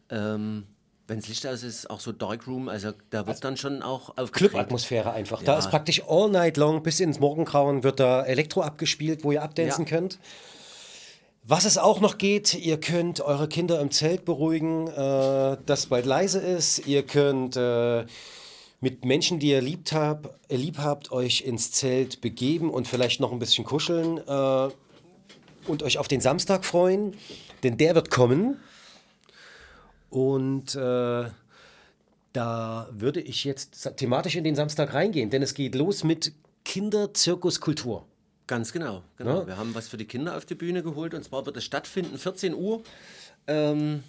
ähm, 0.09 0.67
wenn 1.07 1.19
das 1.19 1.27
Licht 1.29 1.45
aus 1.47 1.63
ist, 1.63 1.89
auch 1.89 1.99
so 1.99 2.11
Darkroom, 2.11 2.69
also 2.69 2.91
da 3.09 3.25
wird 3.27 3.43
dann 3.43 3.57
schon 3.57 3.81
auch 3.81 4.09
aufgedreht. 4.17 4.51
Club-Atmosphäre 4.51 5.11
einfach. 5.11 5.39
Ja. 5.41 5.45
Da 5.47 5.57
ist 5.59 5.69
praktisch 5.69 6.01
all 6.07 6.29
night 6.29 6.57
long 6.57 6.83
bis 6.83 6.99
ins 6.99 7.19
Morgengrauen 7.19 7.83
wird 7.83 7.99
da 7.99 8.23
Elektro 8.23 8.61
abgespielt, 8.61 9.23
wo 9.23 9.31
ihr 9.31 9.41
abdancen 9.41 9.85
Ja. 9.85 9.89
könnt. 9.89 10.19
Was 11.43 11.65
es 11.65 11.77
auch 11.77 11.99
noch 12.01 12.17
geht, 12.17 12.53
ihr 12.53 12.79
könnt 12.79 13.19
eure 13.19 13.47
Kinder 13.47 13.79
im 13.81 13.89
Zelt 13.89 14.25
beruhigen, 14.25 14.87
äh, 14.87 15.57
dass 15.65 15.87
bald 15.87 16.05
leise 16.05 16.39
ist. 16.39 16.85
Ihr 16.87 17.03
könnt 17.03 17.57
äh, 17.57 18.05
mit 18.81 19.05
Menschen, 19.05 19.39
die 19.39 19.49
ihr 19.49 19.61
liebt, 19.61 19.93
hab, 19.93 20.39
ihr 20.49 20.57
lieb 20.57 20.79
habt, 20.79 21.11
euch 21.11 21.41
ins 21.41 21.71
Zelt 21.71 22.19
begeben 22.19 22.71
und 22.71 22.87
vielleicht 22.87 23.19
noch 23.19 23.31
ein 23.31 23.39
bisschen 23.39 23.63
kuscheln 23.63 24.17
äh, 24.17 24.69
und 25.67 25.83
euch 25.83 25.99
auf 25.99 26.07
den 26.07 26.19
Samstag 26.19 26.65
freuen, 26.65 27.15
denn 27.63 27.77
der 27.77 27.93
wird 27.93 28.09
kommen. 28.09 28.57
Und 30.09 30.75
äh, 30.75 31.25
da 32.33 32.89
würde 32.91 33.21
ich 33.21 33.43
jetzt 33.43 33.97
thematisch 33.97 34.35
in 34.35 34.43
den 34.43 34.55
Samstag 34.55 34.93
reingehen, 34.95 35.29
denn 35.29 35.43
es 35.43 35.53
geht 35.53 35.75
los 35.75 36.03
mit 36.03 36.33
Kinderzirkuskultur. 36.65 38.05
Ganz 38.47 38.73
genau. 38.73 39.03
genau. 39.15 39.41
Ja. 39.41 39.47
Wir 39.47 39.57
haben 39.57 39.75
was 39.75 39.87
für 39.89 39.97
die 39.97 40.05
Kinder 40.05 40.35
auf 40.35 40.45
die 40.45 40.55
Bühne 40.55 40.81
geholt 40.81 41.13
und 41.13 41.23
zwar 41.23 41.45
wird 41.45 41.55
es 41.55 41.63
stattfinden, 41.63 42.17
14 42.17 42.55
Uhr. 42.55 42.81
Ähm, 43.47 44.03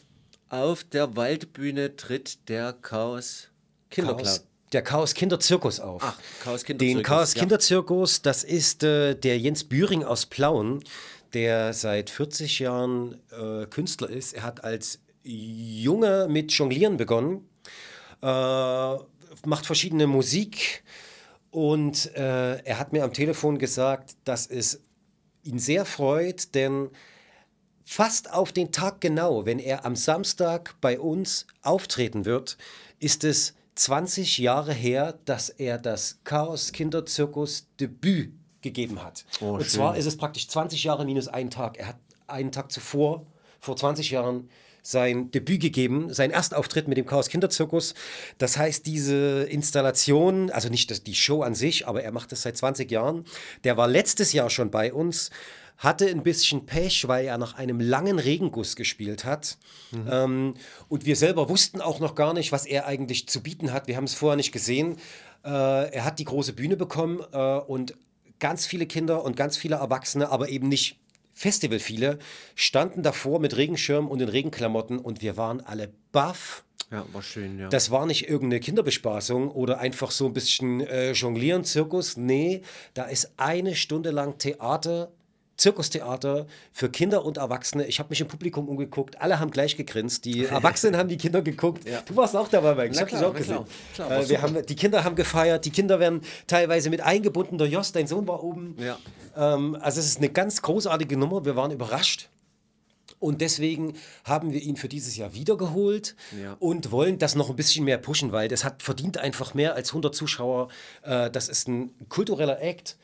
auf 0.49 0.83
der 0.83 1.15
Waldbühne 1.15 1.97
tritt 1.97 2.49
der 2.49 2.73
Chaos 2.73 3.49
Kinderclown. 3.91 4.25
Chaos, 4.25 4.47
der 4.73 4.83
Chaos 4.83 5.15
Kinderzirkus 5.15 5.81
auf. 5.81 6.03
Ach, 6.05 6.19
Chaos 6.43 6.65
Kinderzirkus. 6.65 7.03
Den 7.03 7.03
Chaos 7.03 7.35
ja. 7.35 7.41
Kinderzirkus, 7.41 8.23
das 8.23 8.45
ist 8.45 8.83
äh, 8.83 9.15
der 9.15 9.39
Jens 9.39 9.65
Bühring 9.65 10.05
aus 10.05 10.27
Plauen, 10.27 10.83
der 11.35 11.73
seit 11.73 12.11
40 12.11 12.59
Jahren 12.59 13.21
äh, 13.31 13.67
Künstler 13.67 14.11
ist. 14.11 14.33
Er 14.33 14.43
hat 14.43 14.65
als 14.65 15.01
Junge 15.25 16.27
mit 16.29 16.53
Jonglieren 16.53 16.97
begonnen, 16.97 17.49
äh, 18.23 18.27
macht 18.27 19.67
verschiedene 19.67 20.07
Musik 20.07 20.83
und 21.51 22.15
äh, 22.17 22.63
er 22.63 22.79
hat 22.79 22.93
mir 22.93 23.05
am 23.05 23.13
Telefon 23.13 23.59
gesagt, 23.59 24.17
dass 24.25 24.47
es 24.47 24.81
ihn 25.43 25.59
sehr 25.59 25.85
freut, 25.85 26.55
denn 26.55 26.91
fast 27.85 28.33
auf 28.33 28.53
den 28.53 28.73
Tag 28.73 29.01
genau, 29.01 29.45
wenn 29.45 29.59
er 29.59 29.85
am 29.85 29.97
Samstag 29.97 30.75
bei 30.81 30.99
uns 30.99 31.47
auftreten 31.63 32.25
wird, 32.25 32.57
ist 33.01 33.25
es 33.25 33.55
20 33.75 34.39
Jahre 34.39 34.73
her, 34.73 35.19
dass 35.25 35.49
er 35.49 35.79
das 35.79 36.19
Chaos 36.25 36.73
Kinderzirkus 36.73 37.67
Debüt 37.81 38.33
gegeben 38.61 39.03
hat. 39.03 39.25
Oh, 39.41 39.55
Und 39.55 39.63
schön. 39.63 39.71
zwar 39.71 39.97
ist 39.97 40.07
es 40.07 40.17
praktisch 40.17 40.49
20 40.49 40.85
Jahre 40.85 41.05
minus 41.05 41.29
einen 41.29 41.51
Tag. 41.51 41.79
Er 41.79 41.89
hat 41.89 41.97
einen 42.27 42.53
Tag 42.53 42.71
zuvor, 42.71 43.27
vor 43.61 43.77
20 43.77 44.11
Jahren, 44.11 44.49
sein 44.83 45.31
Debüt 45.31 45.61
gegeben, 45.61 46.13
sein 46.13 46.33
Erstauftritt 46.33 46.89
mit 46.89 46.99
dem 46.99 47.07
Chaos 47.07 47.29
Kinderzirkus. 47.29 47.95
Das 48.39 48.57
heißt, 48.59 48.85
diese 48.85 49.45
Installation, 49.45 50.51
also 50.51 50.69
nicht 50.69 51.07
die 51.07 51.15
Show 51.15 51.43
an 51.43 51.55
sich, 51.55 51.87
aber 51.87 52.03
er 52.03 52.11
macht 52.11 52.33
das 52.33 52.43
seit 52.43 52.57
20 52.57 52.91
Jahren. 52.91 53.25
Der 53.63 53.77
war 53.77 53.87
letztes 53.87 54.33
Jahr 54.33 54.51
schon 54.51 54.71
bei 54.73 54.93
uns, 54.93 55.31
hatte 55.83 56.07
ein 56.09 56.23
bisschen 56.23 56.65
Pech, 56.65 57.09
weil 57.09 57.27
er 57.27 57.39
nach 57.39 57.55
einem 57.55 57.81
langen 57.81 58.21
Regenguss 58.21 58.77
gespielt 58.77 59.25
hat. 59.25 59.59
Ähm, 60.09 60.55
und 60.89 61.07
wir 61.07 61.17
selber 61.17 61.49
wussten 61.49 61.81
auch 61.81 61.99
noch 61.99 62.15
gar 62.15 62.35
nicht, 62.35 62.53
was 62.53 62.67
er 62.67 62.87
eigentlich 62.87 63.29
zu 63.29 63.43
bieten 63.43 63.73
hat. 63.73 63.89
Wir 63.89 63.97
haben 63.97 64.05
es 64.05 64.15
vorher 64.15 64.37
nicht 64.37 64.53
gesehen. 64.53 64.97
Äh, 65.45 65.49
er 65.49 66.05
hat 66.05 66.21
die 66.21 66.25
große 66.25 66.53
Bühne 66.53 66.77
bekommen 66.77 67.21
äh, 67.33 67.59
und 67.59 67.95
ganz 68.39 68.65
viele 68.65 68.87
Kinder 68.87 69.25
und 69.25 69.37
ganz 69.37 69.57
viele 69.57 69.77
Erwachsene, 69.77 70.31
aber 70.31 70.49
eben 70.51 70.69
nicht 70.69 71.01
Festival 71.35 71.81
viele, 71.81 72.19
standen 72.55 73.03
davor 73.03 73.41
mit 73.41 73.57
Regenschirm 73.57 74.07
und 74.09 74.21
in 74.21 74.29
Regenklamotten 74.29 74.99
und 74.99 75.21
wir 75.21 75.37
waren 75.37 75.61
alle 75.61 75.93
baff. 76.13 76.65
Ja, 76.93 77.07
war 77.13 77.23
schön, 77.23 77.59
ja. 77.59 77.69
Das 77.69 77.91
war 77.91 78.07
nicht 78.07 78.29
irgendeine 78.29 78.61
Kinderbespaßung 78.61 79.51
oder 79.51 79.79
einfach 79.79 80.11
so 80.11 80.27
ein 80.27 80.35
bisschen 80.35 80.81
äh, 80.83 81.13
Jonglieren, 81.13 81.65
Zirkus. 81.65 82.17
Nee, 82.17 82.63
da 82.95 83.05
ist 83.05 83.33
eine 83.39 83.75
Stunde 83.75 84.11
lang 84.11 84.39
Theater, 84.39 85.11
Zirkustheater 85.57 86.47
für 86.73 86.89
Kinder 86.91 87.25
und 87.25 87.37
Erwachsene. 87.37 87.87
Ich 87.87 87.99
habe 87.99 88.09
mich 88.11 88.21
im 88.21 88.29
Publikum 88.29 88.69
umgeguckt, 88.69 89.21
alle 89.21 89.39
haben 89.39 89.51
gleich 89.51 89.77
gegrinst. 89.77 90.25
Die 90.25 90.45
Erwachsenen 90.47 90.97
haben 90.97 91.09
die 91.09 91.17
Kinder 91.17 91.43
geguckt. 91.43 91.85
Du 92.07 92.17
warst 92.17 92.37
auch 92.37 92.49
dabei, 92.49 92.75
Mike. 92.75 92.93
Ich 92.95 93.01
habe 93.01 93.09
klar, 93.11 93.27
auch 93.29 93.35
gesehen. 93.35 93.65
klar. 93.95 94.09
Klar, 94.09 94.31
äh, 94.31 94.39
haben, 94.39 94.67
die 94.67 94.77
Kinder 94.77 95.05
haben 95.05 95.15
gefeiert, 95.17 95.65
die 95.65 95.71
Kinder 95.71 96.01
werden 96.01 96.23
teilweise 96.47 96.91
mit 96.91 97.01
eingebunden. 97.01 97.59
Der 97.59 97.69
Jos, 97.69 97.93
dein 97.93 98.07
Sohn 98.07 98.27
war 98.27 98.43
oben. 98.43 98.77
Ja. 98.79 98.99
Ähm, 99.37 99.77
also 99.81 100.01
es 100.01 100.07
ist 100.07 100.19
eine 100.19 100.29
ganz 100.31 100.63
großartige 100.63 101.17
Nummer. 101.17 101.45
Wir 101.45 101.57
waren 101.57 101.71
überrascht. 101.71 102.29
Und 103.19 103.41
deswegen 103.41 103.95
haben 104.25 104.53
wir 104.53 104.61
ihn 104.61 104.77
für 104.77 104.89
dieses 104.89 105.17
Jahr 105.17 105.33
wiedergeholt 105.33 106.17
Ja. 106.43 106.57
und 106.59 106.91
wollen 106.91 107.19
das 107.19 107.37
noch 107.37 107.51
ein 107.51 107.57
bisschen 107.57 107.85
mehr 107.85 107.99
pushen, 107.99 108.33
weil 108.33 108.49
das 108.49 108.65
hat 108.65 108.83
verdient 108.83 109.17
einfach 109.19 109.55
mehr 109.55 109.75
als 109.75 109.91
100 109.91 110.13
Zuschauer. 110.13 110.69
Äh, 111.03 111.31
das 111.31 111.49
ist 111.49 111.69
ein 111.69 111.93
kultureller 112.09 112.61
Act, 112.61 112.97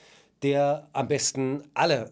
der 0.42 0.88
am 0.92 1.07
besten 1.07 1.62
alle, 1.74 2.11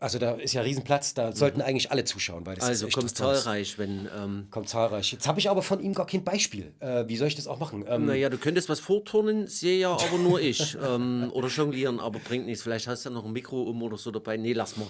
also 0.00 0.18
da 0.18 0.32
ist 0.32 0.54
ja 0.54 0.62
Riesenplatz, 0.62 1.12
da 1.12 1.32
sollten 1.36 1.60
eigentlich 1.60 1.90
alle 1.90 2.04
zuschauen, 2.04 2.46
weil 2.46 2.56
das 2.56 2.64
also 2.64 2.86
ist 2.86 2.88
echt 2.88 2.96
kommt 2.96 3.14
zahlreich, 3.14 3.78
wenn. 3.78 4.08
Ähm, 4.18 4.46
Kommt 4.50 4.70
zahlreich. 4.70 5.12
Jetzt 5.12 5.28
habe 5.28 5.38
ich 5.40 5.50
aber 5.50 5.60
von 5.60 5.78
ihm 5.78 5.92
gar 5.92 6.06
kein 6.06 6.24
Beispiel. 6.24 6.72
Äh, 6.80 7.04
wie 7.06 7.18
soll 7.18 7.28
ich 7.28 7.34
das 7.34 7.46
auch 7.46 7.60
machen? 7.60 7.84
Ähm, 7.86 8.06
naja, 8.06 8.30
du 8.30 8.38
könntest 8.38 8.70
was 8.70 8.80
vorturnen, 8.80 9.46
sehe 9.46 9.78
ja 9.78 9.92
aber 9.92 10.16
nur 10.16 10.40
ich. 10.40 10.74
ähm, 10.82 11.30
oder 11.34 11.48
jonglieren, 11.48 12.00
aber 12.00 12.18
bringt 12.18 12.46
nichts. 12.46 12.62
Vielleicht 12.62 12.86
hast 12.86 13.04
du 13.04 13.10
ja 13.10 13.14
noch 13.14 13.26
ein 13.26 13.32
Mikro 13.32 13.62
um 13.62 13.82
oder 13.82 13.98
so 13.98 14.10
dabei. 14.10 14.38
Nee, 14.38 14.54
lass 14.54 14.78
mal. 14.78 14.88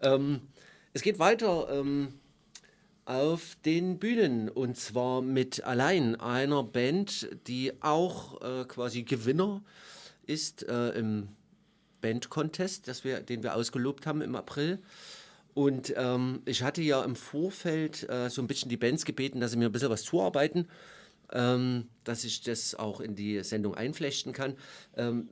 Ähm, 0.00 0.40
es 0.94 1.02
geht 1.02 1.18
weiter 1.18 1.68
ähm, 1.70 2.14
auf 3.04 3.58
den 3.66 3.98
Bühnen 3.98 4.48
und 4.48 4.78
zwar 4.78 5.20
mit 5.20 5.64
allein 5.64 6.16
einer 6.18 6.62
Band, 6.62 7.28
die 7.46 7.74
auch 7.82 8.40
äh, 8.40 8.64
quasi 8.64 9.02
Gewinner 9.02 9.62
ist 10.26 10.66
äh, 10.66 10.98
im 10.98 11.28
Band-Contest, 12.00 12.88
das 12.88 13.04
wir, 13.04 13.20
den 13.20 13.42
wir 13.42 13.54
ausgelobt 13.54 14.06
haben 14.06 14.22
im 14.22 14.36
April. 14.36 14.78
Und 15.54 15.94
ähm, 15.96 16.42
ich 16.44 16.62
hatte 16.62 16.82
ja 16.82 17.02
im 17.02 17.16
Vorfeld 17.16 18.08
äh, 18.10 18.28
so 18.28 18.42
ein 18.42 18.46
bisschen 18.46 18.68
die 18.68 18.76
Bands 18.76 19.04
gebeten, 19.04 19.40
dass 19.40 19.52
sie 19.52 19.56
mir 19.56 19.66
ein 19.66 19.72
bisschen 19.72 19.90
was 19.90 20.02
zuarbeiten, 20.02 20.68
ähm, 21.32 21.88
dass 22.04 22.24
ich 22.24 22.42
das 22.42 22.74
auch 22.74 23.00
in 23.00 23.14
die 23.14 23.42
Sendung 23.42 23.74
einflechten 23.74 24.32
kann. 24.34 24.56
Ähm, 24.96 25.30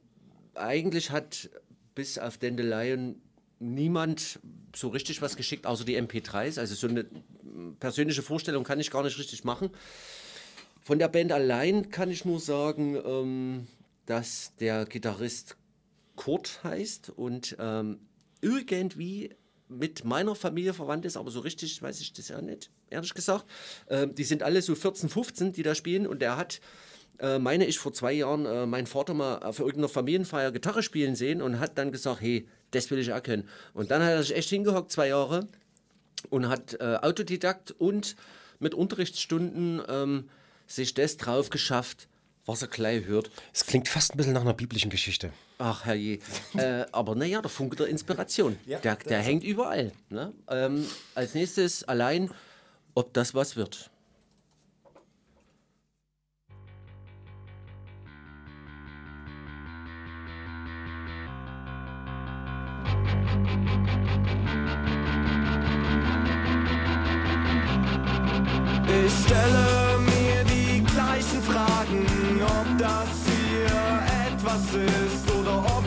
eigentlich 0.54 1.10
hat 1.10 1.50
bis 1.94 2.18
auf 2.18 2.38
Dandelion 2.38 3.16
niemand 3.58 4.40
so 4.74 4.88
richtig 4.88 5.22
was 5.22 5.36
geschickt, 5.36 5.66
außer 5.66 5.84
die 5.84 6.00
MP3s. 6.00 6.58
Also 6.58 6.74
so 6.74 6.88
eine 6.88 7.04
persönliche 7.80 8.22
Vorstellung 8.22 8.64
kann 8.64 8.80
ich 8.80 8.90
gar 8.90 9.02
nicht 9.02 9.18
richtig 9.18 9.44
machen. 9.44 9.70
Von 10.82 10.98
der 10.98 11.08
Band 11.08 11.32
allein 11.32 11.90
kann 11.90 12.10
ich 12.10 12.24
nur 12.24 12.40
sagen, 12.40 12.96
ähm, 12.96 13.66
dass 14.06 14.52
der 14.56 14.84
Gitarrist 14.84 15.56
Kurt 16.16 16.62
heißt 16.62 17.10
und 17.10 17.56
ähm, 17.58 18.00
irgendwie 18.40 19.30
mit 19.68 20.04
meiner 20.04 20.34
Familie 20.34 20.74
verwandt 20.74 21.04
ist, 21.04 21.16
aber 21.16 21.30
so 21.30 21.40
richtig 21.40 21.80
weiß 21.80 22.00
ich 22.00 22.12
das 22.12 22.28
ja 22.28 22.40
nicht, 22.40 22.70
ehrlich 22.90 23.14
gesagt. 23.14 23.46
Ähm, 23.88 24.14
die 24.14 24.24
sind 24.24 24.42
alle 24.42 24.62
so 24.62 24.74
14, 24.74 25.08
15, 25.08 25.52
die 25.52 25.62
da 25.62 25.74
spielen 25.74 26.06
und 26.06 26.20
der 26.20 26.36
hat, 26.36 26.60
äh, 27.18 27.38
meine 27.38 27.66
ich, 27.66 27.78
vor 27.78 27.92
zwei 27.92 28.12
Jahren 28.12 28.46
äh, 28.46 28.66
meinen 28.66 28.86
Vater 28.86 29.14
mal 29.14 29.38
auf 29.38 29.58
irgendeiner 29.58 29.88
Familienfeier 29.88 30.52
Gitarre 30.52 30.82
spielen 30.82 31.16
sehen 31.16 31.42
und 31.42 31.58
hat 31.60 31.78
dann 31.78 31.92
gesagt, 31.92 32.20
hey, 32.20 32.46
das 32.70 32.90
will 32.90 32.98
ich 32.98 33.12
auch 33.12 33.22
können. 33.22 33.48
Und 33.72 33.90
dann 33.90 34.02
hat 34.02 34.10
er 34.10 34.22
sich 34.22 34.36
echt 34.36 34.50
hingehockt, 34.50 34.90
zwei 34.90 35.08
Jahre, 35.08 35.48
und 36.30 36.48
hat 36.48 36.74
äh, 36.80 36.98
Autodidakt 37.02 37.70
und 37.72 38.16
mit 38.58 38.74
Unterrichtsstunden 38.74 39.82
ähm, 39.88 40.30
sich 40.66 40.94
das 40.94 41.16
drauf 41.16 41.50
geschafft, 41.50 42.08
was 42.46 42.62
er 42.62 42.68
gleich 42.68 43.04
hört. 43.06 43.30
Es 43.52 43.64
klingt 43.66 43.88
fast 43.88 44.12
ein 44.12 44.16
bisschen 44.16 44.32
nach 44.32 44.42
einer 44.42 44.54
biblischen 44.54 44.90
Geschichte. 44.90 45.32
Ach 45.58 45.84
herrje. 45.84 46.18
äh, 46.56 46.84
aber 46.92 47.14
naja, 47.14 47.40
der 47.40 47.50
Funke 47.50 47.76
der 47.76 47.86
Inspiration, 47.88 48.58
Ja, 48.66 48.78
der, 48.78 48.96
der 48.96 49.20
hängt 49.20 49.44
überall. 49.44 49.92
Ne? 50.10 50.32
Ähm, 50.48 50.86
als 51.14 51.34
nächstes 51.34 51.84
allein, 51.84 52.30
ob 52.94 53.12
das 53.14 53.34
was 53.34 53.56
wird. 53.56 53.90
Ich 69.06 69.73
ob 72.44 72.78
das 72.78 73.08
hier 73.26 73.74
etwas 74.26 74.64
ist 74.74 75.24
oder 75.38 75.58
ob 75.58 75.84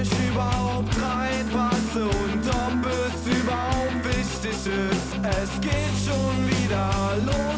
ich 0.00 0.10
überhaupt 0.28 0.94
reinpasse 1.00 2.04
und 2.04 2.44
ob 2.48 2.80
es 2.86 3.18
überhaupt 3.40 4.04
wichtig 4.04 4.52
ist. 4.52 5.10
Es 5.22 5.60
geht 5.60 5.96
schon 6.06 6.36
wieder 6.48 6.90
los, 7.24 7.57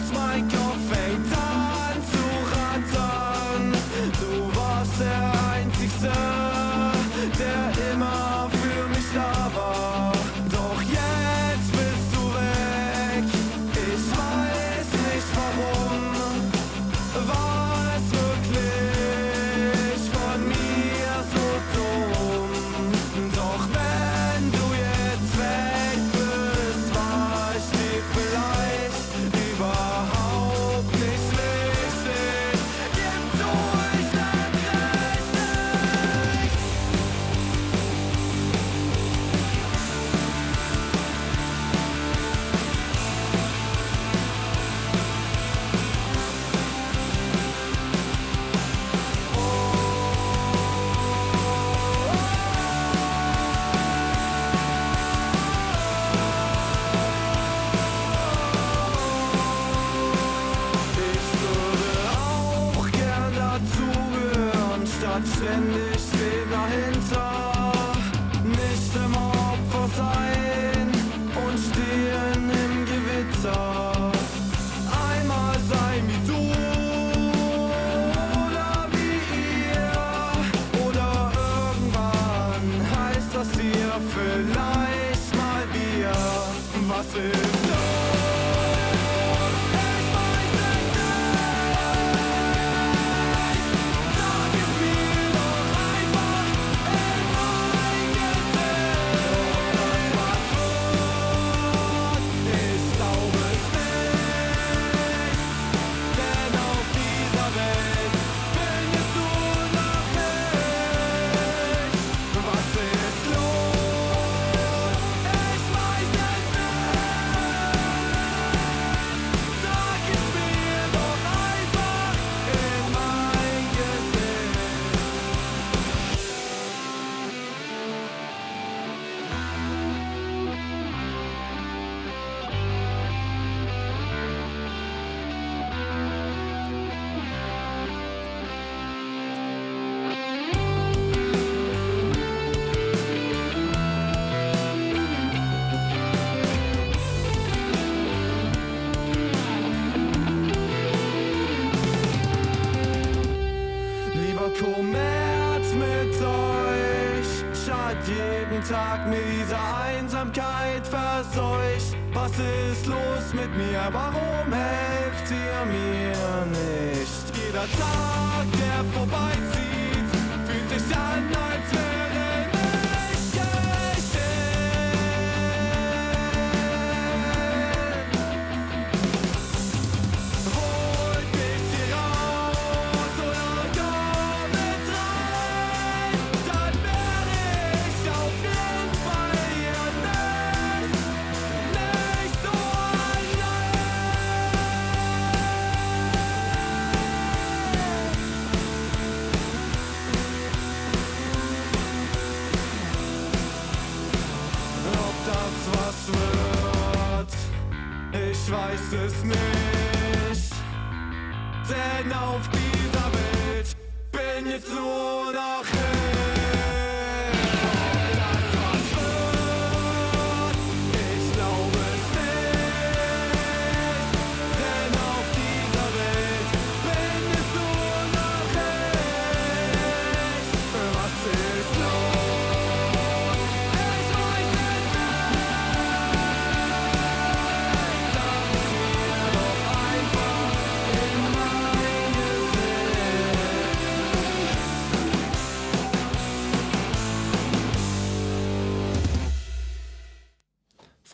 Was 87.13 87.60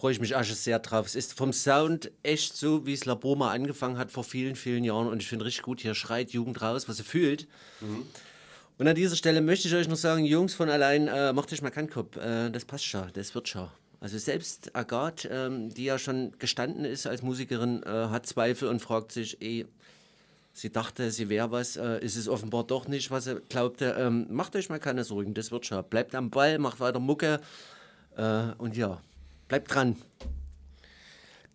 Freue 0.06 0.12
ich 0.12 0.20
mich 0.20 0.36
auch 0.36 0.44
schon 0.44 0.54
sehr 0.54 0.78
drauf. 0.78 1.04
Es 1.04 1.16
ist 1.16 1.32
vom 1.32 1.52
Sound 1.52 2.12
echt 2.22 2.56
so, 2.56 2.86
wie 2.86 2.92
es 2.92 3.06
Labor 3.06 3.36
mal 3.36 3.50
angefangen 3.50 3.98
hat 3.98 4.12
vor 4.12 4.22
vielen, 4.22 4.54
vielen 4.54 4.84
Jahren. 4.84 5.08
Und 5.08 5.20
ich 5.20 5.26
finde 5.26 5.44
richtig 5.44 5.64
gut, 5.64 5.80
hier 5.80 5.96
schreit 5.96 6.30
Jugend 6.30 6.62
raus, 6.62 6.88
was 6.88 6.98
sie 6.98 7.02
fühlt. 7.02 7.48
Und 8.78 8.86
an 8.86 8.94
dieser 8.94 9.16
Stelle 9.16 9.40
möchte 9.40 9.66
ich 9.66 9.74
euch 9.74 9.88
noch 9.88 9.96
sagen, 9.96 10.24
Jungs 10.24 10.54
von 10.54 10.70
allein, 10.70 11.08
äh, 11.08 11.32
macht 11.32 11.52
euch 11.52 11.60
mal 11.60 11.70
keinen 11.70 11.90
Kopf. 11.90 12.16
Äh, 12.18 12.50
das 12.50 12.64
passt 12.64 12.84
schon, 12.84 13.10
das 13.14 13.34
wird 13.34 13.48
schon. 13.48 13.66
Also 13.98 14.16
selbst 14.18 14.76
Agathe, 14.76 15.28
ähm, 15.28 15.74
die 15.74 15.86
ja 15.86 15.98
schon 15.98 16.38
gestanden 16.38 16.84
ist 16.84 17.08
als 17.08 17.22
Musikerin, 17.22 17.82
äh, 17.82 17.88
hat 17.88 18.26
Zweifel 18.26 18.68
und 18.68 18.78
fragt 18.78 19.10
sich, 19.10 19.42
eh, 19.42 19.66
sie 20.52 20.70
dachte, 20.70 21.10
sie 21.10 21.28
wäre 21.28 21.50
was, 21.50 21.76
äh, 21.76 21.98
ist 21.98 22.14
es 22.14 22.28
offenbar 22.28 22.62
doch 22.62 22.86
nicht, 22.86 23.10
was 23.10 23.24
sie 23.24 23.40
glaubte. 23.48 23.96
Ähm, 23.98 24.28
macht 24.30 24.54
euch 24.54 24.68
mal 24.68 24.78
keine 24.78 25.02
Sorgen, 25.02 25.34
das 25.34 25.50
wird 25.50 25.66
schon. 25.66 25.82
Bleibt 25.82 26.14
am 26.14 26.30
Ball, 26.30 26.60
macht 26.60 26.78
weiter 26.78 27.00
Mucke 27.00 27.40
äh, 28.16 28.52
und 28.58 28.76
ja, 28.76 29.00
bleibt 29.48 29.74
dran. 29.74 29.96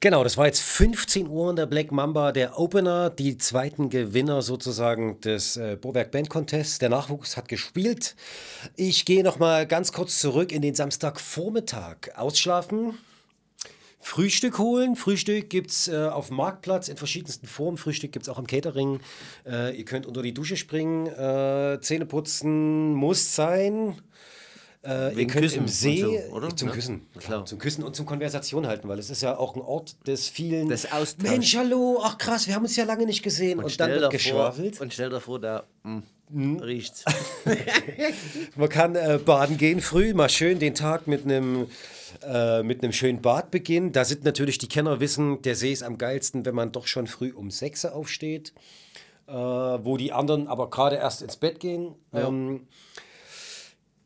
Genau, 0.03 0.23
das 0.23 0.35
war 0.35 0.47
jetzt 0.47 0.61
15 0.61 1.27
Uhr 1.27 1.51
in 1.51 1.55
der 1.55 1.67
Black 1.67 1.91
Mamba, 1.91 2.31
der 2.31 2.57
Opener, 2.57 3.11
die 3.11 3.37
zweiten 3.37 3.91
Gewinner 3.91 4.41
sozusagen 4.41 5.21
des 5.21 5.57
äh, 5.57 5.77
Boberg 5.79 6.09
Band 6.09 6.27
Contests. 6.27 6.79
Der 6.79 6.89
Nachwuchs 6.89 7.37
hat 7.37 7.47
gespielt. 7.47 8.15
Ich 8.75 9.05
gehe 9.05 9.23
noch 9.23 9.37
mal 9.37 9.67
ganz 9.67 9.91
kurz 9.91 10.19
zurück 10.19 10.51
in 10.51 10.63
den 10.63 10.73
Samstagvormittag. 10.73 12.15
Ausschlafen, 12.15 12.97
Frühstück 13.99 14.57
holen. 14.57 14.95
Frühstück 14.95 15.51
gibt 15.51 15.69
es 15.69 15.87
äh, 15.87 16.07
auf 16.07 16.29
dem 16.29 16.37
Marktplatz 16.37 16.87
in 16.87 16.97
verschiedensten 16.97 17.45
Formen. 17.45 17.77
Frühstück 17.77 18.11
gibt 18.11 18.25
es 18.25 18.29
auch 18.29 18.39
im 18.39 18.47
Catering. 18.47 18.99
Äh, 19.45 19.77
ihr 19.77 19.85
könnt 19.85 20.07
unter 20.07 20.23
die 20.23 20.33
Dusche 20.33 20.57
springen. 20.57 21.05
Äh, 21.05 21.79
Zähne 21.81 22.07
putzen 22.07 22.93
muss 22.93 23.35
sein. 23.35 24.01
Äh, 24.83 25.13
ihr 25.13 25.27
könnt 25.27 25.43
Küssen 25.43 25.57
im 25.57 25.63
und 25.63 25.69
See 25.69 26.21
so, 26.29 26.49
zum 26.49 26.69
Ja, 26.69 26.73
Küssen, 26.73 27.07
klar. 27.19 27.45
zum 27.45 27.59
Küssen 27.59 27.83
und 27.83 27.95
zum 27.95 28.07
Konversation 28.07 28.65
halten, 28.65 28.87
weil 28.87 28.97
es 28.97 29.11
ist 29.11 29.21
ja 29.21 29.37
auch 29.37 29.55
ein 29.55 29.61
Ort 29.61 29.95
des 30.07 30.27
vielen. 30.27 30.69
Des 30.69 30.91
Austauschs. 30.91 31.29
Mensch, 31.29 31.55
hallo, 31.55 31.99
ach 32.03 32.17
krass, 32.17 32.47
wir 32.47 32.55
haben 32.55 32.63
uns 32.63 32.75
ja 32.75 32.85
lange 32.85 33.05
nicht 33.05 33.21
gesehen 33.21 33.59
und, 33.59 33.65
dann 33.79 33.89
stell 33.89 34.01
wird 34.01 34.11
geschwafelt. 34.11 34.81
und 34.81 34.91
stell 34.91 35.11
dir 35.11 35.19
vor, 35.19 35.39
da 35.39 35.65
mm, 35.83 36.57
riecht's. 36.61 37.05
Man 38.55 38.69
kann 38.69 38.95
äh, 38.95 39.19
baden 39.23 39.57
gehen 39.57 39.81
früh, 39.81 40.15
mal 40.15 40.29
schön 40.29 40.57
den 40.57 40.73
Tag 40.73 41.05
mit 41.05 41.25
einem 41.25 41.67
äh, 42.23 42.63
mit 42.63 42.83
einem 42.83 42.91
schönen 42.91 43.21
Bad 43.21 43.51
beginnen. 43.51 43.91
Da 43.91 44.03
sind 44.03 44.23
natürlich 44.23 44.57
die 44.57 44.67
Kenner 44.67 44.99
wissen, 44.99 45.41
der 45.43 45.55
See 45.55 45.71
ist 45.71 45.83
am 45.83 45.97
geilsten, 45.99 46.43
wenn 46.45 46.55
man 46.55 46.71
doch 46.71 46.87
schon 46.87 47.05
früh 47.07 47.31
um 47.31 47.51
6 47.51 47.85
Uhr 47.85 47.93
aufsteht, 47.93 48.53
äh, 49.27 49.33
wo 49.33 49.97
die 49.97 50.11
anderen 50.11 50.47
aber 50.47 50.69
gerade 50.69 50.95
erst 50.95 51.21
ins 51.21 51.37
Bett 51.37 51.59
gehen. 51.59 51.95
Ähm, 52.13 52.67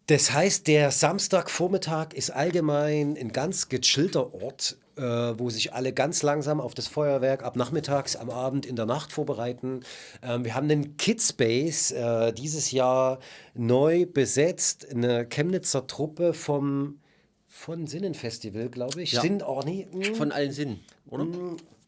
das 0.08 0.32
heißt, 0.32 0.68
der 0.68 0.92
Samstagvormittag 0.92 2.14
ist 2.14 2.30
allgemein 2.30 3.18
ein 3.18 3.32
ganz 3.32 3.70
gechillter 3.70 4.34
Ort, 4.36 4.78
äh, 4.98 5.02
wo 5.02 5.50
sich 5.50 5.74
alle 5.74 5.94
ganz 5.94 6.22
langsam 6.22 6.62
auf 6.62 6.76
das 6.76 6.88
Feuerwerk 6.88 7.44
ab 7.44 7.56
nachmittags, 7.56 8.16
am 8.16 8.30
Abend, 8.30 8.66
in 8.66 8.76
der 8.76 8.86
Nacht 8.86 9.12
vorbereiten. 9.12 9.82
Ähm, 10.22 10.46
wir 10.46 10.54
haben 10.54 10.70
den 10.70 10.98
Kidspace 10.98 11.92
äh, 11.92 12.34
dieses 12.34 12.72
Jahr 12.72 13.20
neu 13.56 14.06
besetzt, 14.06 14.88
eine 14.90 15.26
Chemnitzer 15.28 15.88
Truppe 15.88 16.34
vom 16.34 17.00
von 17.48 17.88
Sinnenfestival, 17.88 18.70
glaube 18.70 19.02
ich. 19.02 19.14
Ja. 19.14 19.22
Sinn, 19.22 19.42
oh 19.42 19.62
nee, 19.66 19.88
mm, 19.90 20.16
Von 20.16 20.34
allen 20.34 20.52
Sinnen, 20.52 20.82
oder? 21.08 21.26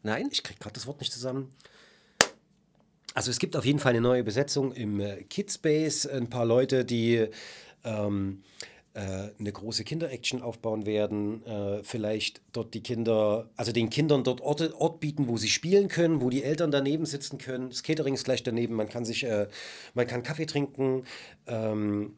Nein? 0.02 0.28
ich 0.32 0.42
kriege 0.42 0.58
gerade 0.58 0.72
das 0.72 0.86
Wort 0.86 1.00
nicht 1.00 1.12
zusammen. 1.12 1.50
Also 3.14 3.30
es 3.30 3.38
gibt 3.38 3.54
auf 3.54 3.64
jeden 3.64 3.78
Fall 3.78 3.90
eine 3.90 4.00
neue 4.00 4.24
Besetzung 4.24 4.72
im 4.72 4.98
äh, 5.00 5.24
Kidspace. 5.24 6.06
Ein 6.06 6.30
paar 6.30 6.46
Leute, 6.46 6.84
die 6.84 7.28
ähm, 7.88 8.42
äh, 8.94 9.30
eine 9.38 9.52
große 9.52 9.84
Kinderaction 9.84 10.42
aufbauen 10.42 10.84
werden. 10.84 11.44
Äh, 11.46 11.82
vielleicht 11.84 12.40
dort 12.52 12.74
die 12.74 12.82
Kinder, 12.82 13.48
also 13.56 13.70
den 13.70 13.90
Kindern 13.90 14.24
dort 14.24 14.40
Orte, 14.40 14.74
Ort 14.80 14.98
bieten, 15.00 15.28
wo 15.28 15.36
sie 15.36 15.48
spielen 15.48 15.88
können, 15.88 16.20
wo 16.20 16.30
die 16.30 16.42
Eltern 16.42 16.70
daneben 16.70 17.06
sitzen 17.06 17.38
können. 17.38 17.68
Das 17.68 17.82
Catering 17.82 18.14
ist 18.14 18.24
gleich 18.24 18.42
daneben. 18.42 18.74
Man 18.74 18.88
kann 18.88 19.04
sich, 19.04 19.24
äh, 19.24 19.46
man 19.94 20.06
kann 20.06 20.22
Kaffee 20.22 20.46
trinken. 20.46 21.04
Ähm, 21.46 22.16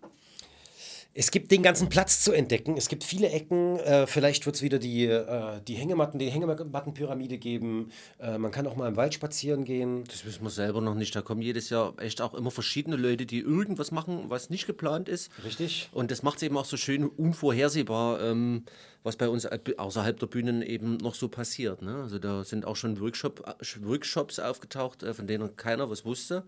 es 1.12 1.32
gibt 1.32 1.50
den 1.50 1.62
ganzen 1.62 1.88
Platz 1.88 2.22
zu 2.22 2.32
entdecken. 2.32 2.76
Es 2.76 2.88
gibt 2.88 3.02
viele 3.02 3.30
Ecken. 3.30 3.78
Äh, 3.80 4.06
vielleicht 4.06 4.46
wird 4.46 4.56
es 4.56 4.62
wieder 4.62 4.78
die, 4.78 5.06
äh, 5.06 5.61
die 5.66 5.74
Hängematten, 5.74 6.20
die 6.20 6.30
Hängemattenpyramide 6.30 7.38
geben. 7.38 7.90
Äh, 8.20 8.38
man 8.38 8.52
kann 8.52 8.66
auch 8.68 8.76
mal 8.76 8.88
im 8.88 8.96
Wald 8.96 9.12
spazieren 9.14 9.64
gehen. 9.64 10.04
Das 10.04 10.24
wissen 10.24 10.44
wir 10.44 10.50
selber 10.50 10.80
noch 10.80 10.94
nicht. 10.94 11.14
Da 11.16 11.22
kommen 11.22 11.42
jedes 11.42 11.68
Jahr 11.68 11.94
echt 11.98 12.22
auch 12.22 12.34
immer 12.34 12.52
verschiedene 12.52 12.96
Leute, 12.96 13.26
die 13.26 13.40
irgendwas 13.40 13.90
machen, 13.90 14.26
was 14.28 14.50
nicht 14.50 14.66
geplant 14.66 15.08
ist. 15.08 15.30
Richtig. 15.44 15.88
Und 15.92 16.12
das 16.12 16.22
macht 16.22 16.36
es 16.36 16.44
eben 16.44 16.56
auch 16.56 16.64
so 16.64 16.76
schön 16.76 17.08
unvorhersehbar, 17.08 18.20
ähm, 18.22 18.64
was 19.02 19.16
bei 19.16 19.28
uns 19.28 19.46
außerhalb 19.46 20.18
der 20.18 20.26
Bühnen 20.26 20.62
eben 20.62 20.96
noch 20.98 21.16
so 21.16 21.28
passiert. 21.28 21.82
Ne? 21.82 22.02
Also 22.02 22.20
da 22.20 22.44
sind 22.44 22.64
auch 22.64 22.76
schon 22.76 23.00
Workshop, 23.00 23.44
Workshops 23.80 24.38
aufgetaucht, 24.38 25.02
äh, 25.02 25.12
von 25.12 25.26
denen 25.26 25.56
keiner 25.56 25.90
was 25.90 26.04
wusste. 26.04 26.44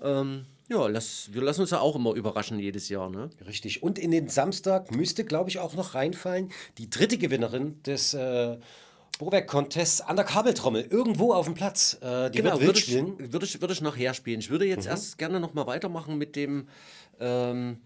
Ähm, 0.00 0.46
ja, 0.72 0.86
lass, 0.88 1.28
wir 1.32 1.42
lassen 1.42 1.60
uns 1.62 1.70
ja 1.70 1.80
auch 1.80 1.94
immer 1.96 2.14
überraschen 2.14 2.58
jedes 2.58 2.88
Jahr. 2.88 3.10
Ne? 3.10 3.30
Richtig. 3.46 3.82
Und 3.82 3.98
in 3.98 4.10
den 4.10 4.28
Samstag 4.28 4.90
müsste, 4.90 5.24
glaube 5.24 5.50
ich, 5.50 5.58
auch 5.58 5.74
noch 5.74 5.94
reinfallen 5.94 6.50
die 6.78 6.88
dritte 6.90 7.18
Gewinnerin 7.18 7.82
des 7.84 8.14
äh, 8.14 8.56
Bohrwerk-Contests 9.18 10.00
an 10.00 10.16
der 10.16 10.24
Kabeltrommel, 10.24 10.86
irgendwo 10.90 11.32
auf 11.32 11.44
dem 11.46 11.54
Platz. 11.54 11.98
Äh, 12.00 12.30
die 12.30 12.38
Genau, 12.38 12.54
wird 12.54 12.62
würde 12.66 12.78
ich, 12.78 12.84
spielen. 12.86 13.32
würde, 13.32 13.46
ich, 13.46 13.60
würde 13.60 13.74
ich 13.74 13.80
nachher 13.80 14.14
spielen. 14.14 14.40
Ich 14.40 14.50
würde 14.50 14.64
jetzt 14.66 14.84
Mhm. 14.86 14.90
erst 14.90 15.18
gerne 15.18 15.38
noch 15.40 15.54
mal 15.54 15.66
weitermachen 15.66 16.16
mit 16.18 16.34
dem 16.34 16.66
ähm, 17.20 17.78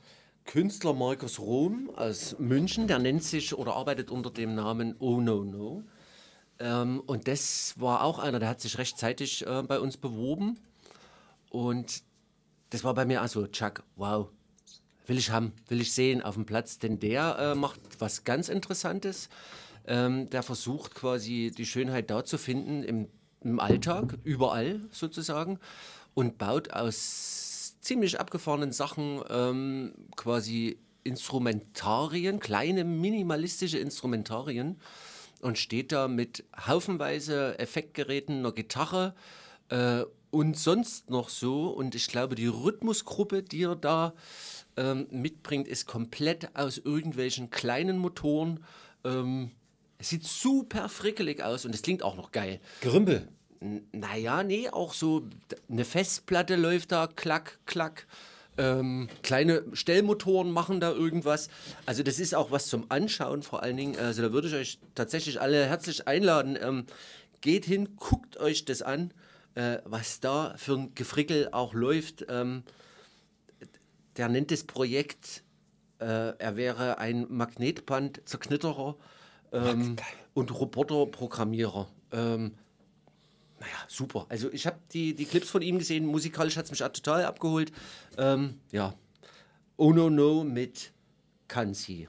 Künstler 0.45 0.93
Markus 0.95 1.39
Rom 1.41 1.91
aus 1.97 2.37
München. 2.39 2.87
Der 2.87 2.99
nennt 3.01 3.23
sich 3.25 3.53
oder 3.59 3.75
arbeitet 3.75 4.11
unter 4.11 4.31
dem 4.31 4.55
Namen 4.55 4.95
Oh 5.01 5.21
No 5.21 5.43
No. 5.45 5.83
Ähm, 6.59 7.03
und 7.07 7.29
das 7.29 7.75
war 7.77 8.03
auch 8.05 8.19
einer, 8.19 8.39
der 8.39 8.49
hat 8.49 8.61
sich 8.61 8.79
rechtzeitig 8.79 9.45
äh, 9.47 9.63
bei 9.63 9.79
uns 9.81 9.97
beworben. 9.99 10.59
Und 11.51 12.03
das 12.71 12.85
war 12.85 12.95
bei 12.95 13.05
mir 13.05 13.21
also, 13.23 13.47
Chuck, 13.47 13.83
wow, 13.97 14.29
will 15.07 15.19
ich 15.19 15.31
haben, 15.31 15.53
will 15.69 15.81
ich 15.81 15.93
sehen 15.93 16.23
auf 16.23 16.35
dem 16.35 16.47
Platz, 16.47 16.79
denn 16.79 16.99
der 16.99 17.39
äh, 17.39 17.55
macht 17.55 17.81
was 17.99 18.25
ganz 18.25 18.49
Interessantes. 18.49 19.29
Ähm, 19.87 20.29
der 20.31 20.43
versucht 20.43 20.95
quasi 20.95 21.53
die 21.57 21.67
Schönheit 21.67 22.11
da 22.11 22.25
zu 22.25 22.39
finden 22.39 22.83
im, 22.83 23.09
im 23.43 23.61
Alltag, 23.61 24.19
überall 24.25 24.81
sozusagen, 24.91 25.61
und 26.15 26.39
baut 26.39 26.73
aus 26.73 27.77
ziemlich 27.81 28.19
abgefahrenen 28.19 28.73
Sachen 28.73 29.23
ähm, 29.31 29.95
quasi 30.17 30.79
Instrumentarien, 31.05 32.41
kleine 32.41 32.83
minimalistische 32.83 33.79
Instrumentarien 33.79 34.81
und 35.41 35.57
steht 35.57 35.93
da 35.93 36.09
mit 36.09 36.45
haufenweise 36.67 37.59
Effektgeräten, 37.61 38.39
einer 38.39 38.53
Gitarre 38.53 39.15
äh, 39.69 40.03
und 40.37 40.59
sonst 40.59 41.09
noch 41.11 41.29
so. 41.29 41.69
Und 41.69 41.95
ich 41.95 42.09
glaube, 42.09 42.35
die 42.35 42.47
Rhythmusgruppe, 42.47 43.43
die 43.43 43.63
er 43.63 43.77
da 43.77 44.13
ähm, 44.77 45.07
mitbringt, 45.11 45.67
ist 45.67 45.87
komplett 45.87 46.55
aus 46.55 46.79
irgendwelchen 46.79 47.51
kleinen 47.51 47.99
Motoren. 47.99 48.63
Ähm, 49.05 49.51
es 49.99 50.11
sieht 50.11 50.25
super 50.25 50.89
frickelig 50.89 51.43
aus 51.43 51.65
und 51.65 51.75
es 51.75 51.81
klingt 51.83 52.03
auch 52.03 52.17
noch 52.17 52.33
geil. 52.33 52.61
Gerümpel. 52.83 53.29
N- 53.61 53.87
Naja, 53.93 54.43
nee, 54.43 54.69
auch 54.69 54.93
so 54.93 55.23
eine 55.71 55.85
Festplatte 55.87 56.57
läuft 56.57 56.93
da, 56.93 57.07
klack, 57.07 57.59
klack. 57.65 58.07
Ähm, 58.59 59.09
kleine 59.23 59.65
Stellmotoren 59.73 60.51
machen 60.51 60.81
da 60.81 60.91
irgendwas. 60.93 61.49
Also 61.87 62.03
das 62.03 62.19
ist 62.19 62.35
auch 62.35 62.51
was 62.51 62.67
zum 62.67 62.87
Anschauen 62.91 63.43
vor 63.43 63.63
allen 63.63 63.77
Dingen. 63.77 63.99
Also 63.99 64.23
da 64.23 64.33
würde 64.33 64.49
ich 64.49 64.55
euch 64.55 64.79
tatsächlich 64.95 65.41
alle 65.41 65.65
herzlich 65.67 66.07
einladen. 66.09 66.59
Ähm, 66.61 66.85
geht 67.41 67.65
hin, 67.67 67.97
guckt 67.97 68.39
euch 68.39 68.65
das 68.65 68.81
an, 68.83 69.13
äh, 69.57 69.79
was 69.85 70.21
da 70.21 70.55
für 70.57 70.75
ein 70.75 70.95
Gefrickel 70.95 71.49
auch 71.51 71.75
läuft. 71.75 72.27
Ähm, 72.29 72.63
der 74.17 74.29
nennt 74.29 74.51
das 74.51 74.65
Projekt, 74.65 75.43
äh, 75.99 76.05
er 76.39 76.57
wäre 76.57 76.99
ein 76.99 77.27
Magnetband-Zerknitterer 77.29 78.97
ähm, 79.53 79.97
und 80.35 80.51
Roboterprogrammierer. 80.59 81.89
Ähm, 82.13 82.53
naja, 83.59 83.73
super. 83.89 84.27
Also 84.29 84.53
ich 84.53 84.67
habe 84.67 84.79
die, 84.93 85.15
die 85.15 85.25
Clips 85.25 85.49
von 85.49 85.63
ihm 85.63 85.79
gesehen, 85.79 86.07
musikalisch 86.07 86.57
hat 86.57 86.67
es 86.67 86.71
mich 86.71 86.81
total 86.81 87.25
abgeholt. 87.25 87.73
Ähm, 88.19 88.61
ja, 88.71 88.95
Oh 89.77 89.93
No 89.93 90.11
No 90.11 90.45
mit 90.45 90.93
Kanzi. 91.49 92.09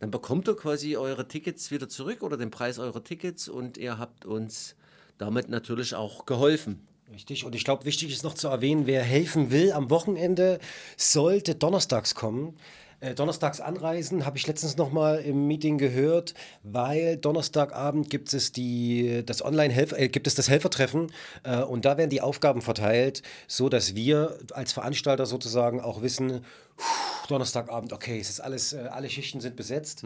dann 0.00 0.10
bekommt 0.10 0.48
ihr 0.48 0.56
quasi 0.56 0.96
eure 0.96 1.26
Tickets 1.26 1.70
wieder 1.70 1.88
zurück 1.88 2.22
oder 2.22 2.36
den 2.36 2.50
Preis 2.50 2.78
eurer 2.78 3.02
Tickets 3.02 3.48
und 3.48 3.78
ihr 3.78 3.98
habt 3.98 4.26
uns 4.26 4.76
damit 5.18 5.48
natürlich 5.48 5.94
auch 5.94 6.26
geholfen. 6.26 6.87
Richtig. 7.12 7.44
Und 7.44 7.54
ich 7.54 7.64
glaube, 7.64 7.84
wichtig 7.84 8.12
ist 8.12 8.22
noch 8.22 8.34
zu 8.34 8.48
erwähnen, 8.48 8.86
wer 8.86 9.02
helfen 9.02 9.50
will 9.50 9.72
am 9.72 9.90
Wochenende, 9.90 10.58
sollte 10.96 11.54
donnerstags 11.54 12.14
kommen. 12.14 12.56
Äh, 13.00 13.14
donnerstags 13.14 13.60
anreisen, 13.60 14.26
habe 14.26 14.38
ich 14.38 14.46
letztens 14.48 14.76
noch 14.76 14.90
mal 14.90 15.20
im 15.20 15.46
Meeting 15.46 15.78
gehört, 15.78 16.34
weil 16.64 17.16
Donnerstagabend 17.16 18.10
gibt 18.10 18.34
es 18.34 18.50
die 18.50 19.22
das 19.24 19.44
Online 19.44 19.72
äh, 19.72 20.08
gibt 20.08 20.26
es 20.26 20.34
das 20.34 20.48
Helfertreffen 20.48 21.12
äh, 21.44 21.62
und 21.62 21.84
da 21.84 21.96
werden 21.96 22.10
die 22.10 22.20
Aufgaben 22.20 22.60
verteilt, 22.60 23.22
so 23.46 23.68
dass 23.68 23.94
wir 23.94 24.36
als 24.52 24.72
Veranstalter 24.72 25.26
sozusagen 25.26 25.80
auch 25.80 26.02
wissen, 26.02 26.44
puh, 26.76 26.84
Donnerstagabend, 27.28 27.92
okay, 27.92 28.18
es 28.18 28.30
ist 28.30 28.40
alles, 28.40 28.72
äh, 28.72 28.88
alle 28.90 29.08
Schichten 29.08 29.40
sind 29.40 29.54
besetzt. 29.54 30.02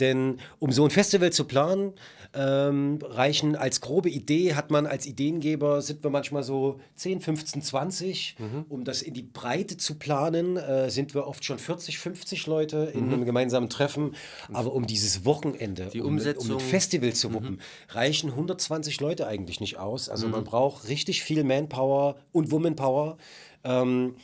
Denn 0.00 0.38
um 0.58 0.72
so 0.72 0.84
ein 0.84 0.90
Festival 0.90 1.32
zu 1.32 1.44
planen, 1.44 1.92
ähm, 2.34 2.98
reichen 3.02 3.56
als 3.56 3.80
grobe 3.80 4.10
Idee, 4.10 4.54
hat 4.54 4.70
man 4.70 4.86
als 4.86 5.06
Ideengeber, 5.06 5.80
sind 5.80 6.02
wir 6.04 6.10
manchmal 6.10 6.42
so 6.42 6.80
10, 6.96 7.20
15, 7.20 7.62
20. 7.62 8.36
Um 8.68 8.84
das 8.84 9.00
in 9.00 9.14
die 9.14 9.22
Breite 9.22 9.76
zu 9.78 9.94
planen, 9.94 10.56
äh, 10.58 10.90
sind 10.90 11.14
wir 11.14 11.26
oft 11.26 11.44
schon 11.44 11.58
40, 11.58 11.98
50 11.98 12.46
Leute 12.46 12.90
in 12.92 13.06
Mhm. 13.06 13.12
einem 13.14 13.24
gemeinsamen 13.24 13.70
Treffen. 13.70 14.14
Aber 14.52 14.74
um 14.74 14.86
dieses 14.86 15.24
Wochenende, 15.24 15.88
Die 15.92 16.00
um, 16.02 16.08
Umsetzung. 16.08 16.46
Mhm. 16.48 16.52
um 16.52 16.56
ein 16.58 16.60
Festival 16.60 17.12
zu 17.14 17.32
wuppen, 17.32 17.60
reichen 17.90 18.34
120 18.34 19.00
Leute 19.00 19.26
eigentlich 19.26 19.60
nicht 19.60 19.78
aus. 19.78 20.08
Also 20.10 20.26
Mhm. 20.26 20.32
man 20.32 20.44
braucht 20.44 20.88
richtig 20.88 21.22
viel 21.22 21.42
Manpower 21.42 22.16
und 22.32 22.50
Womanpower. 22.50 23.16
Ähm, 23.64 24.16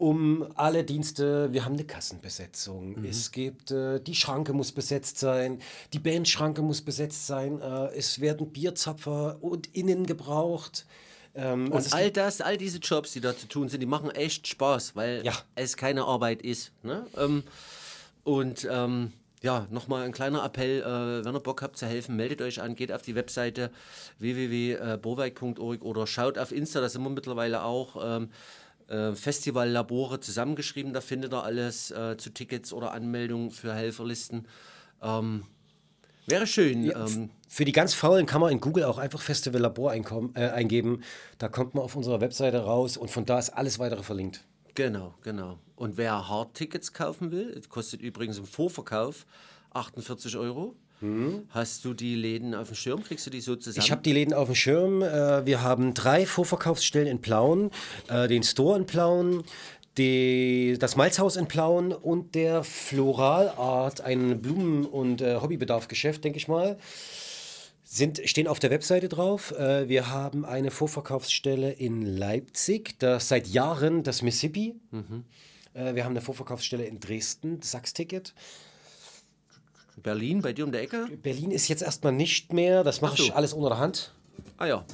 um 0.00 0.46
alle 0.56 0.82
Dienste, 0.82 1.52
wir 1.52 1.66
haben 1.66 1.74
eine 1.74 1.84
Kassenbesetzung, 1.84 3.00
Mhm. 3.00 3.04
es 3.04 3.32
gibt, 3.32 3.70
äh, 3.70 4.00
die 4.00 4.14
Schranke 4.14 4.54
muss 4.54 4.72
besetzt 4.72 5.18
sein, 5.18 5.60
die 5.92 5.98
Bandschranke 5.98 6.62
muss 6.62 6.80
besetzt 6.80 7.26
sein, 7.26 7.60
äh, 7.60 7.88
es 7.94 8.18
werden 8.18 8.50
Bierzapfer 8.50 9.36
und 9.42 9.74
innen 9.76 10.06
gebraucht. 10.06 10.86
Ähm, 11.34 11.70
Und 11.70 11.92
all 11.92 12.10
das, 12.10 12.40
all 12.40 12.56
diese 12.56 12.78
Jobs, 12.78 13.12
die 13.12 13.20
da 13.20 13.36
zu 13.36 13.46
tun 13.46 13.68
sind, 13.68 13.80
die 13.80 13.86
machen 13.86 14.10
echt 14.10 14.48
Spaß, 14.48 14.96
weil 14.96 15.22
es 15.54 15.76
keine 15.76 16.04
Arbeit 16.06 16.40
ist. 16.40 16.72
Ne? 16.82 17.06
Ähm, 17.18 17.42
und 18.24 18.66
ähm, 18.70 19.12
ja, 19.42 19.66
nochmal 19.70 20.04
ein 20.04 20.12
kleiner 20.12 20.42
Appell, 20.44 20.80
äh, 20.80 21.24
wenn 21.26 21.34
ihr 21.34 21.40
Bock 21.40 21.60
habt 21.60 21.76
zu 21.76 21.84
helfen, 21.86 22.16
meldet 22.16 22.40
euch 22.40 22.60
an, 22.62 22.74
geht 22.74 22.90
auf 22.90 23.02
die 23.02 23.14
Webseite 23.14 23.70
www.borweig.org 24.18 25.82
oder 25.82 26.06
schaut 26.06 26.38
auf 26.38 26.52
Insta, 26.52 26.80
da 26.80 26.88
sind 26.88 27.02
wir 27.02 27.10
mittlerweile 27.10 27.64
auch. 27.64 27.96
Ähm, 28.02 28.30
äh, 28.90 29.14
Festivallabore 29.14 30.20
zusammengeschrieben, 30.20 30.92
da 30.92 31.00
findet 31.00 31.32
ihr 31.32 31.44
alles 31.44 31.90
äh, 31.90 32.16
zu 32.16 32.30
Tickets 32.30 32.72
oder 32.72 32.92
Anmeldungen 32.92 33.50
für 33.50 33.72
Helferlisten. 33.72 34.46
Ähm, 35.00 35.44
wäre 36.26 36.46
schön. 36.46 36.84
Ja, 36.84 37.06
ähm, 37.06 37.30
Für 37.48 37.64
die 37.64 37.72
ganz 37.72 37.94
Faulen 37.94 38.26
kann 38.26 38.40
man 38.40 38.52
in 38.52 38.60
Google 38.60 38.84
auch 38.84 38.98
einfach 38.98 39.22
Festival 39.22 39.60
Labor 39.60 39.92
einkommen, 39.92 40.32
äh, 40.34 40.48
eingeben. 40.48 41.02
Da 41.38 41.48
kommt 41.48 41.74
man 41.74 41.84
auf 41.84 41.96
unserer 41.96 42.20
Webseite 42.20 42.58
raus 42.58 42.96
und 42.96 43.10
von 43.10 43.24
da 43.24 43.38
ist 43.38 43.50
alles 43.50 43.78
weitere 43.78 44.02
verlinkt. 44.02 44.44
Genau, 44.74 45.14
genau. 45.22 45.58
Und 45.76 45.96
wer 45.96 46.28
Hardtickets 46.28 46.92
kaufen 46.92 47.30
will, 47.30 47.60
kostet 47.68 48.02
übrigens 48.02 48.38
im 48.38 48.44
Vorverkauf 48.44 49.26
48 49.72 50.36
Euro. 50.36 50.74
Hast 51.50 51.84
du 51.84 51.94
die 51.94 52.14
Läden 52.14 52.54
auf 52.54 52.68
dem 52.68 52.76
Schirm? 52.76 53.02
Kriegst 53.02 53.26
du 53.26 53.30
die 53.30 53.40
so 53.40 53.56
zusammen? 53.56 53.84
Ich 53.84 53.90
habe 53.90 54.02
die 54.02 54.12
Läden 54.12 54.34
auf 54.34 54.48
dem 54.48 54.54
Schirm. 54.54 55.02
Äh, 55.02 55.46
wir 55.46 55.62
haben 55.62 55.94
drei 55.94 56.26
Vorverkaufsstellen 56.26 57.08
in 57.08 57.20
Plauen, 57.20 57.70
äh, 58.08 58.28
den 58.28 58.42
Store 58.42 58.78
in 58.78 58.86
Plauen, 58.86 59.44
die, 59.98 60.76
das 60.78 60.96
Malzhaus 60.96 61.36
in 61.36 61.48
Plauen 61.48 61.92
und 61.92 62.34
der 62.34 62.64
Floralart, 62.64 64.00
ein 64.02 64.40
Blumen- 64.40 64.86
und 64.86 65.20
äh, 65.20 65.36
Hobbybedarfgeschäft, 65.40 66.22
denke 66.24 66.38
ich 66.38 66.48
mal. 66.48 66.78
Sind, 67.84 68.20
stehen 68.24 68.46
auf 68.46 68.60
der 68.60 68.70
Webseite 68.70 69.08
drauf. 69.08 69.52
Äh, 69.52 69.88
wir 69.88 70.10
haben 70.10 70.44
eine 70.44 70.70
Vorverkaufsstelle 70.70 71.72
in 71.72 72.02
Leipzig, 72.02 72.98
das 73.00 73.28
seit 73.28 73.48
Jahren 73.48 74.04
das 74.04 74.22
Mississippi. 74.22 74.76
Mhm. 74.90 75.24
Äh, 75.74 75.94
wir 75.94 76.04
haben 76.04 76.12
eine 76.12 76.20
Vorverkaufsstelle 76.20 76.84
in 76.84 77.00
Dresden, 77.00 77.58
das 77.58 77.72
Sachs-Ticket. 77.72 78.32
Berlin, 80.02 80.42
bei 80.42 80.52
dir 80.52 80.64
um 80.64 80.72
der 80.72 80.82
Ecke? 80.82 81.06
Berlin 81.22 81.50
ist 81.50 81.68
jetzt 81.68 81.82
erstmal 81.82 82.12
nicht 82.12 82.52
mehr, 82.52 82.82
das 82.84 83.00
mache 83.00 83.12
Ach 83.14 83.18
so. 83.18 83.22
ich 83.24 83.34
alles 83.34 83.52
unter 83.52 83.70
der 83.70 83.78
Hand. 83.78 84.12
Ah 84.58 84.66
ja. 84.66 84.84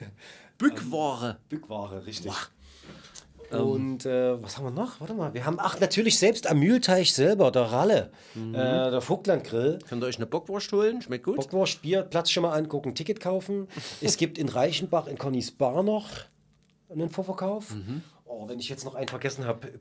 Bückware. 0.58 1.38
Bückware, 1.48 2.06
richtig. 2.06 2.32
Ähm. 3.50 3.58
Und 3.60 4.06
äh, 4.06 4.42
was 4.42 4.56
haben 4.56 4.64
wir 4.64 4.70
noch? 4.70 5.00
Warte 5.00 5.12
mal. 5.14 5.34
Wir 5.34 5.44
haben, 5.44 5.58
ach, 5.60 5.78
natürlich 5.80 6.18
selbst 6.18 6.46
am 6.46 6.58
Mühlteich 6.58 7.12
selber, 7.12 7.50
der 7.50 7.64
Ralle, 7.64 8.10
Mhm. 8.34 8.54
äh, 8.54 8.90
der 8.90 9.00
Vogtlandgrill. 9.02 9.78
Könnt 9.88 10.02
ihr 10.02 10.06
euch 10.06 10.16
eine 10.16 10.26
Bockwurst 10.26 10.72
holen? 10.72 11.02
Schmeckt 11.02 11.24
gut. 11.24 11.36
Bockwurst, 11.36 11.82
Bier, 11.82 12.02
Platz 12.02 12.30
schon 12.30 12.44
mal 12.44 12.52
angucken, 12.56 12.94
Ticket 12.94 13.20
kaufen. 13.20 13.68
es 14.00 14.16
gibt 14.16 14.38
in 14.38 14.48
Reichenbach, 14.48 15.06
in 15.06 15.18
Connys 15.18 15.50
Bar 15.50 15.82
noch 15.82 16.08
einen 16.88 17.10
Vorverkauf. 17.10 17.74
Oh, 18.34 18.48
wenn 18.48 18.58
ich 18.58 18.70
jetzt 18.70 18.86
noch 18.86 18.94
einen 18.94 19.08
vergessen 19.08 19.44
habe. 19.44 19.72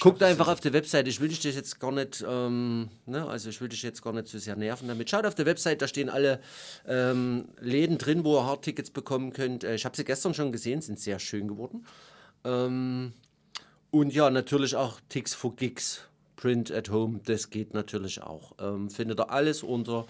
Guckt 0.00 0.20
einfach 0.24 0.48
auf 0.48 0.58
der 0.58 0.72
Webseite. 0.72 1.08
Ich 1.08 1.20
will 1.20 1.28
dich 1.28 1.44
jetzt 1.44 1.78
gar 1.78 1.92
nicht, 1.92 2.24
ähm, 2.28 2.88
ne, 3.06 3.24
also 3.24 3.50
ich 3.50 3.60
will 3.60 3.68
dich 3.68 3.84
jetzt 3.84 4.02
gar 4.02 4.12
nicht 4.12 4.26
zu 4.26 4.40
sehr 4.40 4.56
nerven 4.56 4.88
damit. 4.88 5.08
Schaut 5.08 5.24
auf 5.26 5.36
der 5.36 5.46
Webseite, 5.46 5.76
da 5.76 5.86
stehen 5.86 6.10
alle 6.10 6.40
ähm, 6.88 7.44
Läden 7.60 7.96
drin, 7.96 8.24
wo 8.24 8.36
ihr 8.36 8.46
Hardtickets 8.46 8.90
bekommen 8.90 9.32
könnt. 9.32 9.62
Äh, 9.62 9.76
ich 9.76 9.84
habe 9.84 9.96
sie 9.96 10.04
gestern 10.04 10.34
schon 10.34 10.50
gesehen, 10.50 10.82
sind 10.82 10.98
sehr 10.98 11.20
schön 11.20 11.46
geworden. 11.46 11.86
Ähm, 12.42 13.12
und 13.92 14.12
ja, 14.12 14.28
natürlich 14.28 14.74
auch 14.74 14.98
Ticks 15.08 15.32
for 15.32 15.54
Gigs. 15.54 16.00
Print 16.34 16.72
at 16.72 16.90
Home, 16.90 17.20
das 17.24 17.48
geht 17.48 17.74
natürlich 17.74 18.20
auch. 18.22 18.56
Ähm, 18.58 18.90
findet 18.90 19.20
ihr 19.20 19.30
alles 19.30 19.62
unter 19.62 20.06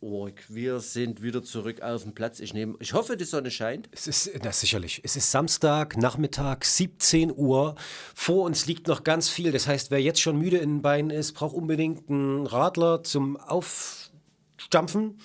bohrwerk.org. 0.00 0.42
Wir 0.48 0.80
sind 0.80 1.22
wieder 1.22 1.42
zurück 1.42 1.82
auf 1.82 2.02
dem 2.02 2.14
Platz. 2.14 2.40
Ich, 2.40 2.54
nehme, 2.54 2.74
ich 2.80 2.92
hoffe, 2.92 3.16
die 3.16 3.24
Sonne 3.24 3.50
scheint. 3.50 3.88
Es 3.92 4.06
ist, 4.06 4.30
na 4.42 4.52
sicherlich. 4.52 5.00
Es 5.04 5.16
ist 5.16 5.30
Samstag, 5.30 5.96
Nachmittag, 5.96 6.64
17 6.64 7.32
Uhr. 7.34 7.74
Vor 8.14 8.44
uns 8.44 8.66
liegt 8.66 8.88
noch 8.88 9.04
ganz 9.04 9.28
viel. 9.28 9.52
Das 9.52 9.66
heißt, 9.66 9.90
wer 9.90 10.00
jetzt 10.00 10.20
schon 10.20 10.38
müde 10.38 10.58
in 10.58 10.76
den 10.76 10.82
Beinen 10.82 11.10
ist, 11.10 11.32
braucht 11.32 11.54
unbedingt 11.54 12.08
einen 12.10 12.46
Radler 12.46 13.02
zum 13.02 13.36
Aufstampfen. 13.36 15.18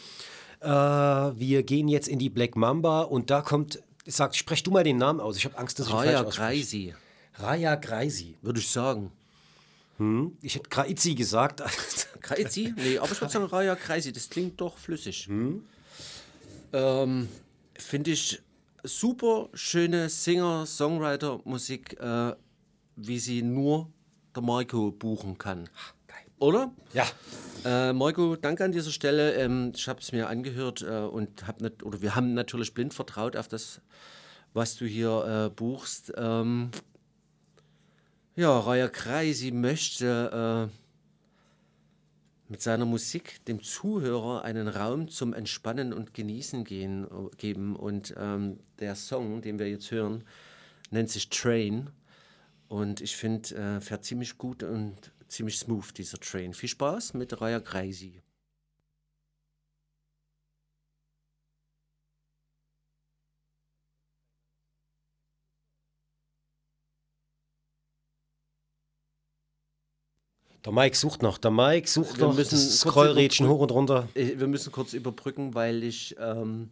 Äh, 0.62 0.68
wir 0.70 1.64
gehen 1.64 1.88
jetzt 1.88 2.08
in 2.08 2.20
die 2.20 2.30
Black 2.30 2.56
Mamba 2.56 3.02
und 3.02 3.30
da 3.30 3.42
kommt, 3.42 3.82
sag, 4.06 4.36
sprech 4.36 4.64
du 4.64 4.72
mal 4.72 4.84
den 4.84 4.98
Namen 4.98 5.20
aus. 5.20 5.38
Ich 5.38 5.46
habe 5.46 5.58
Angst, 5.58 5.80
dass 5.80 5.88
ich 5.88 5.94
ihn 5.94 6.00
Raya 6.00 6.18
falsch 6.18 6.28
ausspreche. 6.28 6.50
Greisi, 6.50 6.94
Raya 7.36 7.76
Greisi. 7.76 8.38
würde 8.42 8.60
ich 8.60 8.70
sagen. 8.70 9.12
Hm? 9.98 10.38
Ich 10.42 10.56
hätte 10.56 10.70
Graizi 10.70 11.16
gesagt. 11.16 11.62
Kreizi? 12.22 12.74
Nee, 12.76 12.98
aber 12.98 13.12
ich 13.12 13.22
würde 13.22 13.32
sagen 13.32 13.46
Raya 13.46 13.76
Kreisi, 13.76 14.12
das 14.12 14.30
klingt 14.30 14.60
doch 14.60 14.78
flüssig. 14.78 15.28
Ähm, 16.74 17.30
Finde 17.78 18.12
ich 18.12 18.42
super 18.84 19.50
schöne 19.54 20.10
Singer-Songwriter-Musik, 20.10 22.00
äh, 22.00 22.36
wie 22.96 23.20
sie 23.20 23.42
nur 23.42 23.92
der 24.36 24.44
Marco 24.44 24.92
buchen 24.92 25.38
kann. 25.38 25.70
Oder? 26.40 26.72
ja. 26.94 27.06
Äh, 27.64 27.94
Marco, 27.94 28.36
danke 28.36 28.64
an 28.64 28.72
dieser 28.72 28.92
Stelle. 28.92 29.34
Ähm, 29.36 29.72
ich 29.74 29.88
habe 29.88 30.00
es 30.00 30.12
mir 30.12 30.28
angehört 30.28 30.84
äh, 30.84 31.00
und 31.00 31.48
hab 31.48 31.62
nicht, 31.62 31.82
oder 31.82 32.02
wir 32.02 32.16
haben 32.16 32.34
natürlich 32.34 32.74
blind 32.74 32.94
vertraut 32.94 33.36
auf 33.36 33.48
das, 33.48 33.82
was 34.54 34.76
du 34.76 34.86
hier 34.86 35.48
äh, 35.48 35.50
buchst. 35.50 36.14
Ähm, 36.16 36.70
ja, 38.36 38.60
Raya 38.60 38.90
Kreisi 38.90 39.52
möchte 39.52 40.70
äh, 40.70 42.52
mit 42.52 42.62
seiner 42.62 42.86
Musik 42.86 43.44
dem 43.46 43.64
Zuhörer 43.64 44.44
einen 44.44 44.68
Raum 44.68 45.08
zum 45.08 45.34
Entspannen 45.34 45.94
und 45.94 46.14
Genießen 46.14 46.64
gehen, 46.64 47.06
äh, 47.06 47.36
geben. 47.38 47.76
Und 47.76 48.14
ähm, 48.18 48.60
der 48.80 48.96
Song, 48.96 49.42
den 49.42 49.58
wir 49.58 49.70
jetzt 49.70 49.90
hören, 49.92 50.24
nennt 50.92 51.10
sich 51.10 51.30
Train. 51.30 51.90
Und 52.68 53.02
ich 53.02 53.16
finde, 53.16 53.56
äh, 53.56 53.82
fährt 53.82 54.04
ziemlich 54.04 54.38
gut 54.38 54.64
und 54.64 55.12
ziemlich 55.28 55.58
smooth, 55.58 55.98
dieser 55.98 56.20
Train. 56.20 56.54
Viel 56.54 56.70
Spaß 56.70 57.14
mit 57.14 57.40
Raya 57.40 57.60
Kreisi. 57.60 58.22
Der 70.66 70.74
Mike 70.74 70.98
sucht 70.98 71.22
noch. 71.22 71.38
Der 71.38 71.52
Mike 71.52 71.88
sucht 71.88 72.18
Wir 72.18 72.28
noch. 72.28 72.36
müssen 72.36 72.56
das 72.56 72.80
Scrollrädchen 72.80 73.48
hoch 73.48 73.60
und 73.60 73.72
runter. 73.72 74.08
Wir 74.16 74.48
müssen 74.48 74.72
kurz 74.72 74.94
überbrücken, 74.94 75.54
weil 75.54 75.84
ich 75.84 76.16
ähm, 76.20 76.72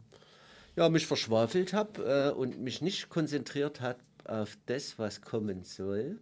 ja, 0.75 0.89
mich 0.89 1.05
verschwafelt 1.05 1.73
habe 1.73 2.31
äh, 2.33 2.37
und 2.37 2.59
mich 2.59 2.81
nicht 2.81 3.09
konzentriert 3.09 3.81
habe 3.81 3.99
auf 4.25 4.57
das, 4.65 4.97
was 4.97 5.21
kommen 5.21 5.63
soll. 5.63 6.19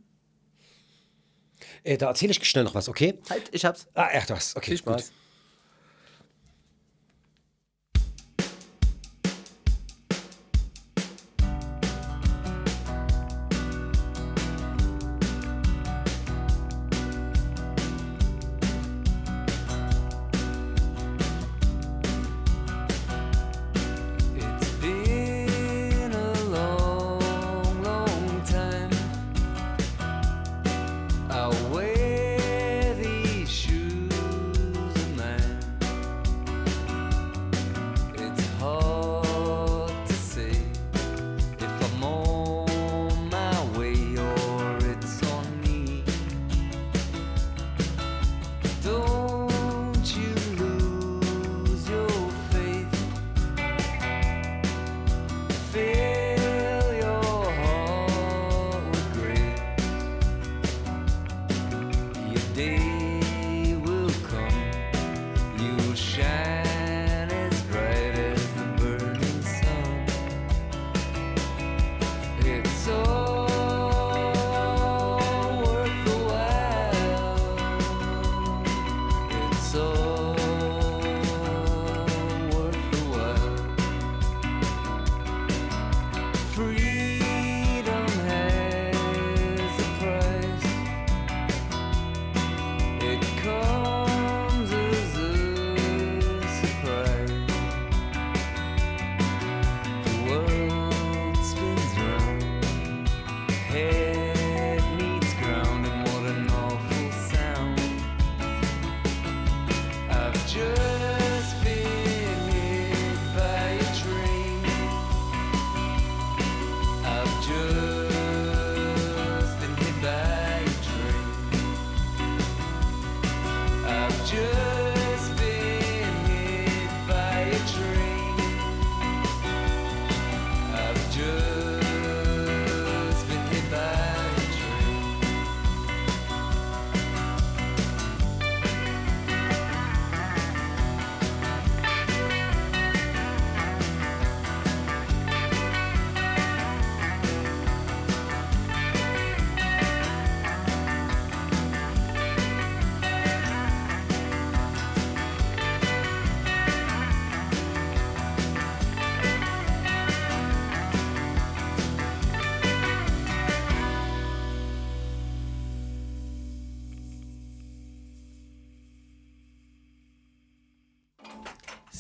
Äh, 1.84 1.98
da 1.98 2.08
erzähle 2.08 2.32
ich 2.32 2.44
schnell 2.44 2.64
noch 2.64 2.76
was, 2.76 2.90
okay? 2.90 3.20
Halt, 3.30 3.44
ich 3.52 3.64
hab's. 3.66 3.88
Ah, 3.94 4.10
ja, 4.14 4.22
du 4.26 4.36
hast. 4.36 4.56
Okay, 4.58 4.72
Viel 4.72 4.78
Spaß. 4.80 5.08
Gut. 5.08 5.21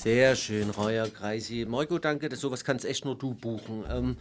Sehr 0.01 0.35
schön, 0.35 0.71
Raya 0.71 1.05
Kreisi. 1.05 1.63
Marco, 1.69 1.99
danke, 1.99 2.27
das, 2.27 2.39
sowas 2.39 2.63
kannst 2.63 2.85
echt 2.85 3.05
nur 3.05 3.15
du 3.15 3.35
buchen. 3.35 3.85
Ähm, 3.87 4.17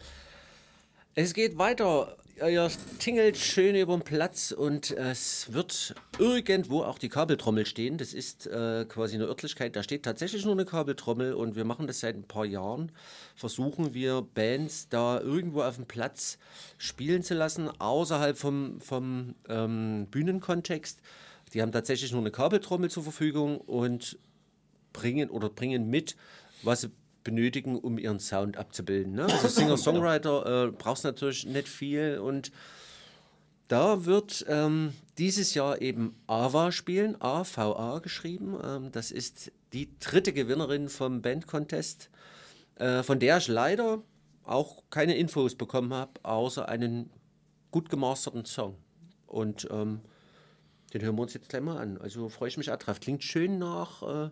es 1.15 1.33
geht 1.33 1.57
weiter. 1.57 2.19
Ihr 2.37 2.71
tingelt 2.99 3.39
schön 3.39 3.75
über 3.75 3.97
den 3.97 4.03
Platz 4.03 4.53
und 4.53 4.91
es 4.91 5.55
wird 5.55 5.95
irgendwo 6.19 6.83
auch 6.83 6.99
die 6.99 7.09
Kabeltrommel 7.09 7.65
stehen. 7.65 7.97
Das 7.97 8.13
ist 8.13 8.47
äh, 8.47 8.85
quasi 8.91 9.15
eine 9.15 9.25
Örtlichkeit, 9.25 9.75
da 9.75 9.83
steht 9.83 10.03
tatsächlich 10.03 10.45
nur 10.45 10.53
eine 10.53 10.67
Kabeltrommel 10.67 11.33
und 11.33 11.57
wir 11.57 11.65
machen 11.65 11.87
das 11.87 12.01
seit 12.01 12.15
ein 12.15 12.25
paar 12.25 12.45
Jahren. 12.45 12.93
Versuchen 13.35 13.95
wir 13.95 14.21
Bands 14.21 14.91
da 14.91 15.19
irgendwo 15.19 15.63
auf 15.63 15.77
dem 15.77 15.87
Platz 15.87 16.37
spielen 16.77 17.23
zu 17.23 17.33
lassen, 17.33 17.71
außerhalb 17.81 18.37
vom, 18.37 18.83
vom 18.83 19.35
ähm, 19.49 20.09
Bühnenkontext. 20.11 21.01
Die 21.55 21.63
haben 21.63 21.73
tatsächlich 21.73 22.13
nur 22.13 22.21
eine 22.21 22.31
Kabeltrommel 22.31 22.91
zur 22.91 23.03
Verfügung 23.03 23.59
und 23.63 24.19
bringen 24.93 25.31
oder 25.31 25.49
bringen 25.49 25.89
mit, 25.89 26.17
was 26.63 26.83
sie 26.83 26.91
benötigen, 27.25 27.79
um 27.79 27.99
ihren 27.99 28.19
Sound 28.21 28.57
abzubilden. 28.57 29.15
Ne? 29.15 29.25
Also 29.25 29.49
Singer-Songwriter 29.49 30.65
äh, 30.69 30.71
brauchst 30.71 31.05
natürlich 31.05 31.47
nicht 31.47 31.69
viel 31.69 32.19
und 32.19 32.51
da 33.69 34.05
wird 34.05 34.45
ähm, 34.49 34.95
dieses 35.17 35.55
Jahr 35.55 35.81
eben 35.81 36.17
AVA 36.27 36.73
spielen, 36.73 37.17
AVA 37.21 38.01
geschrieben. 38.01 38.59
Ähm, 38.65 38.91
das 38.91 39.13
ist 39.13 39.53
die 39.73 39.97
dritte 40.01 40.33
Gewinnerin 40.33 40.89
vom 40.89 41.23
Band 41.23 41.47
Contest, 41.47 42.11
äh, 42.77 43.05
von 43.05 43.21
der 43.21 43.37
ich 43.39 43.47
leider 43.47 44.03
auch 44.43 44.83
keine 44.91 45.17
Infos 45.17 45.55
bekommen 45.55 45.95
habe, 45.95 46.13
außer 46.25 46.69
einen 46.69 47.11
gut 47.71 47.89
gemasterten 47.91 48.45
Song. 48.45 48.77
Und 49.29 49.69
ähm, 49.71 50.01
den 50.93 51.03
hören 51.03 51.15
wir 51.15 51.23
uns 51.23 51.35
jetzt 51.35 51.49
gleich 51.49 51.63
mal 51.63 51.79
an. 51.79 51.99
Also 51.99 52.29
freue 52.29 52.49
ich 52.49 52.57
mich 52.57 52.73
auch 52.73 52.77
drauf. 52.77 52.99
Klingt 52.99 53.23
schön 53.23 53.61
nach 53.61 54.03
äh, 54.03 54.31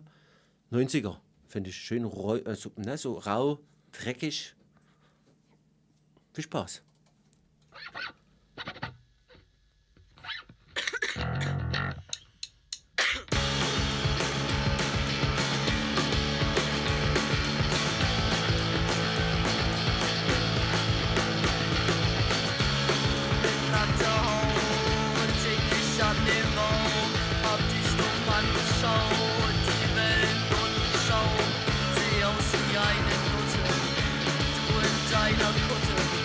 90er, 0.71 1.17
finde 1.47 1.69
ich. 1.69 1.77
Schön 1.77 2.05
rau, 2.05 2.39
also, 2.45 2.71
ne, 2.75 2.97
so 2.97 3.17
rau, 3.17 3.59
dreckig. 3.91 4.55
Viel 6.33 6.43
Spaß. 6.43 6.83
I 35.29 35.31
know 35.33 35.51
the 35.51 35.59
culture. 35.59 36.18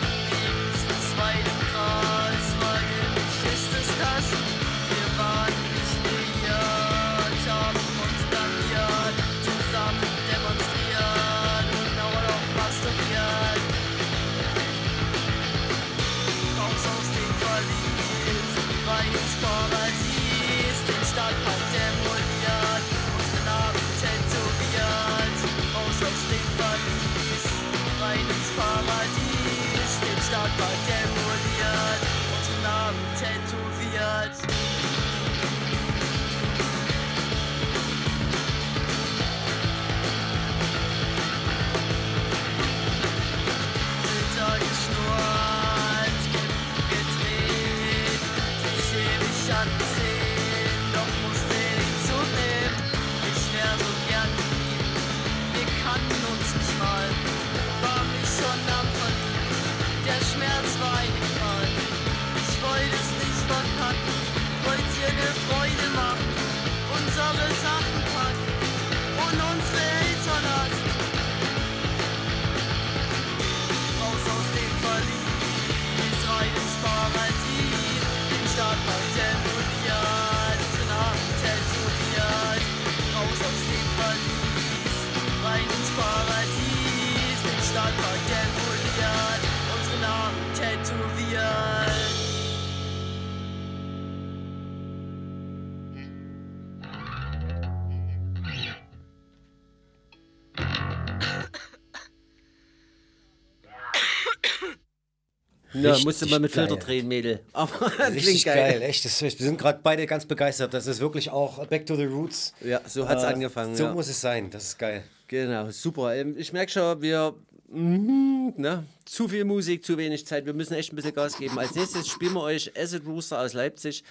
Ja, 105.84 105.98
musste 106.04 106.26
mal 106.26 106.40
mit 106.40 106.52
Filter 106.52 106.76
geil. 106.76 106.84
drehen, 106.84 107.08
Mädel. 107.08 107.40
Aber 107.52 107.90
Richtig 108.10 108.24
klingt 108.24 108.44
geil. 108.44 108.82
echt. 108.82 109.04
Das, 109.04 109.20
wir 109.22 109.30
sind 109.30 109.58
gerade 109.58 109.80
beide 109.82 110.06
ganz 110.06 110.24
begeistert. 110.26 110.74
Das 110.74 110.86
ist 110.86 111.00
wirklich 111.00 111.30
auch 111.30 111.66
Back 111.66 111.86
to 111.86 111.96
the 111.96 112.04
Roots. 112.04 112.52
Ja, 112.64 112.80
so 112.86 113.08
hat's 113.08 113.22
Äh, 113.22 113.26
angefangen. 113.26 113.74
So 113.76 113.84
ja. 113.84 113.92
muss 113.94 114.08
es 114.08 114.20
sein. 114.20 114.50
Das 114.50 114.64
ist 114.64 114.78
geil. 114.78 115.04
Genau, 115.28 115.70
super. 115.70 116.14
Ähm, 116.14 116.36
Ich 116.38 116.52
merke 116.52 116.70
schon, 116.72 117.00
wir. 117.02 117.34
mhm, 117.68 118.52
Ne, 118.56 118.84
zu 119.04 119.26
viel 119.28 119.44
Musik, 119.44 119.84
zu 119.84 119.96
wenig 119.98 120.26
Zeit. 120.26 120.46
Wir 120.46 120.52
müssen 120.52 120.74
echt 120.74 120.92
ein 120.92 120.96
bisschen 120.96 121.14
Gas 121.14 121.38
geben. 121.38 121.58
Als 121.58 121.74
nächstes 121.74 122.06
spielen 122.08 122.34
wir 122.34 122.42
euch 122.42 122.70
Acid 122.78 123.04
Rooster 123.06 123.40
aus 123.40 123.52
Leipzig. 123.52 124.04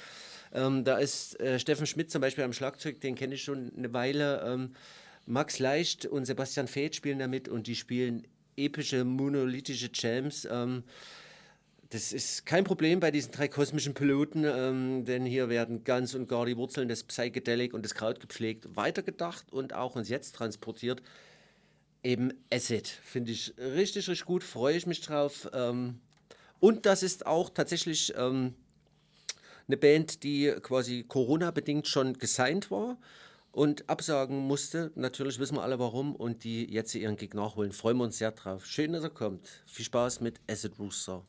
Ähm, 0.54 0.84
da 0.84 0.98
ist 0.98 1.40
äh, 1.40 1.60
Steffen 1.60 1.86
Schmidt 1.88 2.12
zum 2.12 2.22
Beispiel 2.22 2.44
am 2.44 2.54
Schlagzeug, 2.54 3.00
den 3.02 3.16
kenne 3.16 3.36
ich 3.36 3.44
schon 3.44 3.72
eine 3.78 3.94
Weile. 3.94 4.44
Ähm, 4.46 4.74
Max 5.26 5.60
Leicht 5.60 6.06
und 6.06 6.26
Sebastian 6.26 6.68
Feth 6.68 6.96
spielen 6.96 7.20
damit 7.20 7.48
und 7.48 7.68
die 7.68 7.76
spielen 7.76 8.28
epische, 8.58 9.04
monolithische 9.06 9.90
Jams. 9.94 10.48
Ähm, 10.52 10.84
das 11.94 12.12
ist 12.12 12.48
kein 12.48 12.64
Problem 12.64 13.00
bei 13.00 13.12
diesen 13.12 13.32
drei 13.32 13.48
kosmischen 13.48 13.94
Piloten, 13.94 14.46
ähm, 14.46 15.06
denn 15.06 15.26
hier 15.26 15.48
werden 15.48 15.84
ganz 15.84 16.16
und 16.16 16.28
gar 16.28 16.48
die 16.48 16.58
Wurzeln 16.58 16.88
des 16.88 17.04
Psychedelic 17.04 17.72
und 17.76 17.84
des 17.84 17.94
Kraut 17.94 18.20
gepflegt, 18.20 18.76
weitergedacht 18.76 19.54
und 19.54 19.74
auch 19.74 19.96
uns 19.96 20.10
jetzt 20.10 20.36
transportiert. 20.36 21.04
Eben 22.02 22.34
Acid. 22.52 22.88
Finde 22.88 23.32
ich 23.32 23.54
richtig, 23.60 24.10
richtig 24.10 24.26
gut, 24.26 24.44
freue 24.44 24.76
ich 24.76 24.88
mich 24.88 25.02
drauf. 25.02 25.48
Ähm, 25.54 26.00
und 26.60 26.88
das 26.88 27.04
ist 27.04 27.28
auch 27.28 27.52
tatsächlich 27.52 28.12
ähm, 28.18 28.56
eine 29.68 29.78
Band, 29.78 30.24
die 30.24 30.52
quasi 30.64 31.04
Corona-bedingt 31.08 31.88
schon 31.88 32.18
gesigned 32.18 32.72
war 32.72 32.98
und 33.52 33.88
absagen 33.88 34.40
musste. 34.40 34.92
Natürlich 34.96 35.38
wissen 35.38 35.58
wir 35.58 35.62
alle 35.62 35.78
warum 35.78 36.16
und 36.16 36.44
die 36.44 36.66
jetzt 36.74 36.96
ihren 36.96 37.18
Gig 37.18 37.36
nachholen. 37.36 37.72
Freuen 37.72 37.98
wir 37.98 38.06
uns 38.06 38.18
sehr 38.18 38.32
drauf. 38.32 38.66
Schön, 38.66 38.94
dass 38.94 39.04
er 39.04 39.12
kommt. 39.12 39.48
Viel 39.68 39.86
Spaß 39.86 40.22
mit 40.22 40.42
Acid 40.50 40.80
Rooster. 40.80 41.24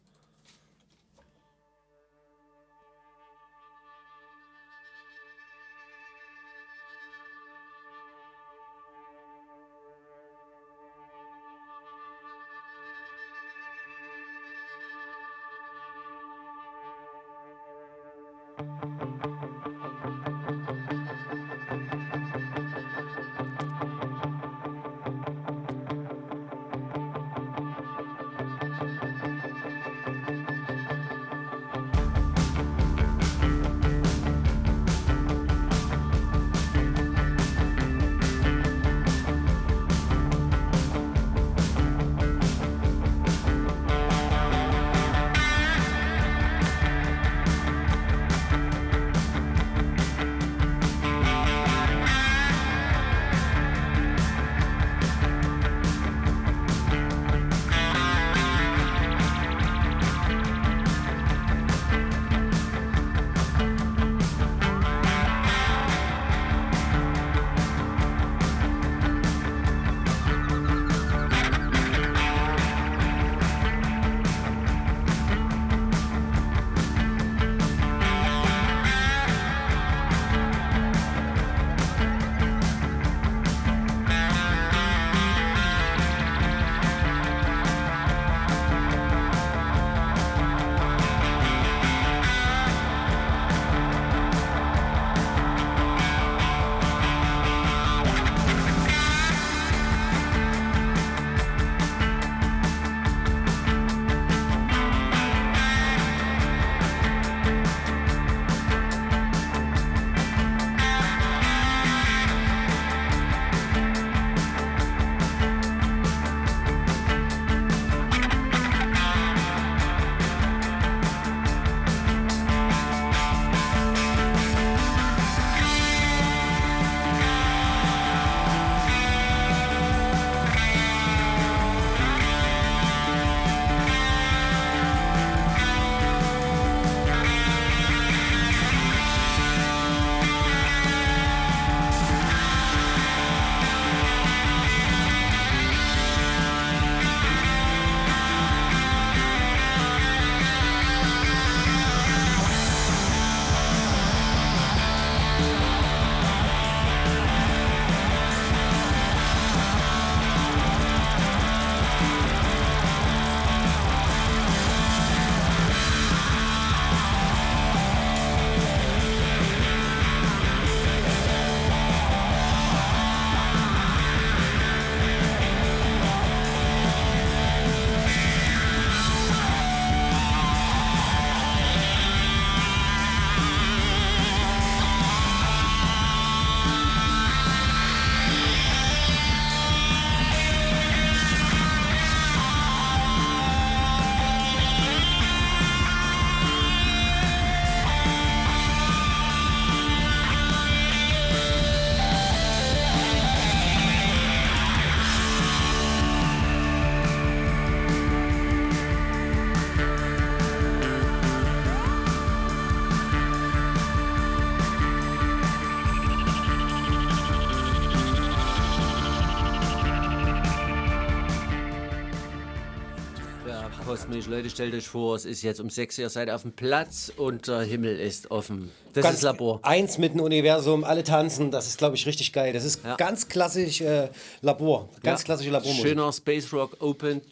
Kosmisch. 224.05 224.27
Leute, 224.27 224.51
stellt 224.51 224.75
euch 224.75 224.89
vor, 224.89 225.17
es 225.17 225.25
ist 225.25 225.43
jetzt 225.43 225.61
um 225.61 225.71
6 225.71 225.99
Uhr, 225.99 226.03
ihr 226.05 226.11
seid 226.11 226.31
auf 226.31 226.43
dem 226.43 226.53
Platz 226.53 227.13
und 227.17 227.49
der 227.49 227.61
Himmel 227.61 227.99
ist 227.99 228.31
offen. 228.31 228.71
Das 228.93 229.03
ganz 229.03 229.17
ist 229.17 229.23
Labor. 229.23 229.61
Eins 229.63 229.99
mit 229.99 230.15
dem 230.15 230.21
Universum, 230.21 230.85
alle 230.85 231.05
tanzen, 231.05 231.51
das 231.51 231.67
ist, 231.67 231.79
glaube 231.79 231.97
ich, 231.97 232.07
richtig 232.07 232.33
geil. 232.33 232.53
Das 232.53 232.65
ist 232.65 232.81
ganz 232.99 233.29
klassisch 233.29 233.81
äh, 233.81 234.09
Labor, 234.43 234.89
ganz 235.03 235.21
Ja. 235.23 235.25
klassische 235.25 235.51
Labormusik. 235.51 235.87
Schöner 235.87 236.13
Space 236.13 236.53
Rock 236.53 236.77
Open 236.81 237.23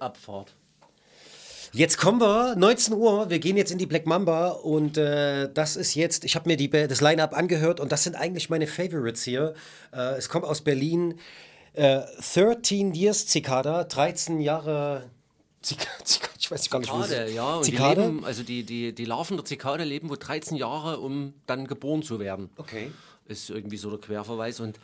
Abfahrt. 0.00 0.54
Jetzt 1.72 1.96
kommen 1.96 2.20
wir, 2.20 2.54
19 2.56 2.94
Uhr, 2.94 3.30
wir 3.30 3.38
gehen 3.38 3.56
jetzt 3.56 3.72
in 3.72 3.78
die 3.78 3.86
Black 3.86 4.06
Mamba 4.06 4.50
und 4.50 4.98
äh, 4.98 5.50
das 5.52 5.76
ist 5.76 5.94
jetzt, 5.94 6.24
ich 6.24 6.36
habe 6.36 6.48
mir 6.48 6.56
die, 6.58 6.68
das 6.68 7.00
Line-Up 7.00 7.34
angehört 7.36 7.80
und 7.80 7.90
das 7.90 8.04
sind 8.04 8.14
eigentlich 8.14 8.50
meine 8.50 8.66
Favorites 8.66 9.22
hier. 9.24 9.54
Äh, 9.92 10.16
es 10.18 10.28
kommt 10.28 10.44
aus 10.44 10.60
Berlin, 10.60 11.14
äh, 11.72 12.00
13 12.34 12.92
Years 12.94 13.26
Cicada, 13.26 13.84
13 13.84 14.40
Jahre 14.40 15.10
Zika, 15.62 15.86
Zika, 16.04 16.28
ich 16.38 16.50
weiß 16.50 16.68
gar 16.70 16.78
nicht, 16.80 16.92
wo 16.92 17.02
Zikade, 17.02 17.28
sie- 17.28 17.34
ja. 17.34 17.54
Und 17.56 17.66
die 17.66 17.70
Zikade? 17.70 18.00
leben, 18.02 18.24
also 18.24 18.42
die, 18.42 18.64
die, 18.64 18.92
die 18.94 19.04
Larven 19.04 19.36
der 19.36 19.44
Zikade 19.44 19.84
leben 19.84 20.08
wohl 20.10 20.18
13 20.18 20.56
Jahre, 20.56 20.98
um 21.00 21.34
dann 21.46 21.66
geboren 21.66 22.02
zu 22.02 22.18
werden. 22.18 22.50
Okay. 22.56 22.90
Ist 23.26 23.48
irgendwie 23.50 23.76
so 23.76 23.88
der 23.90 24.00
Querverweis. 24.00 24.58
Und 24.60 24.78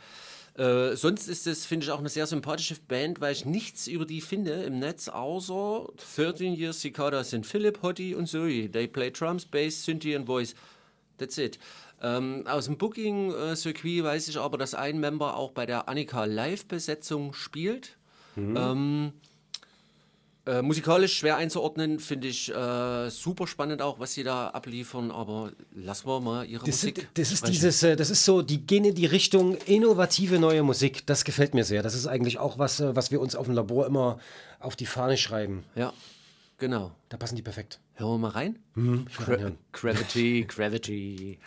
äh, 0.55 0.95
sonst 0.95 1.27
ist 1.27 1.45
es, 1.47 1.65
finde 1.65 1.85
ich, 1.85 1.91
auch 1.91 1.99
eine 1.99 2.09
sehr 2.09 2.25
sympathische 2.27 2.75
Band, 2.87 3.21
weil 3.21 3.33
ich 3.33 3.45
nichts 3.45 3.87
über 3.87 4.05
die 4.05 4.21
finde 4.21 4.51
im 4.63 4.79
Netz, 4.79 5.07
außer 5.09 5.87
13 6.15 6.53
Years 6.55 6.79
Cicada 6.81 7.23
sind 7.23 7.45
Philipp, 7.45 7.81
Hottie 7.83 8.15
und 8.15 8.27
Zoe. 8.27 8.69
They 8.71 8.87
play 8.87 9.11
Drums, 9.11 9.45
Bass, 9.45 9.83
Synthie 9.83 10.15
und 10.15 10.25
Voice. 10.25 10.55
That's 11.17 11.37
it. 11.37 11.59
Ähm, 12.01 12.45
aus 12.47 12.65
dem 12.65 12.77
Booking-Circuit 12.77 14.03
weiß 14.05 14.29
ich 14.29 14.37
aber, 14.37 14.57
dass 14.57 14.73
ein 14.73 14.99
Member 15.01 15.35
auch 15.35 15.51
bei 15.51 15.65
der 15.65 15.89
Annika 15.89 16.23
Live-Besetzung 16.25 17.33
spielt. 17.33 17.97
Ähm, 18.37 19.11
äh, 20.49 20.61
musikalisch 20.61 21.17
schwer 21.17 21.37
einzuordnen, 21.37 21.99
finde 21.99 22.27
ich 22.27 22.49
äh, 22.53 23.09
super 23.09 23.45
spannend 23.47 23.81
auch, 23.81 23.99
was 23.99 24.13
sie 24.13 24.23
da 24.23 24.47
abliefern, 24.49 25.11
aber 25.11 25.51
lassen 25.75 26.07
wir 26.07 26.19
mal 26.19 26.45
ihre 26.45 26.65
Das, 26.65 26.75
Musik. 26.83 26.95
sind, 26.97 27.07
das 27.13 27.31
ist 27.31 27.37
sprechen. 27.39 27.53
dieses, 27.53 27.83
äh, 27.83 27.95
das 27.95 28.09
ist 28.09 28.25
so, 28.25 28.41
die 28.41 28.65
gehen 28.65 28.83
in 28.85 28.95
die 28.95 29.05
Richtung 29.05 29.55
innovative 29.65 30.39
neue 30.39 30.63
Musik. 30.63 31.05
Das 31.05 31.23
gefällt 31.23 31.53
mir 31.53 31.63
sehr. 31.63 31.83
Das 31.83 31.93
ist 31.95 32.07
eigentlich 32.07 32.39
auch 32.39 32.57
was, 32.57 32.79
äh, 32.79 32.95
was 32.95 33.11
wir 33.11 33.21
uns 33.21 33.35
auf 33.35 33.45
dem 33.45 33.55
Labor 33.55 33.85
immer 33.85 34.19
auf 34.59 34.75
die 34.75 34.85
Fahne 34.85 35.17
schreiben. 35.17 35.63
Ja, 35.75 35.93
genau. 36.57 36.91
Da 37.09 37.17
passen 37.17 37.35
die 37.35 37.41
perfekt. 37.41 37.79
Hören 37.95 38.11
wir 38.11 38.17
mal 38.17 38.29
rein? 38.31 38.59
Mhm, 38.75 39.05
ich 39.09 39.17
Gra. 39.17 39.51
Gravity, 39.71 40.45
Gravity. 40.47 41.37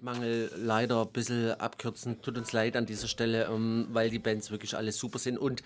Zeitmangel 0.00 0.50
leider 0.56 1.02
ein 1.02 1.08
bisschen 1.08 1.52
abkürzen. 1.60 2.20
Tut 2.22 2.38
uns 2.38 2.52
leid 2.52 2.76
an 2.76 2.86
dieser 2.86 3.08
Stelle, 3.08 3.44
ähm, 3.44 3.86
weil 3.92 4.10
die 4.10 4.18
Bands 4.18 4.50
wirklich 4.50 4.76
alle 4.76 4.92
super 4.92 5.18
sind. 5.18 5.38
Und 5.38 5.62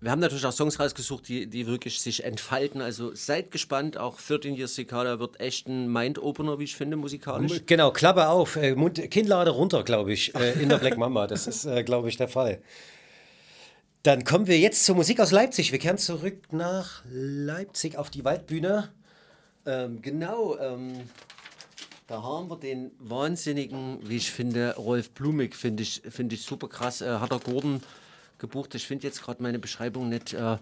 wir 0.00 0.10
haben 0.10 0.20
natürlich 0.20 0.44
auch 0.44 0.52
Songs 0.52 0.78
rausgesucht, 0.78 1.28
die, 1.28 1.46
die 1.46 1.66
wirklich 1.66 2.00
sich 2.00 2.24
entfalten. 2.24 2.80
Also 2.80 3.14
seid 3.14 3.50
gespannt. 3.50 3.96
Auch 3.96 4.20
13 4.20 4.54
Years 4.54 4.74
Cicada 4.74 5.18
wird 5.20 5.40
echt 5.40 5.68
ein 5.68 5.90
Mind-Opener, 5.90 6.58
wie 6.58 6.64
ich 6.64 6.76
finde, 6.76 6.96
musikalisch. 6.96 7.62
Genau, 7.66 7.92
Klappe 7.92 8.28
auf, 8.28 8.56
äh, 8.56 8.74
Mund, 8.74 9.10
Kinnlade 9.10 9.50
runter, 9.50 9.84
glaube 9.84 10.12
ich, 10.12 10.34
äh, 10.34 10.60
in 10.60 10.68
der 10.68 10.78
Black 10.78 10.98
Mamba. 10.98 11.26
Das 11.26 11.46
ist, 11.46 11.64
äh, 11.64 11.82
glaube 11.84 12.08
ich, 12.08 12.16
der 12.16 12.28
Fall. 12.28 12.60
Dann 14.02 14.24
kommen 14.24 14.48
wir 14.48 14.58
jetzt 14.58 14.84
zur 14.84 14.96
Musik 14.96 15.20
aus 15.20 15.30
Leipzig. 15.30 15.70
Wir 15.70 15.78
kehren 15.78 15.98
zurück 15.98 16.52
nach 16.52 17.02
Leipzig 17.08 17.96
auf 17.96 18.10
die 18.10 18.24
Waldbühne. 18.24 18.88
Ähm, 19.64 20.02
genau, 20.02 20.58
ähm, 20.58 20.94
da 22.12 22.22
haben 22.22 22.50
wir 22.50 22.58
den 22.58 22.90
wahnsinnigen, 22.98 23.98
wie 24.02 24.18
ich 24.18 24.30
finde, 24.30 24.74
Rolf 24.76 25.10
Blumig, 25.12 25.56
finde 25.56 25.82
ich, 25.82 26.02
finde 26.10 26.34
ich 26.34 26.42
super 26.42 26.68
krass. 26.68 27.00
Äh, 27.00 27.06
hat 27.06 27.32
er 27.32 27.38
Gordon 27.38 27.80
gebucht. 28.36 28.74
Ich 28.74 28.86
finde 28.86 29.06
jetzt 29.06 29.22
gerade 29.22 29.42
meine 29.42 29.58
Beschreibung 29.58 30.10
nicht, 30.10 30.34
äh, 30.34 30.58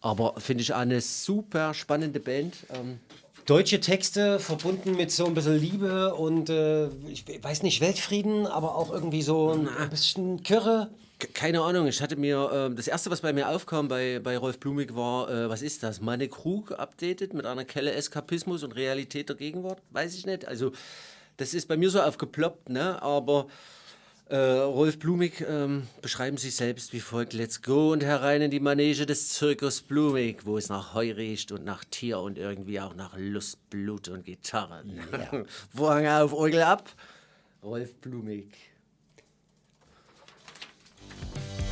aber 0.00 0.34
finde 0.40 0.62
ich 0.62 0.74
eine 0.74 1.00
super 1.00 1.72
spannende 1.72 2.18
Band. 2.18 2.56
Ähm, 2.74 2.98
Deutsche 3.46 3.78
Texte 3.80 4.40
verbunden 4.40 4.96
mit 4.96 5.12
so 5.12 5.26
ein 5.26 5.34
bisschen 5.34 5.60
Liebe 5.60 6.16
und 6.16 6.50
äh, 6.50 6.88
ich 7.08 7.24
weiß 7.40 7.62
nicht, 7.62 7.80
Weltfrieden, 7.80 8.48
aber 8.48 8.74
auch 8.74 8.90
irgendwie 8.90 9.22
so 9.22 9.52
ein, 9.52 9.68
ein 9.68 9.88
bisschen 9.88 10.42
Kirre. 10.42 10.90
Ke- 11.22 11.28
Keine 11.32 11.60
Ahnung, 11.62 11.86
ich 11.86 12.02
hatte 12.02 12.16
mir, 12.16 12.50
ähm, 12.52 12.74
das 12.74 12.88
erste, 12.88 13.08
was 13.10 13.20
bei 13.20 13.32
mir 13.32 13.48
aufkam 13.48 13.86
bei, 13.86 14.18
bei 14.18 14.36
Rolf 14.36 14.58
Blumig 14.58 14.96
war, 14.96 15.30
äh, 15.30 15.48
was 15.48 15.62
ist 15.62 15.82
das? 15.84 16.00
Meine 16.00 16.28
Krug 16.28 16.72
updated 16.72 17.32
mit 17.32 17.46
einer 17.46 17.64
Kelle 17.64 17.92
Eskapismus 17.92 18.64
und 18.64 18.72
Realität 18.72 19.28
der 19.28 19.36
Gegenwart? 19.36 19.80
Weiß 19.90 20.14
ich 20.16 20.26
nicht. 20.26 20.46
Also, 20.48 20.72
das 21.36 21.54
ist 21.54 21.68
bei 21.68 21.76
mir 21.76 21.90
so 21.90 22.00
aufgeploppt, 22.00 22.70
ne? 22.70 23.00
Aber 23.02 23.46
äh, 24.30 24.36
Rolf 24.36 24.98
Blumig 24.98 25.44
ähm, 25.48 25.86
beschreiben 26.00 26.38
sich 26.38 26.56
selbst 26.56 26.92
wie 26.92 27.00
folgt: 27.00 27.34
Let's 27.34 27.62
go 27.62 27.92
und 27.92 28.02
herein 28.02 28.42
in 28.42 28.50
die 28.50 28.60
Manege 28.60 29.06
des 29.06 29.28
Zirkus 29.28 29.80
Blumig, 29.80 30.44
wo 30.44 30.58
es 30.58 30.68
nach 30.70 30.92
Heu 30.94 31.12
riecht 31.12 31.52
und 31.52 31.64
nach 31.64 31.84
Tier 31.84 32.18
und 32.18 32.36
irgendwie 32.36 32.80
auch 32.80 32.94
nach 32.96 33.16
Lust, 33.16 33.58
Blut 33.70 34.08
und 34.08 34.24
Gitarre. 34.24 34.82
Vorhang 35.76 36.06
auf, 36.22 36.32
Orgel 36.32 36.62
ab. 36.62 36.90
Rolf 37.62 37.94
Blumig. 38.00 38.48
Música 41.22 41.71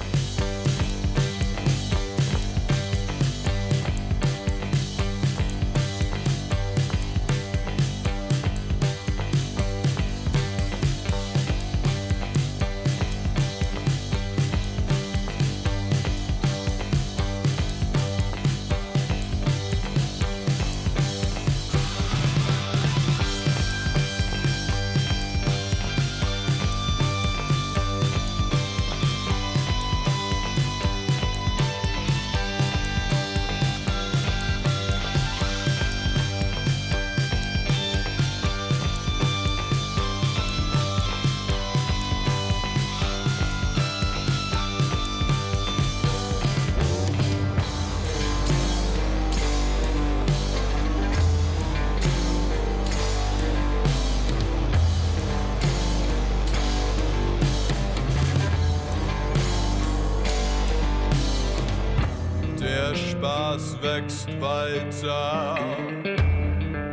Spaß 63.61 63.82
wächst 63.82 64.41
weiter 64.41 65.59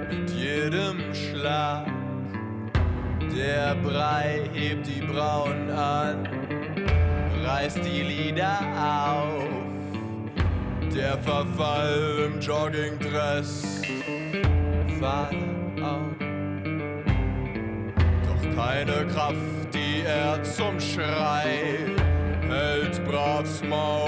mit 0.10 0.30
jedem 0.32 1.14
Schlag. 1.14 1.88
Der 3.36 3.76
Brei 3.76 4.50
hebt 4.54 4.88
die 4.88 5.02
Brauen 5.06 5.70
an, 5.70 6.28
reißt 7.46 7.80
die 7.86 8.02
Lieder 8.02 8.60
auf. 8.76 9.44
Der 10.94 11.18
Verfall 11.20 12.26
im 12.26 12.40
Joggingdress, 12.40 13.82
Fahne 15.00 15.84
auf. 15.84 16.18
Doch 18.26 18.56
keine 18.56 19.06
Kraft, 19.14 19.74
die 19.74 20.02
er 20.06 20.42
zum 20.44 20.80
Schrei 20.80 21.86
hält 22.50 23.04
bravs 23.06 23.62
Maul. 23.64 24.07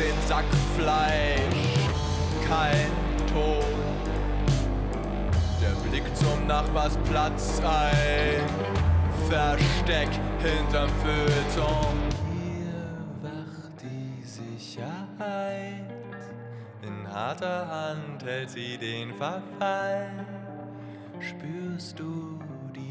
Den 0.00 0.16
Sack 0.26 0.46
Fleisch, 0.76 1.38
kein 2.48 2.90
Ton. 3.32 3.64
Der 5.60 5.88
Blick 5.88 6.04
zum 6.16 6.46
Nachbarsplatz, 6.46 7.60
ein 7.60 8.40
Versteck 9.28 10.08
hinterm 10.38 10.88
Feuilleton. 11.02 11.98
Hier 12.32 13.30
wacht 13.30 13.82
die 13.82 14.22
Sicherheit, 14.26 15.84
in 16.82 17.12
harter 17.12 17.68
Hand 17.68 18.24
hält 18.24 18.50
sie 18.50 18.78
den 18.78 19.12
Verfall. 19.14 20.08
Spürst 21.20 21.98
du 21.98 22.40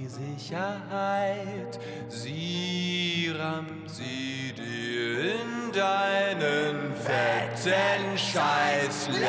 Sicherheit? 0.10 1.80
Sie 2.08 3.32
rammt 3.38 3.90
sie 3.90 4.54
dir 4.58 5.34
in 5.36 5.72
deinen 5.72 6.96
fetten 6.96 8.18
Scheißleib. 8.18 9.20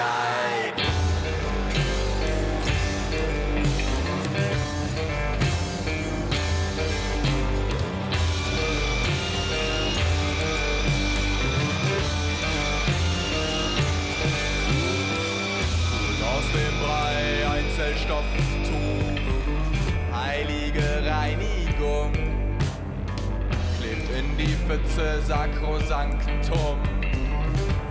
Pfütze 24.66 25.20
Sakrosanktum. 25.26 26.78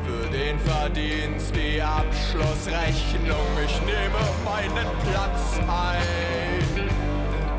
Für 0.05 0.30
den 0.31 0.59
Verdienst 0.59 1.53
die 1.55 1.81
Abschlussrechnung, 1.81 3.47
ich 3.63 3.80
nehme 3.81 4.21
meinen 4.43 4.88
Platz 5.11 5.59
ein. 5.67 6.89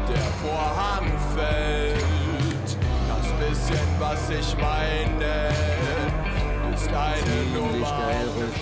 Der 0.08 0.16
Vorhang 0.42 1.06
fällt, 1.34 2.76
das 3.08 3.48
bisschen, 3.48 3.86
was 3.98 4.30
ich 4.30 4.56
meine, 4.58 5.50
ist 6.74 6.88
eine 6.88 7.44
Nummer. 7.54 8.10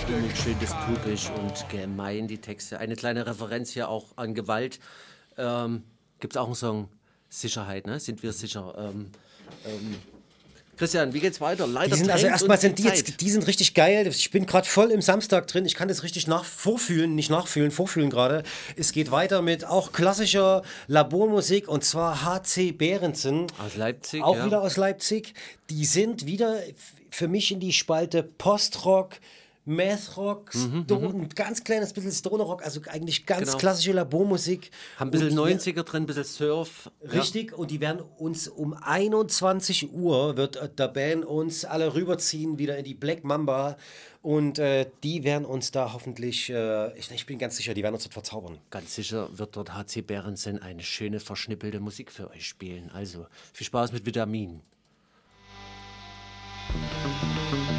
stimmig, 0.03 0.37
schön 0.37 0.59
dystopisch 0.59 1.31
und 1.31 1.69
gemein, 1.69 2.27
die 2.27 2.37
Texte. 2.37 2.79
Eine 2.79 2.95
kleine 2.95 3.25
Referenz 3.25 3.71
hier 3.71 3.89
auch 3.89 4.17
an 4.17 4.35
Gewalt. 4.35 4.79
Ähm, 5.37 5.83
Gibt 6.19 6.33
es 6.33 6.37
auch 6.37 6.47
einen 6.47 6.55
Song 6.55 6.89
Sicherheit, 7.29 7.87
ne? 7.87 7.99
Sind 7.99 8.21
wir 8.21 8.33
sicher? 8.33 8.75
Ähm, 8.77 9.11
ähm, 9.65 9.95
Christian, 10.79 11.13
wie 11.13 11.19
geht's 11.19 11.41
weiter? 11.41 11.67
Leider 11.67 11.91
Die 11.91 11.97
sind 11.99 12.09
also 12.09 12.25
erstmal 12.25 12.57
sind 12.57 12.79
die 12.79 12.83
Zeit. 12.83 12.97
jetzt, 12.97 13.19
die 13.21 13.29
sind 13.29 13.45
richtig 13.47 13.73
geil. 13.73 14.07
Ich 14.07 14.31
bin 14.31 14.45
gerade 14.45 14.65
voll 14.65 14.91
im 14.91 15.01
Samstag 15.01 15.45
drin. 15.47 15.65
Ich 15.65 15.75
kann 15.75 15.89
das 15.89 16.03
richtig 16.03 16.25
nach 16.25 16.45
vorfühlen, 16.45 17.15
nicht 17.15 17.29
nachfühlen, 17.29 17.69
vorfühlen 17.69 18.09
gerade. 18.09 18.43
Es 18.77 18.93
geht 18.93 19.11
weiter 19.11 19.41
mit 19.41 19.65
auch 19.65 19.91
klassischer 19.91 20.63
Labormusik 20.87 21.67
und 21.67 21.83
zwar 21.83 22.23
HC 22.23 22.71
Behrensen. 22.71 23.47
Aus 23.61 23.75
Leipzig, 23.75 24.23
Auch 24.23 24.37
ja. 24.37 24.45
wieder 24.45 24.61
aus 24.61 24.77
Leipzig. 24.77 25.33
Die 25.69 25.83
sind 25.83 26.25
wieder 26.25 26.61
für 27.09 27.27
mich 27.27 27.51
in 27.51 27.59
die 27.59 27.73
Spalte 27.73 28.23
Postrock. 28.23 29.15
Mathrock, 29.69 30.51
Sto- 30.53 30.97
ein 30.97 31.29
ganz 31.29 31.63
kleines 31.63 31.93
bisschen 31.93 32.11
Stoner-Rock, 32.11 32.63
also 32.63 32.81
eigentlich 32.87 33.25
ganz 33.25 33.41
Mhm, 33.41 33.45
Genau. 33.45 33.57
klassische 33.57 33.91
Labormusik. 33.93 34.71
Haben 34.97 35.07
ein 35.07 35.11
bisschen 35.11 35.27
Und 35.39 35.47
die- 35.47 35.53
90er 35.53 35.83
drin, 35.83 36.03
ein 36.03 36.05
bisschen 36.07 36.23
Surf. 36.23 36.89
Ja. 37.03 37.19
Richtig, 37.21 37.57
und 37.57 37.71
die 37.71 37.79
werden 37.79 38.01
uns 38.17 38.47
um 38.47 38.73
21 38.73 39.93
Uhr, 39.93 40.35
wird 40.37 40.55
äh, 40.57 40.67
der 40.69 40.87
Band 40.87 41.25
uns 41.25 41.65
alle 41.65 41.93
rüberziehen, 41.93 42.57
wieder 42.57 42.77
in 42.77 42.83
die 42.85 42.93
Black 42.95 43.23
Mamba. 43.23 43.77
Und 44.21 44.59
äh, 44.59 44.87
die 45.03 45.23
werden 45.23 45.45
uns 45.45 45.71
da 45.71 45.93
hoffentlich, 45.93 46.49
äh, 46.49 46.97
ich, 46.97 47.09
ich 47.11 47.25
bin 47.25 47.39
ganz 47.39 47.55
sicher, 47.55 47.73
die 47.73 47.83
werden 47.83 47.93
uns 47.95 48.03
dort 48.03 48.13
verzaubern. 48.13 48.57
Ganz 48.69 48.95
sicher 48.95 49.29
wird 49.37 49.55
dort 49.55 49.73
HC 49.73 50.01
Behrensen 50.01 50.61
eine 50.61 50.83
schöne, 50.83 51.19
verschnippelte 51.21 51.79
Musik 51.79 52.11
für 52.11 52.29
euch 52.31 52.45
spielen. 52.47 52.89
Also 52.93 53.27
viel 53.53 53.65
Spaß 53.65 53.93
mit 53.93 54.05
Vitamin. 54.05 54.61
schön. 57.51 57.78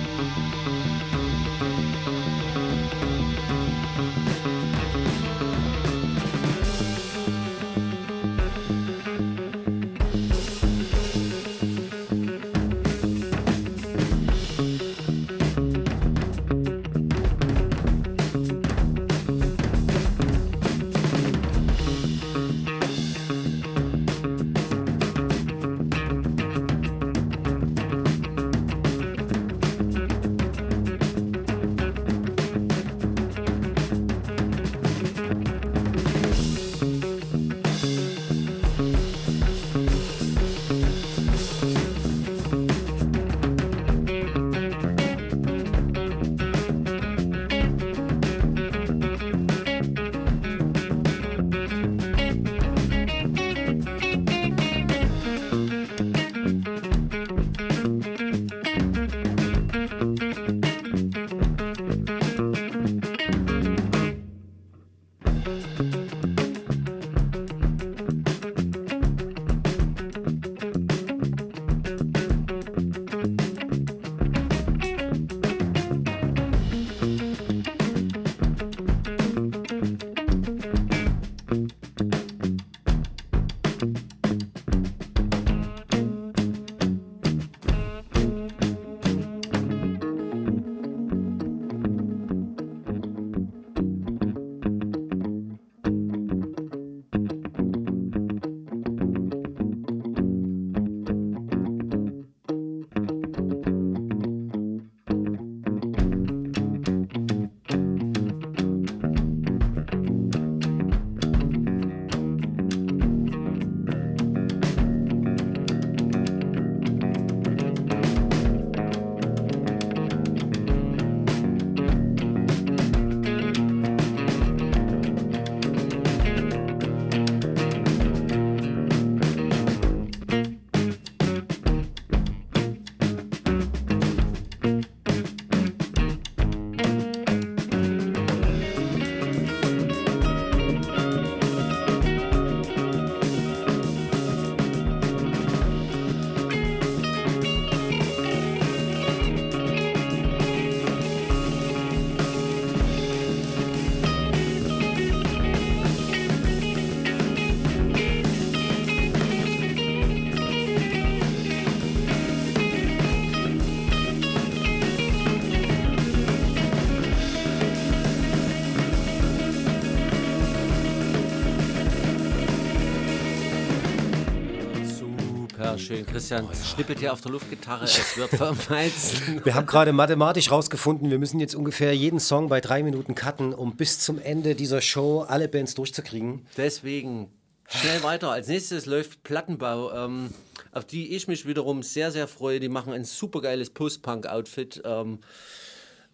Christian 176.10 176.48
schnippelt 176.52 176.98
hier 176.98 177.12
auf 177.12 177.20
der 177.20 177.30
Luftgitarre. 177.30 177.84
Es 177.84 178.16
wird 178.16 178.32
Hals. 178.68 179.22
Wir 179.44 179.54
haben 179.54 179.66
gerade 179.66 179.92
mathematisch 179.92 180.50
rausgefunden, 180.50 181.08
wir 181.08 181.18
müssen 181.18 181.38
jetzt 181.38 181.54
ungefähr 181.54 181.94
jeden 181.94 182.18
Song 182.18 182.48
bei 182.48 182.60
drei 182.60 182.82
Minuten 182.82 183.14
cutten, 183.14 183.54
um 183.54 183.76
bis 183.76 184.00
zum 184.00 184.18
Ende 184.18 184.56
dieser 184.56 184.80
Show 184.80 185.20
alle 185.20 185.46
Bands 185.48 185.74
durchzukriegen. 185.74 186.46
Deswegen 186.56 187.30
schnell 187.68 188.02
weiter. 188.02 188.30
Als 188.32 188.48
nächstes 188.48 188.86
läuft 188.86 189.22
Plattenbau, 189.22 189.92
ähm, 189.92 190.30
auf 190.72 190.84
die 190.84 191.14
ich 191.14 191.28
mich 191.28 191.46
wiederum 191.46 191.84
sehr, 191.84 192.10
sehr 192.10 192.26
freue. 192.26 192.58
Die 192.58 192.68
machen 192.68 192.92
ein 192.92 193.04
supergeiles 193.04 193.70
Post-Punk-Outfit 193.70 194.82
ähm, 194.84 195.20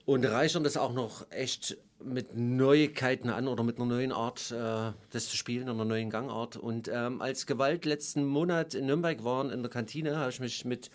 und 0.04 0.24
reichern 0.26 0.62
das 0.62 0.76
auch 0.76 0.92
noch 0.92 1.26
echt 1.30 1.78
mit 2.04 2.36
Neuigkeiten 2.36 3.30
an 3.30 3.48
oder 3.48 3.62
mit 3.64 3.76
einer 3.76 3.86
neuen 3.86 4.12
Art, 4.12 4.50
äh, 4.50 4.92
das 5.10 5.28
zu 5.28 5.36
spielen, 5.36 5.68
einer 5.68 5.84
neuen 5.84 6.10
Gangart. 6.10 6.56
Und 6.56 6.88
ähm, 6.92 7.20
als 7.20 7.46
Gewalt 7.46 7.84
letzten 7.84 8.24
Monat 8.24 8.74
in 8.74 8.86
Nürnberg 8.86 9.24
waren, 9.24 9.50
in 9.50 9.62
der 9.62 9.70
Kantine, 9.70 10.16
habe 10.18 10.30
ich 10.30 10.40
mich 10.40 10.64
mit 10.64 10.90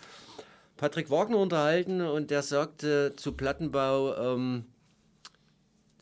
Patrick 0.78 1.10
Wagner 1.10 1.38
unterhalten 1.38 2.02
und 2.02 2.32
der 2.32 2.41
sagte 2.44 3.14
zu 3.15 3.34
Plattenbau, 3.34 4.15
ähm, 4.15 4.65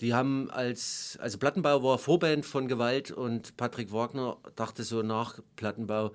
die 0.02 0.14
haben 0.14 0.50
als, 0.50 1.18
also 1.22 1.38
Plattenbau 1.38 1.84
war 1.84 1.98
Vorband 1.98 2.46
von 2.46 2.68
Gewalt 2.68 3.12
und 3.12 3.58
Patrick 3.58 3.92
Wagner 3.92 4.38
dachte 4.56 4.84
so 4.84 5.02
nach 5.02 5.40
Plattenbau, 5.58 6.14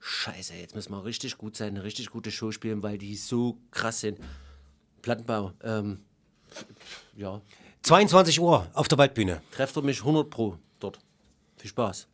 scheiße, 0.00 0.54
jetzt 0.54 0.74
müssen 0.74 0.90
wir 0.92 1.04
richtig 1.04 1.38
gut 1.38 1.56
sein, 1.56 1.76
eine 1.76 1.84
richtig 1.84 2.10
gute 2.10 2.32
Show 2.32 2.50
spielen, 2.50 2.82
weil 2.82 2.98
die 2.98 3.14
so 3.14 3.58
krass 3.70 4.00
sind. 4.00 4.18
Plattenbau, 5.02 5.52
ähm, 5.62 6.00
ja, 7.16 7.40
22 7.82 8.40
Uhr 8.40 8.68
auf 8.74 8.86
der 8.86 8.98
Waldbühne. 8.98 9.42
trefft 9.50 9.76
er 9.76 9.82
mich 9.82 10.00
100 10.00 10.30
pro 10.30 10.56
dort. 10.78 11.00
Viel 11.56 11.68
Spaß. 11.70 12.06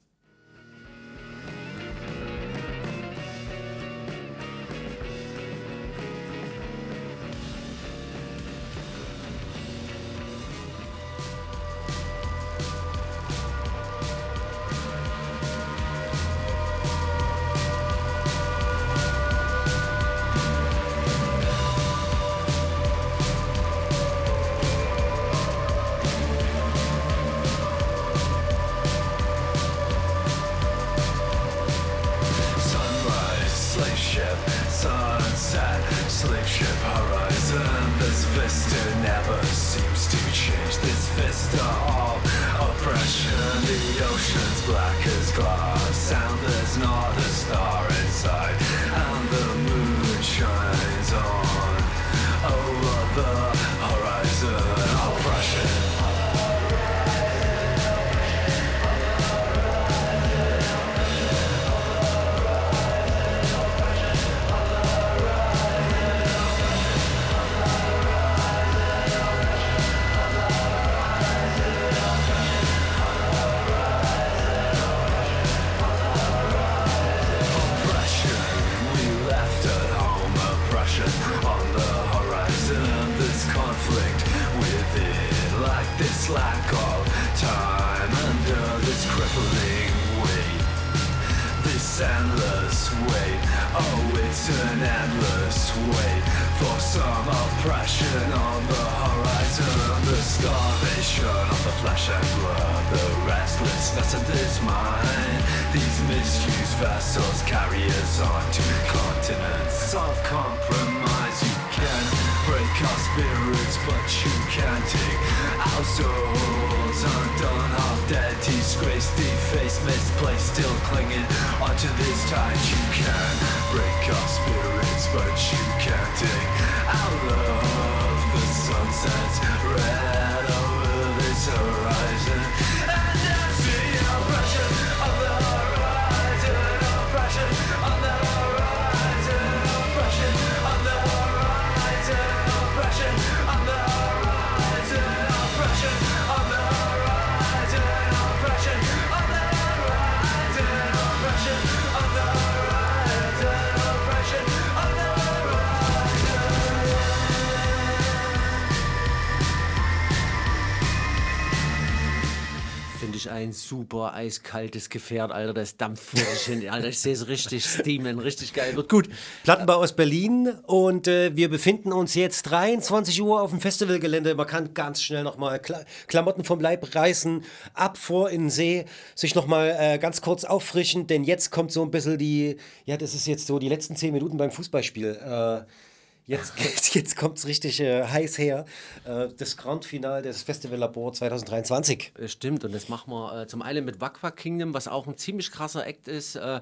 Ein 163.39 163.53
super 163.53 164.15
eiskaltes 164.15 164.91
Gefährt, 164.91 165.31
Alter. 165.31 165.55
Das 165.55 165.77
dampft 165.77 166.19
hin. 166.19 166.69
Alter, 166.69 166.89
ich 166.89 166.99
sehe 166.99 167.13
es 167.13 167.29
richtig 167.29 167.65
steamen, 167.65 168.19
richtig 168.19 168.53
geil. 168.53 168.75
Wird 168.75 168.89
gut. 168.89 169.09
Plattenbau 169.45 169.77
aus 169.77 169.95
Berlin 169.95 170.49
und 170.67 171.07
äh, 171.07 171.37
wir 171.37 171.49
befinden 171.49 171.93
uns 171.93 172.15
jetzt 172.15 172.43
23 172.43 173.23
Uhr 173.23 173.41
auf 173.41 173.51
dem 173.51 173.61
Festivalgelände. 173.61 174.35
Man 174.35 174.47
kann 174.47 174.75
ganz 174.75 175.03
schnell 175.03 175.23
nochmal 175.23 175.61
Kla 175.61 175.85
Klamotten 176.09 176.43
vom 176.43 176.61
Leib 176.61 176.95
reißen, 176.95 177.45
ab 177.75 177.97
vor 177.97 178.31
in 178.31 178.43
den 178.43 178.51
See, 178.51 178.87
sich 179.15 179.35
nochmal 179.35 179.77
äh, 179.79 179.99
ganz 179.99 180.21
kurz 180.21 180.45
auffrischen, 180.45 181.07
denn 181.07 181.23
jetzt 181.23 181.51
kommt 181.51 181.71
so 181.71 181.83
ein 181.83 181.91
bisschen 181.91 182.19
die, 182.19 182.57
ja, 182.87 182.97
das 182.97 183.15
ist 183.15 183.27
jetzt 183.27 183.47
so 183.47 183.59
die 183.59 183.69
letzten 183.69 183.95
10 183.95 184.13
Minuten 184.13 184.37
beim 184.37 184.51
Fußballspiel. 184.51 185.17
Äh, 185.25 185.88
Jetzt, 186.59 186.95
jetzt, 186.95 187.17
kommt 187.17 187.39
es 187.39 187.47
richtig 187.47 187.81
äh, 187.81 188.05
heiß 188.05 188.37
her. 188.37 188.67
Äh, 189.07 189.29
das 189.39 189.57
Grand 189.57 189.87
Final 189.87 190.21
des 190.21 190.43
Festival 190.43 190.79
Labor 190.79 191.11
2023. 191.11 192.13
Äh, 192.19 192.29
Stimmt, 192.29 192.67
und 192.67 192.75
das 192.75 192.91
machen 192.91 193.11
wir 193.11 193.43
äh, 193.43 193.47
zum 193.47 193.63
einen 193.63 193.83
mit 193.83 194.03
Wakwa 194.03 194.31
Kingdom, 194.31 194.75
was 194.75 194.89
auch 194.89 195.07
ein 195.07 195.17
ziemlich 195.17 195.51
krasser 195.51 195.87
Act 195.87 196.07
ist, 196.07 196.37
äh, 196.37 196.61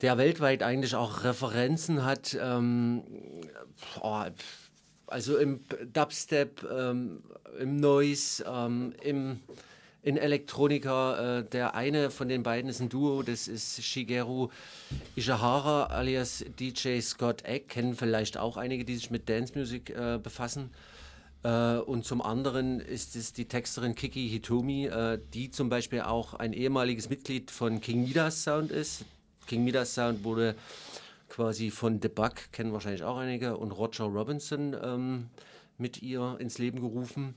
der 0.00 0.18
weltweit 0.18 0.64
eigentlich 0.64 0.96
auch 0.96 1.22
Referenzen 1.22 2.04
hat. 2.04 2.36
Ähm, 2.40 3.04
oh, 4.00 4.24
also 5.06 5.36
im 5.36 5.60
Dubstep, 5.92 6.66
ähm, 6.68 7.22
im 7.60 7.76
Noise, 7.76 8.44
ähm, 8.44 8.92
im, 9.04 9.38
in 10.04 10.16
Elektronika. 10.16 11.38
Äh, 11.38 11.44
der 11.44 11.74
eine 11.74 12.10
von 12.10 12.28
den 12.28 12.42
beiden 12.42 12.70
ist 12.70 12.80
ein 12.80 12.88
Duo, 12.88 13.22
das 13.22 13.48
ist 13.48 13.82
Shigeru 13.82 14.50
Ishihara 15.16 15.86
alias 15.86 16.44
DJ 16.58 17.00
Scott 17.00 17.44
Egg. 17.44 17.66
Kennen 17.68 17.96
vielleicht 17.96 18.36
auch 18.36 18.56
einige, 18.56 18.84
die 18.84 18.94
sich 18.94 19.10
mit 19.10 19.28
Dance 19.28 19.58
Music 19.58 19.90
äh, 19.90 20.18
befassen. 20.22 20.70
Äh, 21.42 21.78
und 21.78 22.04
zum 22.04 22.20
anderen 22.20 22.80
ist 22.80 23.16
es 23.16 23.32
die 23.32 23.46
Texterin 23.46 23.94
Kiki 23.94 24.28
Hitomi, 24.28 24.86
äh, 24.86 25.18
die 25.32 25.50
zum 25.50 25.70
Beispiel 25.70 26.02
auch 26.02 26.34
ein 26.34 26.52
ehemaliges 26.52 27.08
Mitglied 27.08 27.50
von 27.50 27.80
King 27.80 28.04
Midas 28.04 28.44
Sound 28.44 28.70
ist. 28.70 29.04
King 29.46 29.64
Midas 29.64 29.94
Sound 29.94 30.22
wurde 30.24 30.54
quasi 31.28 31.70
von 31.70 32.00
The 32.00 32.08
Bug, 32.08 32.34
kennen 32.52 32.72
wahrscheinlich 32.72 33.02
auch 33.02 33.16
einige, 33.16 33.56
und 33.56 33.72
Roger 33.72 34.04
Robinson 34.04 34.76
ähm, 34.82 35.26
mit 35.78 36.02
ihr 36.02 36.36
ins 36.38 36.58
Leben 36.58 36.80
gerufen. 36.80 37.34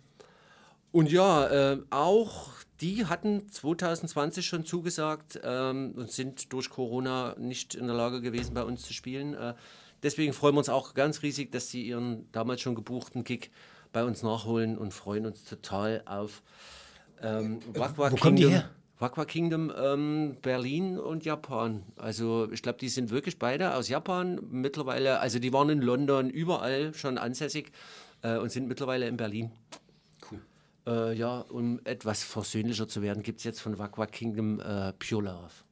Und 0.92 1.12
ja, 1.12 1.74
äh, 1.74 1.80
auch 1.90 2.50
die 2.82 3.06
hatten 3.06 3.50
2020 3.50 4.46
schon 4.46 4.66
zugesagt 4.66 5.40
ähm, 5.44 5.94
und 5.96 6.12
sind 6.12 6.54
durch 6.54 6.70
Corona 6.70 7.36
nicht 7.38 7.76
in 7.76 7.88
der 7.88 7.96
Lage 7.96 8.22
gewesen, 8.22 8.54
bei 8.54 8.64
uns 8.64 8.84
zu 8.84 8.94
spielen. 8.94 9.34
Äh, 9.34 9.56
deswegen 10.04 10.34
freuen 10.34 10.56
wir 10.56 10.60
uns 10.60 10.70
auch 10.70 10.94
ganz 10.94 11.24
riesig, 11.24 11.52
dass 11.52 11.70
sie 11.70 11.84
ihren 11.88 12.32
damals 12.32 12.62
schon 12.62 12.76
gebuchten 12.76 13.24
Gig 13.24 13.50
bei 13.94 14.04
uns 14.04 14.22
nachholen 14.22 14.78
und 14.78 14.94
freuen 14.94 15.26
uns 15.26 15.44
total 15.44 16.04
auf 16.06 16.44
ähm, 17.22 17.60
Wakwa 17.74 18.12
wo 18.12 18.16
kommen 18.16 18.36
die 18.36 18.44
Kingdom. 18.44 18.62
her? 18.62 18.70
Wakwa 19.00 19.26
Kingdom, 19.26 19.72
ähm, 19.78 20.38
Berlin 20.42 20.98
und 20.98 21.24
Japan. 21.24 21.84
Also 21.98 22.50
ich 22.52 22.64
glaube, 22.64 22.80
die 22.80 22.90
sind 22.90 23.12
wirklich 23.12 23.38
beide 23.38 23.76
aus 23.76 23.90
Japan 23.90 24.40
mittlerweile. 24.50 25.20
Also 25.20 25.40
die 25.40 25.54
waren 25.54 25.70
in 25.70 25.82
London 25.82 26.30
überall 26.30 26.94
schon 26.96 27.18
ansässig 27.18 27.72
äh, 28.24 28.38
und 28.38 28.52
sind 28.52 28.68
mittlerweile 28.68 29.08
in 29.08 29.18
Berlin. 29.18 29.52
Äh, 30.88 31.16
ja, 31.16 31.42
um 31.42 31.82
etwas 31.84 32.24
versöhnlicher 32.24 32.88
zu 32.88 33.02
werden, 33.02 33.22
gibt 33.22 33.40
es 33.40 33.44
jetzt 33.44 33.60
von 33.60 33.78
Wakwa 33.78 34.06
Kingdom 34.06 34.62
äh, 34.62 34.94
Pure 34.94 35.24
Love. 35.24 35.67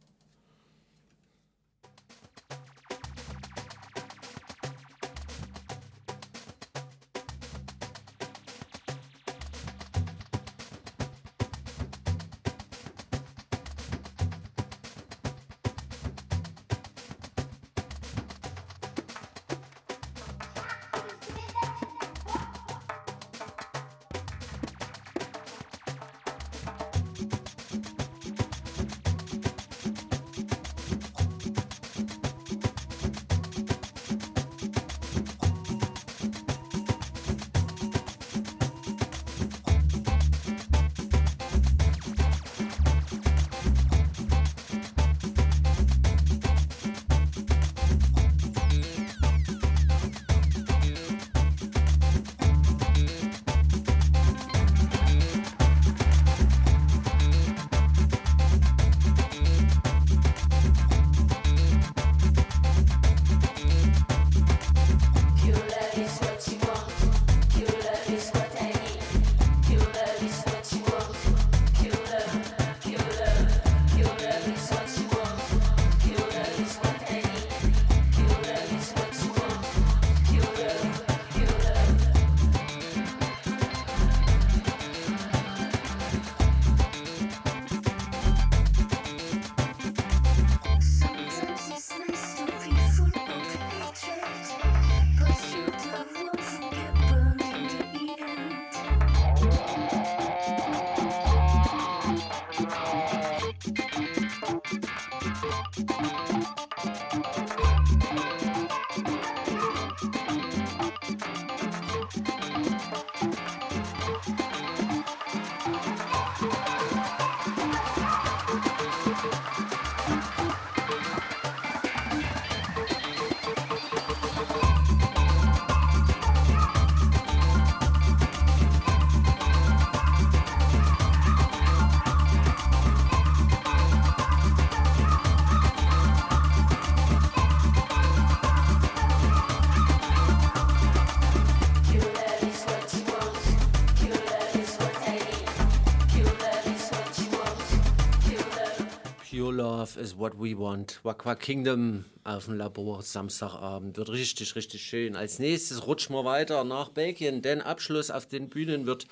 What 150.18 150.40
we 150.40 150.58
want. 150.58 151.00
Wakwa 151.04 151.36
Kingdom 151.36 152.06
auf 152.24 152.46
dem 152.46 152.56
Labor 152.56 153.02
Samstagabend. 153.02 153.98
Wird 153.98 154.10
richtig, 154.10 154.56
richtig 154.56 154.84
schön. 154.84 155.16
Als 155.16 155.40
nächstes 155.40 155.86
rutschen 155.86 156.16
wir 156.16 156.26
weiter 156.26 156.64
nach 156.64 156.90
Belgien, 156.90 157.42
denn 157.42 157.62
Abschluss 157.62 158.12
auf 158.12 158.26
den 158.26 158.50
Bühnen 158.50 158.86
wird 158.86 159.08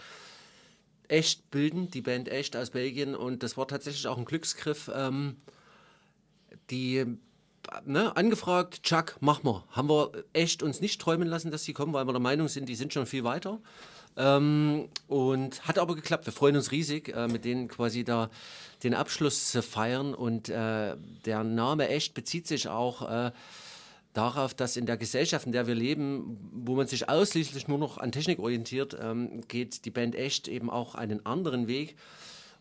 echt 1.07 1.51
bilden, 1.51 1.89
die 1.91 2.01
Band 2.01 2.29
echt 2.29 2.55
aus 2.55 2.71
Belgien. 2.71 3.15
Und 3.15 3.43
das 3.43 3.57
war 3.57 3.67
tatsächlich 3.67 4.07
auch 4.07 4.17
ein 4.17 4.25
Glücksgriff. 4.25 4.89
Ähm, 4.93 5.37
die 6.69 7.05
ne, 7.85 8.15
angefragt, 8.15 8.83
Chuck, 8.83 9.17
mach 9.19 9.43
mal. 9.43 9.63
Haben 9.69 9.89
wir 9.89 10.11
echt 10.33 10.63
uns 10.63 10.81
nicht 10.81 11.01
träumen 11.01 11.27
lassen, 11.27 11.51
dass 11.51 11.63
die 11.63 11.73
kommen, 11.73 11.93
weil 11.93 12.05
wir 12.05 12.13
der 12.13 12.21
Meinung 12.21 12.47
sind, 12.47 12.69
die 12.69 12.75
sind 12.75 12.93
schon 12.93 13.05
viel 13.05 13.23
weiter. 13.23 13.59
Ähm, 14.15 14.89
und 15.07 15.67
hat 15.67 15.79
aber 15.79 15.95
geklappt. 15.95 16.25
Wir 16.25 16.33
freuen 16.33 16.55
uns 16.55 16.71
riesig, 16.71 17.09
äh, 17.09 17.27
mit 17.27 17.45
denen 17.45 17.67
quasi 17.67 18.03
da 18.03 18.29
den 18.83 18.93
Abschluss 18.93 19.51
zu 19.51 19.63
feiern. 19.63 20.13
Und 20.13 20.49
äh, 20.49 20.95
der 21.25 21.43
Name 21.43 21.89
echt 21.89 22.13
bezieht 22.13 22.47
sich 22.47 22.67
auch 22.67 23.09
äh, 23.09 23.31
darauf, 24.13 24.53
dass 24.53 24.77
in 24.77 24.85
der 24.85 24.97
Gesellschaft, 24.97 25.45
in 25.45 25.51
der 25.51 25.67
wir 25.67 25.75
leben, 25.75 26.37
wo 26.53 26.75
man 26.75 26.87
sich 26.87 27.09
ausschließlich 27.09 27.67
nur 27.67 27.79
noch 27.79 27.97
an 27.97 28.11
Technik 28.11 28.39
orientiert, 28.39 28.95
ähm, 29.01 29.41
geht 29.47 29.85
die 29.85 29.91
Band 29.91 30.15
echt 30.15 30.47
eben 30.47 30.69
auch 30.69 30.95
einen 30.95 31.25
anderen 31.25 31.67
Weg 31.67 31.95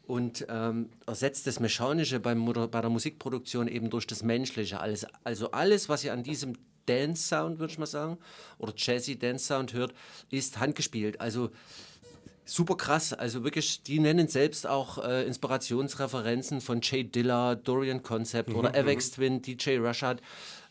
und 0.06 0.46
ähm, 0.48 0.88
ersetzt 1.06 1.46
das 1.46 1.60
Mechanische 1.60 2.18
beim, 2.18 2.44
bei 2.44 2.80
der 2.80 2.90
Musikproduktion 2.90 3.68
eben 3.68 3.90
durch 3.90 4.06
das 4.06 4.22
Menschliche. 4.22 4.80
Alles, 4.80 5.06
also 5.24 5.50
alles, 5.52 5.88
was 5.88 6.02
ihr 6.04 6.12
an 6.12 6.22
diesem 6.22 6.54
Dance-Sound, 6.86 7.58
würde 7.58 7.72
ich 7.72 7.78
mal 7.78 7.86
sagen, 7.86 8.18
oder 8.58 8.72
Jazzy-Dance-Sound 8.76 9.72
hört, 9.74 9.94
ist 10.30 10.58
handgespielt. 10.58 11.20
Also 11.20 11.50
super 12.44 12.76
krass. 12.76 13.12
Also 13.12 13.44
wirklich, 13.44 13.82
die 13.82 14.00
nennen 14.00 14.28
selbst 14.28 14.66
auch 14.66 14.98
äh, 15.02 15.24
Inspirationsreferenzen 15.26 16.60
von 16.60 16.80
Jay 16.82 17.04
Dilla, 17.04 17.54
Dorian 17.54 18.02
Concept 18.02 18.50
Mhm, 18.50 18.56
oder 18.56 18.68
mhm. 18.70 18.76
Avex 18.76 19.12
Twin, 19.12 19.42
DJ 19.42 19.78
Rashad. 19.78 20.20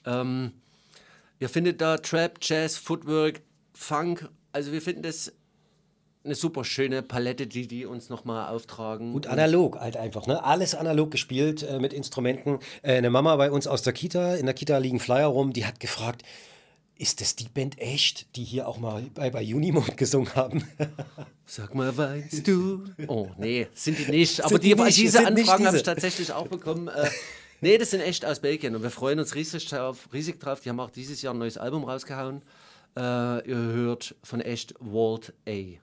Ähm, 0.05 0.51
ihr 1.39 1.49
findet 1.49 1.81
da 1.81 1.97
Trap, 1.97 2.37
Jazz, 2.41 2.77
Footwork, 2.77 3.41
Funk. 3.73 4.29
Also 4.51 4.71
wir 4.71 4.81
finden 4.81 5.03
das 5.03 5.31
eine 6.23 6.35
super 6.35 6.63
schöne 6.63 7.01
Palette, 7.01 7.47
die 7.47 7.67
die 7.67 7.85
uns 7.85 8.09
nochmal 8.09 8.49
auftragen. 8.49 9.13
Und 9.13 9.27
analog 9.27 9.79
halt 9.79 9.97
einfach, 9.97 10.27
ne? 10.27 10.43
Alles 10.43 10.75
analog 10.75 11.11
gespielt 11.11 11.63
äh, 11.63 11.79
mit 11.79 11.93
Instrumenten. 11.93 12.59
Äh, 12.83 12.97
eine 12.97 13.09
Mama 13.09 13.35
bei 13.35 13.51
uns 13.51 13.67
aus 13.67 13.81
der 13.81 13.93
Kita, 13.93 14.35
in 14.35 14.45
der 14.45 14.53
Kita 14.53 14.77
liegen 14.77 14.99
Flyer 14.99 15.27
rum, 15.27 15.53
die 15.53 15.65
hat 15.65 15.79
gefragt, 15.79 16.23
ist 17.01 17.19
das 17.19 17.35
die 17.35 17.49
Band 17.49 17.79
echt, 17.79 18.35
die 18.35 18.43
hier 18.43 18.67
auch 18.67 18.77
mal 18.77 19.01
bei, 19.15 19.31
bei 19.31 19.43
Unimond 19.43 19.97
gesungen 19.97 20.35
haben? 20.35 20.63
Sag 21.47 21.73
mal, 21.73 21.97
weißt 21.97 22.47
du? 22.47 22.83
Oh, 23.07 23.29
nee, 23.39 23.67
sind 23.73 23.97
die 23.97 24.11
nicht. 24.11 24.43
Aber 24.45 24.59
die, 24.59 24.75
die 24.75 24.81
nicht, 24.83 24.97
diese 24.97 25.25
Anfragen 25.25 25.65
habe 25.65 25.77
ich 25.77 25.83
tatsächlich 25.83 26.31
auch 26.31 26.47
bekommen. 26.47 26.87
Äh, 26.87 27.09
nee, 27.61 27.79
das 27.79 27.89
sind 27.89 28.01
echt 28.01 28.23
aus 28.23 28.39
Belgien 28.39 28.75
und 28.75 28.83
wir 28.83 28.91
freuen 28.91 29.19
uns 29.19 29.33
riesig 29.33 29.65
drauf. 29.67 30.09
Riesig 30.13 30.39
drauf. 30.39 30.59
Die 30.61 30.69
haben 30.69 30.79
auch 30.79 30.91
dieses 30.91 31.23
Jahr 31.23 31.33
ein 31.33 31.39
neues 31.39 31.57
Album 31.57 31.83
rausgehauen. 31.85 32.43
Äh, 32.95 32.99
ihr 33.49 33.55
hört 33.55 34.13
von 34.21 34.39
echt 34.39 34.75
Walt 34.79 35.33
A. 35.49 35.79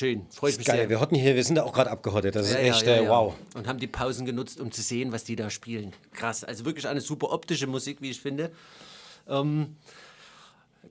Wird 0.00 0.18
schön. 0.20 0.26
Freue 0.30 0.50
ich 0.50 0.58
mich 0.58 0.66
Geil, 0.66 0.76
sehr. 0.78 0.88
wir 0.90 1.00
hatten 1.00 1.14
hier, 1.14 1.34
wir 1.34 1.44
sind 1.44 1.56
da 1.56 1.62
auch 1.64 1.72
gerade 1.72 1.90
abgehottet. 1.90 2.34
Das 2.36 2.48
ist 2.48 2.54
Ja, 2.54 2.60
ja, 2.60 2.66
echt, 2.74 2.86
ja, 2.86 2.92
äh, 2.94 3.04
ja. 3.04 3.10
wow. 3.10 3.34
Und 3.54 3.66
haben 3.66 3.78
die 3.78 3.86
Pausen 3.86 4.26
genutzt, 4.26 4.60
um 4.60 4.70
zu 4.70 4.82
sehen, 4.82 5.12
was 5.12 5.24
die 5.24 5.36
da 5.36 5.50
spielen. 5.50 5.92
Krass. 6.12 6.44
Also 6.44 6.64
wirklich 6.64 6.86
eine 6.86 7.00
super 7.00 7.32
optische 7.32 7.66
Musik, 7.66 8.00
wie 8.00 8.10
ich 8.10 8.20
finde. 8.20 8.50
Ähm, 9.28 9.76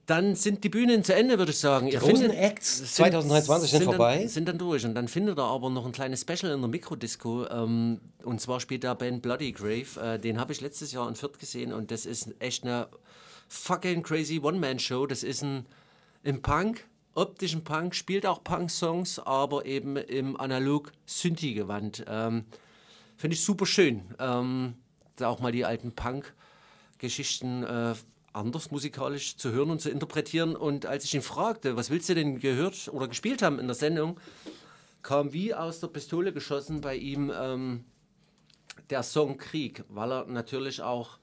dann 0.06 0.34
sind 0.36 0.62
die 0.62 0.68
Bühnen 0.68 1.02
zu 1.04 1.14
Ende, 1.14 1.38
würde 1.38 1.52
ich 1.52 1.58
sagen. 1.58 1.88
Ihr 1.88 1.98
großen 1.98 2.16
findet- 2.16 2.38
Acts 2.38 2.94
2023 2.94 3.70
sind 3.70 3.84
vorbei. 3.84 4.18
Dann, 4.18 4.28
sind 4.28 4.48
dann 4.48 4.58
durch. 4.58 4.84
Und 4.84 4.94
dann 4.94 5.08
findet 5.08 5.38
ihr 5.38 5.42
aber 5.44 5.70
noch 5.70 5.86
ein 5.86 5.92
kleines 5.92 6.20
Special 6.20 6.52
in 6.52 6.60
der 6.60 6.68
Mikrodisco. 6.68 7.46
Ähm, 7.48 8.00
und 8.22 8.40
zwar 8.40 8.60
spielt 8.60 8.84
da 8.84 8.94
Band 8.94 9.22
Bloody 9.22 9.52
Grave. 9.52 10.00
Äh, 10.14 10.18
den 10.18 10.38
habe 10.38 10.52
ich 10.52 10.60
letztes 10.60 10.92
Jahr 10.92 11.08
in 11.08 11.16
Fürth 11.16 11.38
gesehen. 11.38 11.72
Und 11.72 11.90
das 11.90 12.06
ist 12.06 12.34
echt 12.40 12.64
eine 12.64 12.88
fucking 13.48 14.02
crazy 14.02 14.38
One-Man-Show. 14.40 15.06
Das 15.06 15.22
ist 15.22 15.42
ein, 15.42 15.64
im 16.22 16.42
Punk, 16.42 16.84
optischen 17.16 17.64
Punk, 17.64 17.94
spielt 17.94 18.26
auch 18.26 18.44
Punk-Songs, 18.44 19.18
aber 19.18 19.66
eben 19.66 19.96
im 19.96 20.38
analog-Synthi-Gewand. 20.38 22.04
Ähm, 22.06 22.44
Finde 23.16 23.34
ich 23.34 23.44
super 23.44 23.66
schön. 23.66 24.14
Ähm, 24.18 24.74
da 25.16 25.28
auch 25.28 25.40
mal 25.40 25.52
die 25.52 25.64
alten 25.64 25.92
Punk-Geschichten 25.92 27.64
äh, 27.64 27.94
anders 28.32 28.70
musikalisch 28.70 29.36
zu 29.36 29.50
hören 29.50 29.70
und 29.70 29.80
zu 29.80 29.90
interpretieren. 29.90 30.54
Und 30.54 30.84
als 30.84 31.04
ich 31.04 31.14
ihn 31.14 31.22
fragte, 31.22 31.76
was 31.76 31.90
willst 31.90 32.08
du 32.10 32.14
denn 32.14 32.38
gehört 32.38 32.88
oder 32.92 33.08
gespielt 33.08 33.40
haben 33.40 33.58
in 33.58 33.66
der 33.66 33.74
Sendung, 33.74 34.20
kam 35.02 35.32
wie 35.32 35.54
aus 35.54 35.80
der 35.80 35.88
Pistole 35.88 36.32
geschossen 36.32 36.82
bei 36.82 36.96
ihm 36.96 37.32
ähm, 37.34 37.84
der 38.90 39.02
Song 39.02 39.38
Krieg, 39.38 39.84
weil 39.88 40.12
er 40.12 40.26
natürlich 40.26 40.82
auch 40.82 41.18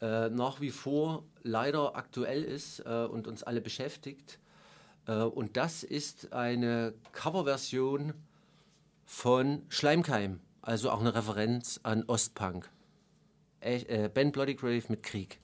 äh, 0.00 0.28
nach 0.28 0.60
wie 0.60 0.70
vor 0.70 1.24
leider 1.42 1.96
aktuell 1.96 2.44
ist 2.44 2.80
äh, 2.80 3.04
und 3.04 3.26
uns 3.26 3.42
alle 3.42 3.60
beschäftigt. 3.60 4.38
Äh, 5.06 5.22
und 5.22 5.56
das 5.56 5.82
ist 5.82 6.32
eine 6.32 6.94
Coverversion 7.12 8.14
von 9.04 9.62
Schleimkeim, 9.68 10.40
also 10.62 10.90
auch 10.90 11.00
eine 11.00 11.14
Referenz 11.14 11.80
an 11.82 12.04
Ostpunk. 12.06 12.70
Äh, 13.60 14.08
ben 14.12 14.32
Bloody 14.32 14.54
Grave 14.54 14.84
mit 14.88 15.02
Krieg. 15.02 15.40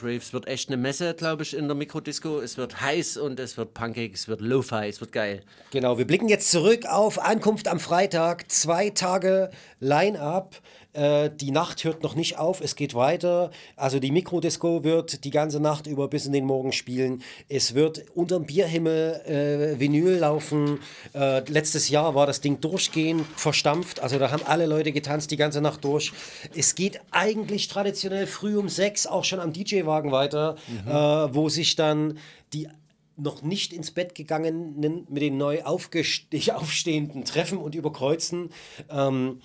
Buddy 0.00 0.12
Graves 0.14 0.32
wird 0.32 0.46
echt 0.46 0.68
eine 0.68 0.76
Messe, 0.76 1.14
glaube 1.14 1.42
ich, 1.42 1.56
in 1.56 1.68
der 1.68 1.74
Mikrodisco. 1.74 2.40
Es 2.40 2.56
wird 2.56 2.80
heiß 2.80 3.16
und 3.18 3.38
es 3.38 3.56
wird 3.56 3.74
punkig, 3.74 4.14
es 4.14 4.28
wird 4.28 4.40
Lo-Fi, 4.40 4.88
es 4.88 5.00
wird 5.00 5.12
geil. 5.12 5.42
Genau, 5.70 5.98
wir 5.98 6.06
blicken 6.06 6.28
jetzt 6.28 6.50
zurück 6.50 6.86
auf 6.86 7.18
Ankunft 7.18 7.68
am 7.68 7.80
Freitag. 7.80 8.50
Zwei 8.50 8.90
Tage 8.90 9.50
Line-Up. 9.80 10.56
Äh, 10.92 11.30
die 11.30 11.50
Nacht 11.50 11.84
hört 11.84 12.02
noch 12.02 12.14
nicht 12.14 12.38
auf, 12.38 12.60
es 12.60 12.74
geht 12.74 12.94
weiter. 12.94 13.50
Also 13.76 14.00
die 14.00 14.10
Mikrodisco 14.10 14.82
wird 14.82 15.24
die 15.24 15.30
ganze 15.30 15.60
Nacht 15.60 15.86
über 15.86 16.08
bis 16.08 16.26
in 16.26 16.32
den 16.32 16.44
Morgen 16.44 16.72
spielen. 16.72 17.22
Es 17.48 17.74
wird 17.74 18.04
unterm 18.14 18.44
Bierhimmel 18.44 19.20
äh, 19.26 19.78
Vinyl 19.78 20.18
laufen. 20.18 20.80
Äh, 21.14 21.48
letztes 21.50 21.88
Jahr 21.88 22.14
war 22.14 22.26
das 22.26 22.40
Ding 22.40 22.60
durchgehend 22.60 23.24
verstampft. 23.36 24.00
Also 24.00 24.18
da 24.18 24.30
haben 24.30 24.42
alle 24.46 24.66
Leute 24.66 24.92
getanzt 24.92 25.30
die 25.30 25.36
ganze 25.36 25.60
Nacht 25.60 25.84
durch. 25.84 26.12
Es 26.56 26.74
geht 26.74 27.00
eigentlich 27.10 27.68
traditionell 27.68 28.26
früh 28.26 28.56
um 28.56 28.68
sechs 28.68 29.06
auch 29.06 29.24
schon 29.24 29.40
am 29.40 29.52
DJ-Wagen 29.52 30.10
weiter, 30.10 30.56
äh, 30.86 30.90
wo 30.92 31.48
sich 31.48 31.76
dann 31.76 32.18
die 32.52 32.68
noch 33.16 33.42
nicht 33.42 33.72
ins 33.72 33.90
Bett 33.90 34.14
gegangenen 34.14 35.06
mit 35.08 35.22
den 35.22 35.36
neu 35.36 35.62
aufstehenden 35.64 37.24
treffen 37.24 37.58
und 37.58 37.74
überkreuzen. 37.74 38.50
Ähm, 38.90 39.40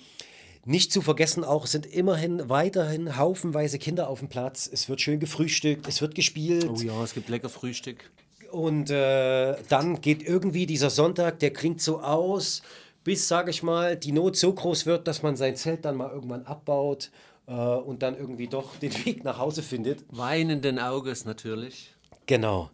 nicht 0.66 0.92
zu 0.92 1.00
vergessen 1.00 1.44
auch, 1.44 1.66
sind 1.66 1.86
immerhin 1.86 2.48
weiterhin 2.48 3.16
haufenweise 3.16 3.78
Kinder 3.78 4.08
auf 4.08 4.18
dem 4.18 4.28
Platz. 4.28 4.68
Es 4.70 4.88
wird 4.88 5.00
schön 5.00 5.20
gefrühstückt, 5.20 5.86
es 5.88 6.00
wird 6.02 6.14
gespielt. 6.14 6.68
Oh 6.68 6.80
ja, 6.80 7.02
es 7.02 7.14
gibt 7.14 7.28
lecker 7.28 7.48
Frühstück. 7.48 8.10
Und 8.50 8.90
äh, 8.90 9.56
dann 9.68 10.00
geht 10.00 10.22
irgendwie 10.22 10.66
dieser 10.66 10.90
Sonntag, 10.90 11.38
der 11.38 11.52
klingt 11.52 11.80
so 11.80 12.00
aus, 12.00 12.62
bis, 13.04 13.28
sage 13.28 13.50
ich 13.50 13.62
mal, 13.62 13.96
die 13.96 14.12
Not 14.12 14.36
so 14.36 14.52
groß 14.52 14.86
wird, 14.86 15.06
dass 15.06 15.22
man 15.22 15.36
sein 15.36 15.56
Zelt 15.56 15.84
dann 15.84 15.96
mal 15.96 16.10
irgendwann 16.10 16.44
abbaut 16.44 17.10
äh, 17.46 17.52
und 17.52 18.02
dann 18.02 18.16
irgendwie 18.16 18.48
doch 18.48 18.76
den 18.76 18.92
Weg 19.04 19.24
nach 19.24 19.38
Hause 19.38 19.62
findet. 19.62 20.04
Weinenden 20.08 20.78
Auges 20.80 21.24
natürlich. 21.24 21.94
Genau. 22.26 22.70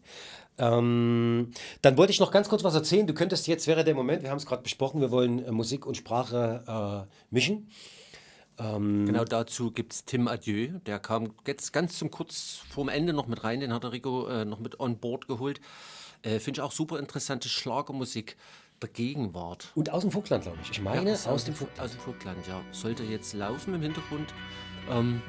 Ähm, 0.59 1.51
dann 1.81 1.97
wollte 1.97 2.13
ich 2.13 2.21
noch 2.21 2.31
ganz 2.31 2.49
kurz 2.49 2.63
was 2.63 2.75
erzählen. 2.75 3.07
Du 3.07 3.15
könntest 3.15 3.47
jetzt, 3.47 3.67
wäre 3.67 3.85
der 3.85 3.95
Moment, 3.95 4.23
wir 4.23 4.31
haben 4.31 4.39
es 4.39 4.47
gerade 4.47 4.63
besprochen, 4.63 5.01
wir 5.01 5.11
wollen 5.11 5.45
äh, 5.45 5.51
Musik 5.51 5.87
und 5.87 5.97
Sprache 5.97 7.07
äh, 7.09 7.15
mischen. 7.31 7.69
Ähm, 8.59 9.07
Genau 9.07 9.25
dazu 9.25 9.71
gibt 9.71 9.93
es 9.95 10.05
Tim 10.05 10.29
Adieu. 10.29 10.79
Der 10.87 10.99
kam 10.99 11.33
jetzt 11.47 11.73
ganz 11.73 11.99
zum 11.99 12.11
kurz 12.11 12.61
vorm 12.69 12.89
Ende 12.89 13.13
noch 13.13 13.27
mit 13.27 13.43
rein. 13.45 13.61
Den 13.61 13.73
hat 13.73 13.83
der 13.83 13.93
Rico 13.93 14.27
äh, 14.27 14.45
noch 14.45 14.61
mit 14.61 14.79
on 14.79 14.99
board 14.99 15.27
geholt. 15.27 15.61
Äh, 16.23 16.39
Finde 16.39 16.59
ich 16.59 16.63
auch 16.63 16.73
super 16.73 16.99
interessante 16.99 17.49
Schlagermusik 17.49 18.37
der 18.83 18.91
Gegenwart. 18.91 19.73
Und 19.75 19.91
aus 19.91 20.03
dem 20.03 20.11
Vogtland, 20.11 20.45
glaube 20.45 20.59
ich. 20.63 20.71
Ich 20.71 20.81
meine, 20.83 21.11
Ja, 21.11 21.31
aus, 21.31 21.45
dem 21.45 21.55
Vogtland. 21.55 21.81
Aus 21.89 21.93
dem 21.93 22.01
Vogtland, 22.01 22.47
ja. 22.47 22.61
Sollte 22.73 23.05
jetzt 23.05 23.33
laufen 23.33 23.75
im 23.75 23.83
Hintergrund. 23.83 24.35
Ähm, 24.91 25.23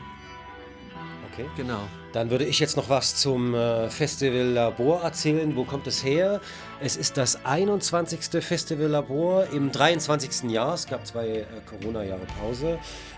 Okay. 1.33 1.49
genau. 1.57 1.87
Dann 2.11 2.29
würde 2.29 2.45
ich 2.45 2.59
jetzt 2.59 2.77
noch 2.77 2.89
was 2.89 3.15
zum 3.15 3.55
äh, 3.55 3.89
Festival 3.89 4.49
Labor 4.49 5.01
erzählen. 5.01 5.55
Wo 5.55 5.63
kommt 5.63 5.87
es 5.87 6.03
her? 6.03 6.41
Es 6.79 6.95
ist 6.95 7.17
das 7.17 7.43
21. 7.43 8.43
Festival 8.43 8.87
Labor 8.87 9.47
im 9.51 9.71
23. 9.71 10.51
Jahr. 10.51 10.75
Es 10.75 10.85
gab 10.85 11.07
zwei 11.07 11.27
äh, 11.27 11.45
Corona-Jahre 11.65 12.27
Pause. 12.39 12.77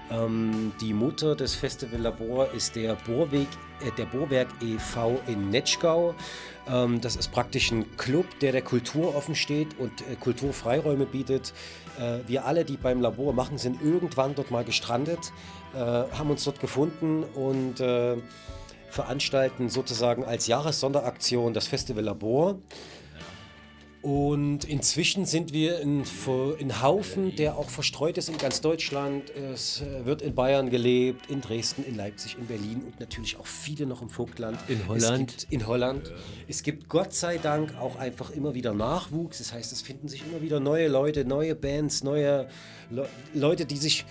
Ähm, 0.09 0.71
die 0.79 0.93
Mutter 0.93 1.35
des 1.35 1.55
Festival 1.55 1.99
Labor 1.99 2.51
ist 2.53 2.77
der, 2.77 2.95
Bohrweg, 2.95 3.47
äh, 3.81 3.91
der 3.97 4.05
Bohrwerk 4.05 4.47
e.V. 4.61 5.19
in 5.27 5.49
Netschgau. 5.49 6.15
Ähm, 6.69 7.01
das 7.01 7.17
ist 7.17 7.33
praktisch 7.33 7.71
ein 7.71 7.97
Club, 7.97 8.25
der 8.39 8.53
der 8.53 8.61
Kultur 8.61 9.13
offen 9.13 9.35
steht 9.35 9.77
und 9.77 9.91
äh, 10.01 10.15
Kulturfreiräume 10.15 11.05
bietet. 11.05 11.53
Äh, 11.99 12.19
wir 12.27 12.45
alle, 12.45 12.65
die 12.65 12.77
beim 12.77 13.01
Labor 13.01 13.33
machen, 13.33 13.57
sind 13.57 13.81
irgendwann 13.81 14.35
dort 14.35 14.51
mal 14.51 14.63
gestrandet, 14.63 15.31
haben 15.79 16.29
uns 16.29 16.43
dort 16.43 16.59
gefunden 16.59 17.23
und 17.23 17.79
äh, 17.79 18.17
veranstalten 18.89 19.69
sozusagen 19.69 20.23
als 20.23 20.47
Jahressonderaktion 20.47 21.53
das 21.53 21.67
Festival 21.67 22.03
Labor. 22.03 22.57
Und 24.05 24.65
inzwischen 24.65 25.25
sind 25.25 25.51
wir 25.51 25.79
in, 25.79 26.03
in 26.59 26.83
Haufen, 26.83 27.35
der 27.35 27.57
auch 27.57 27.71
verstreut 27.71 28.19
ist 28.19 28.29
in 28.29 28.37
ganz 28.37 28.61
Deutschland. 28.61 29.31
Es 29.31 29.81
äh, 29.81 30.05
wird 30.05 30.21
in 30.21 30.35
Bayern 30.35 30.69
gelebt, 30.69 31.25
in 31.27 31.41
Dresden, 31.41 31.83
in 31.83 31.95
Leipzig, 31.95 32.37
in 32.37 32.45
Berlin 32.45 32.83
und 32.85 32.99
natürlich 32.99 33.35
auch 33.39 33.47
viele 33.47 33.87
noch 33.87 34.03
im 34.03 34.09
Vogtland. 34.09 34.59
In 34.67 34.87
Holland. 34.87 35.31
Es 35.31 35.37
gibt, 35.37 35.53
in 35.53 35.65
Holland. 35.65 36.13
Es 36.47 36.61
gibt 36.61 36.87
Gott 36.87 37.15
sei 37.15 37.39
Dank 37.39 37.75
auch 37.79 37.95
einfach 37.95 38.29
immer 38.29 38.53
wieder 38.53 38.75
Nachwuchs. 38.75 39.39
Das 39.39 39.53
heißt, 39.53 39.71
es 39.71 39.81
finden 39.81 40.07
sich 40.07 40.23
immer 40.23 40.39
wieder 40.43 40.59
neue 40.59 40.87
Leute, 40.87 41.25
neue 41.25 41.55
Bands, 41.55 42.03
neue 42.03 42.47
Le 42.91 43.09
Leute, 43.33 43.65
die 43.65 43.77
sich 43.77 44.05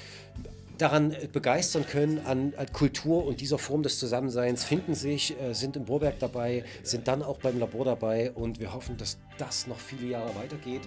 daran 0.79 1.13
äh, 1.13 1.29
begeistern 1.33 1.87
können, 1.87 2.21
an, 2.25 2.55
an 2.57 2.73
Kultur 2.73 3.25
und 3.25 3.41
dieser 3.41 3.59
Form 3.59 3.83
des 3.83 3.99
Zusammenseins, 3.99 4.65
finden 4.65 4.95
sich, 4.95 5.39
äh, 5.41 5.55
sind 5.55 5.77
im 5.77 5.85
Bohrwerk 5.85 6.19
dabei, 6.19 6.65
sind 6.83 7.09
dann 7.09 7.23
auch 7.23 7.39
beim 7.39 7.59
Labor 7.59 7.85
dabei 7.85 8.33
und 8.33 8.61
wir 8.61 8.73
hoffen, 8.73 8.97
dass 8.97 9.19
das 9.39 9.67
noch 9.67 9.79
viele 9.79 10.09
Jahre 10.09 10.35
weitergeht. 10.37 10.83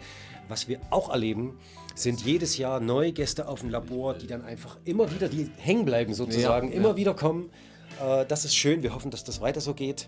Was 0.47 0.67
wir 0.67 0.79
auch 0.89 1.09
erleben, 1.09 1.59
sind 1.95 2.21
jedes 2.21 2.57
Jahr 2.57 2.79
neue 2.79 3.11
Gäste 3.11 3.47
auf 3.47 3.61
dem 3.61 3.69
Labor, 3.69 4.13
die 4.13 4.27
dann 4.27 4.43
einfach 4.43 4.77
immer 4.85 5.11
wieder, 5.11 5.27
die 5.27 5.49
hängen 5.57 5.85
bleiben 5.85 6.13
sozusagen, 6.13 6.69
Ja, 6.69 6.75
immer 6.75 6.89
ja. 6.89 6.95
wieder 6.95 7.13
kommen. 7.13 7.49
Äh, 8.01 8.25
das 8.25 8.45
ist 8.45 8.55
schön, 8.55 8.83
wir 8.83 8.93
hoffen, 8.93 9.11
dass 9.11 9.23
das 9.23 9.41
weiter 9.41 9.61
so 9.61 9.73
geht. 9.73 10.07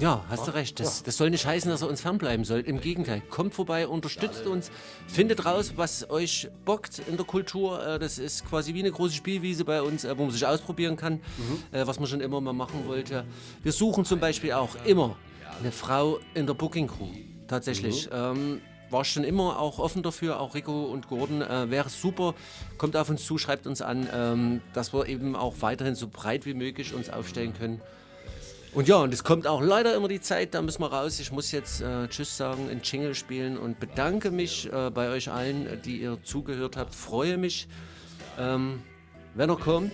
Ja, 0.00 0.24
hast 0.28 0.46
du 0.46 0.50
recht. 0.54 0.80
Das, 0.80 1.02
das 1.02 1.16
soll 1.16 1.30
nicht 1.30 1.46
heißen, 1.46 1.70
dass 1.70 1.82
er 1.82 1.88
uns 1.88 2.00
fernbleiben 2.00 2.44
soll. 2.44 2.60
Im 2.60 2.80
Gegenteil, 2.80 3.22
kommt 3.30 3.54
vorbei, 3.54 3.86
unterstützt 3.86 4.46
uns, 4.46 4.70
findet 5.06 5.44
raus, 5.46 5.74
was 5.76 6.10
euch 6.10 6.48
bockt 6.64 7.00
in 7.06 7.16
der 7.16 7.24
Kultur. 7.24 7.84
Äh, 7.86 7.98
Das 7.98 8.18
ist 8.18 8.44
quasi 8.48 8.74
wie 8.74 8.80
eine 8.80 8.90
große 8.90 9.14
Spielwiese 9.14 9.64
bei 9.64 9.80
uns, 9.82 10.04
äh, 10.04 10.16
wo 10.18 10.24
man 10.24 10.32
sich 10.32 10.44
ausprobieren 10.46 10.96
kann, 10.96 11.20
äh, 11.70 11.86
was 11.86 11.98
man 12.00 12.08
schon 12.08 12.20
immer 12.20 12.40
mal 12.40 12.52
machen 12.52 12.86
wollte. 12.86 13.24
Wir 13.62 13.72
suchen 13.72 14.04
zum 14.04 14.18
Beispiel 14.20 14.52
auch 14.52 14.76
immer 14.84 15.16
eine 15.60 15.70
Frau 15.70 16.18
in 16.34 16.46
der 16.46 16.54
Booking 16.54 16.88
Crew. 16.88 17.08
Tatsächlich. 17.46 18.08
Ähm, 18.12 18.60
war 18.90 19.04
schon 19.04 19.24
immer 19.24 19.58
auch 19.58 19.78
offen 19.78 20.02
dafür, 20.02 20.40
auch 20.40 20.54
Rico 20.54 20.84
und 20.84 21.08
Gordon. 21.08 21.42
Äh, 21.42 21.70
wäre 21.70 21.88
super. 21.88 22.34
Kommt 22.78 22.96
auf 22.96 23.08
uns 23.08 23.24
zu, 23.24 23.38
schreibt 23.38 23.66
uns 23.66 23.80
an, 23.82 24.08
ähm, 24.12 24.60
dass 24.72 24.92
wir 24.92 25.06
eben 25.08 25.34
auch 25.36 25.56
weiterhin 25.60 25.94
so 25.94 26.08
breit 26.08 26.46
wie 26.46 26.54
möglich 26.54 26.94
uns 26.94 27.10
aufstellen 27.10 27.54
können. 27.54 27.80
Und 28.74 28.88
ja, 28.88 28.96
und 28.96 29.14
es 29.14 29.22
kommt 29.22 29.46
auch 29.46 29.62
leider 29.62 29.94
immer 29.94 30.08
die 30.08 30.20
Zeit, 30.20 30.52
da 30.52 30.60
müssen 30.60 30.82
wir 30.82 30.92
raus. 30.92 31.20
Ich 31.20 31.30
muss 31.30 31.52
jetzt 31.52 31.80
äh, 31.80 32.08
Tschüss 32.08 32.36
sagen, 32.36 32.68
in 32.68 32.80
Jingle 32.82 33.14
spielen 33.14 33.56
und 33.56 33.78
bedanke 33.78 34.32
mich 34.32 34.70
äh, 34.72 34.90
bei 34.90 35.10
euch 35.10 35.30
allen, 35.30 35.80
die 35.84 35.98
ihr 35.98 36.18
zugehört 36.24 36.76
habt. 36.76 36.92
Freue 36.92 37.38
mich, 37.38 37.68
ähm, 38.36 38.82
wenn 39.34 39.48
er 39.48 39.56
kommt. 39.56 39.92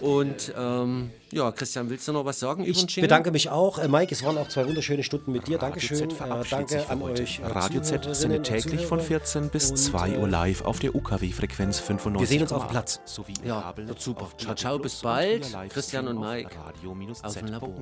Und 0.00 0.54
ähm, 0.56 1.10
ja, 1.36 1.52
Christian, 1.52 1.90
willst 1.90 2.08
du 2.08 2.12
noch 2.12 2.24
was 2.24 2.40
sagen 2.40 2.64
über 2.64 2.72
den 2.78 2.88
Ich 2.88 2.96
bedanke 3.00 3.30
mich 3.30 3.50
auch. 3.50 3.78
Äh, 3.78 3.88
Mike, 3.88 4.12
es 4.14 4.24
waren 4.24 4.38
auch 4.38 4.48
zwei 4.48 4.66
wunderschöne 4.66 5.02
Stunden 5.02 5.32
mit 5.32 5.46
dir. 5.46 5.58
Dankeschön. 5.58 5.96
Z 5.98 6.12
Äh, 6.12 6.14
verabschiedet 6.16 6.68
sich 6.70 6.78
danke 6.78 6.86
für 6.86 6.92
an 6.92 7.02
heute. 7.02 7.22
euch. 7.22 7.40
äh, 7.40 7.46
Radio 7.46 7.80
Z 7.82 8.16
sendet 8.16 8.44
täglich 8.44 8.86
von 8.86 8.98
Zuhörer. 8.98 9.20
14 9.20 9.48
bis 9.50 9.70
Und, 9.70 9.76
2 9.76 10.18
Uhr 10.18 10.26
äh, 10.26 10.30
live 10.30 10.62
auf 10.64 10.78
der 10.78 10.94
UKW-Frequenz 10.94 11.78
95. 11.80 12.20
Wir 12.20 12.26
sehen 12.26 12.42
uns 12.42 12.52
auf 12.52 12.64
dem 12.66 12.70
Platz. 12.70 13.00
Sowie 13.04 13.34
im 13.42 13.48
Ja, 13.48 13.74
super. 13.98 14.28
Ciao, 14.38 14.54
ciao, 14.54 14.78
bis 14.78 15.02
bald. 15.02 15.54
Christian 15.68 16.08
und 16.08 16.20
Mike 16.20 16.50
aus 17.22 17.34
dem 17.34 17.46
Labor. 17.48 17.74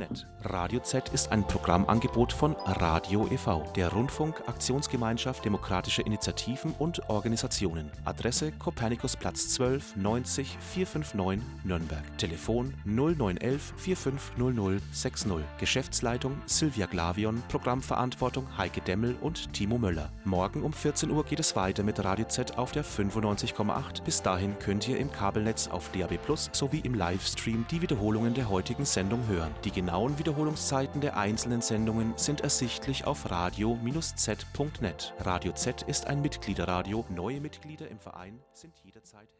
Radio 0.42 0.80
Z 0.80 1.08
ist 1.10 1.30
ein 1.30 1.46
Programmangebot 1.46 2.32
von 2.32 2.56
Radio 2.66 3.28
e.V., 3.30 3.64
der 3.76 3.90
Rundfunk-Aktionsgemeinschaft 3.92 5.44
Demokratische 5.44 6.02
Initiativen 6.02 6.74
und 6.78 7.08
Organisationen. 7.08 7.90
Adresse 8.04 8.50
Kopernikusplatz 8.52 9.48
12 9.50 9.96
90 9.96 10.58
459 10.72 11.64
Nürnberg. 11.64 12.02
Telefon 12.18 12.74
0911 12.84 13.43
4500 13.50 14.80
60. 14.92 15.32
Geschäftsleitung 15.58 16.40
Silvia 16.46 16.86
Glavion, 16.86 17.42
Programmverantwortung 17.48 18.46
Heike 18.56 18.80
Demmel 18.80 19.16
und 19.20 19.52
Timo 19.52 19.78
Möller. 19.78 20.10
Morgen 20.24 20.62
um 20.62 20.72
14 20.72 21.10
Uhr 21.10 21.24
geht 21.24 21.40
es 21.40 21.56
weiter 21.56 21.82
mit 21.82 22.02
Radio 22.02 22.26
Z 22.26 22.58
auf 22.58 22.72
der 22.72 22.84
95,8. 22.84 24.02
Bis 24.02 24.22
dahin 24.22 24.58
könnt 24.58 24.88
ihr 24.88 24.98
im 24.98 25.12
Kabelnetz 25.12 25.68
auf 25.68 25.90
DAB 25.92 26.18
Plus 26.18 26.50
sowie 26.52 26.80
im 26.80 26.94
Livestream 26.94 27.66
die 27.70 27.82
Wiederholungen 27.82 28.34
der 28.34 28.48
heutigen 28.48 28.84
Sendung 28.84 29.26
hören. 29.28 29.54
Die 29.64 29.70
genauen 29.70 30.18
Wiederholungszeiten 30.18 31.00
der 31.00 31.16
einzelnen 31.16 31.60
Sendungen 31.60 32.14
sind 32.16 32.40
ersichtlich 32.40 33.06
auf 33.06 33.30
radio-z.net. 33.30 35.14
Radio 35.20 35.52
Z 35.52 35.82
ist 35.82 36.06
ein 36.06 36.22
Mitgliederradio. 36.22 37.04
Neue 37.08 37.40
Mitglieder 37.40 37.88
im 37.88 37.98
Verein 37.98 38.40
sind 38.52 38.74
jederzeit. 38.84 39.33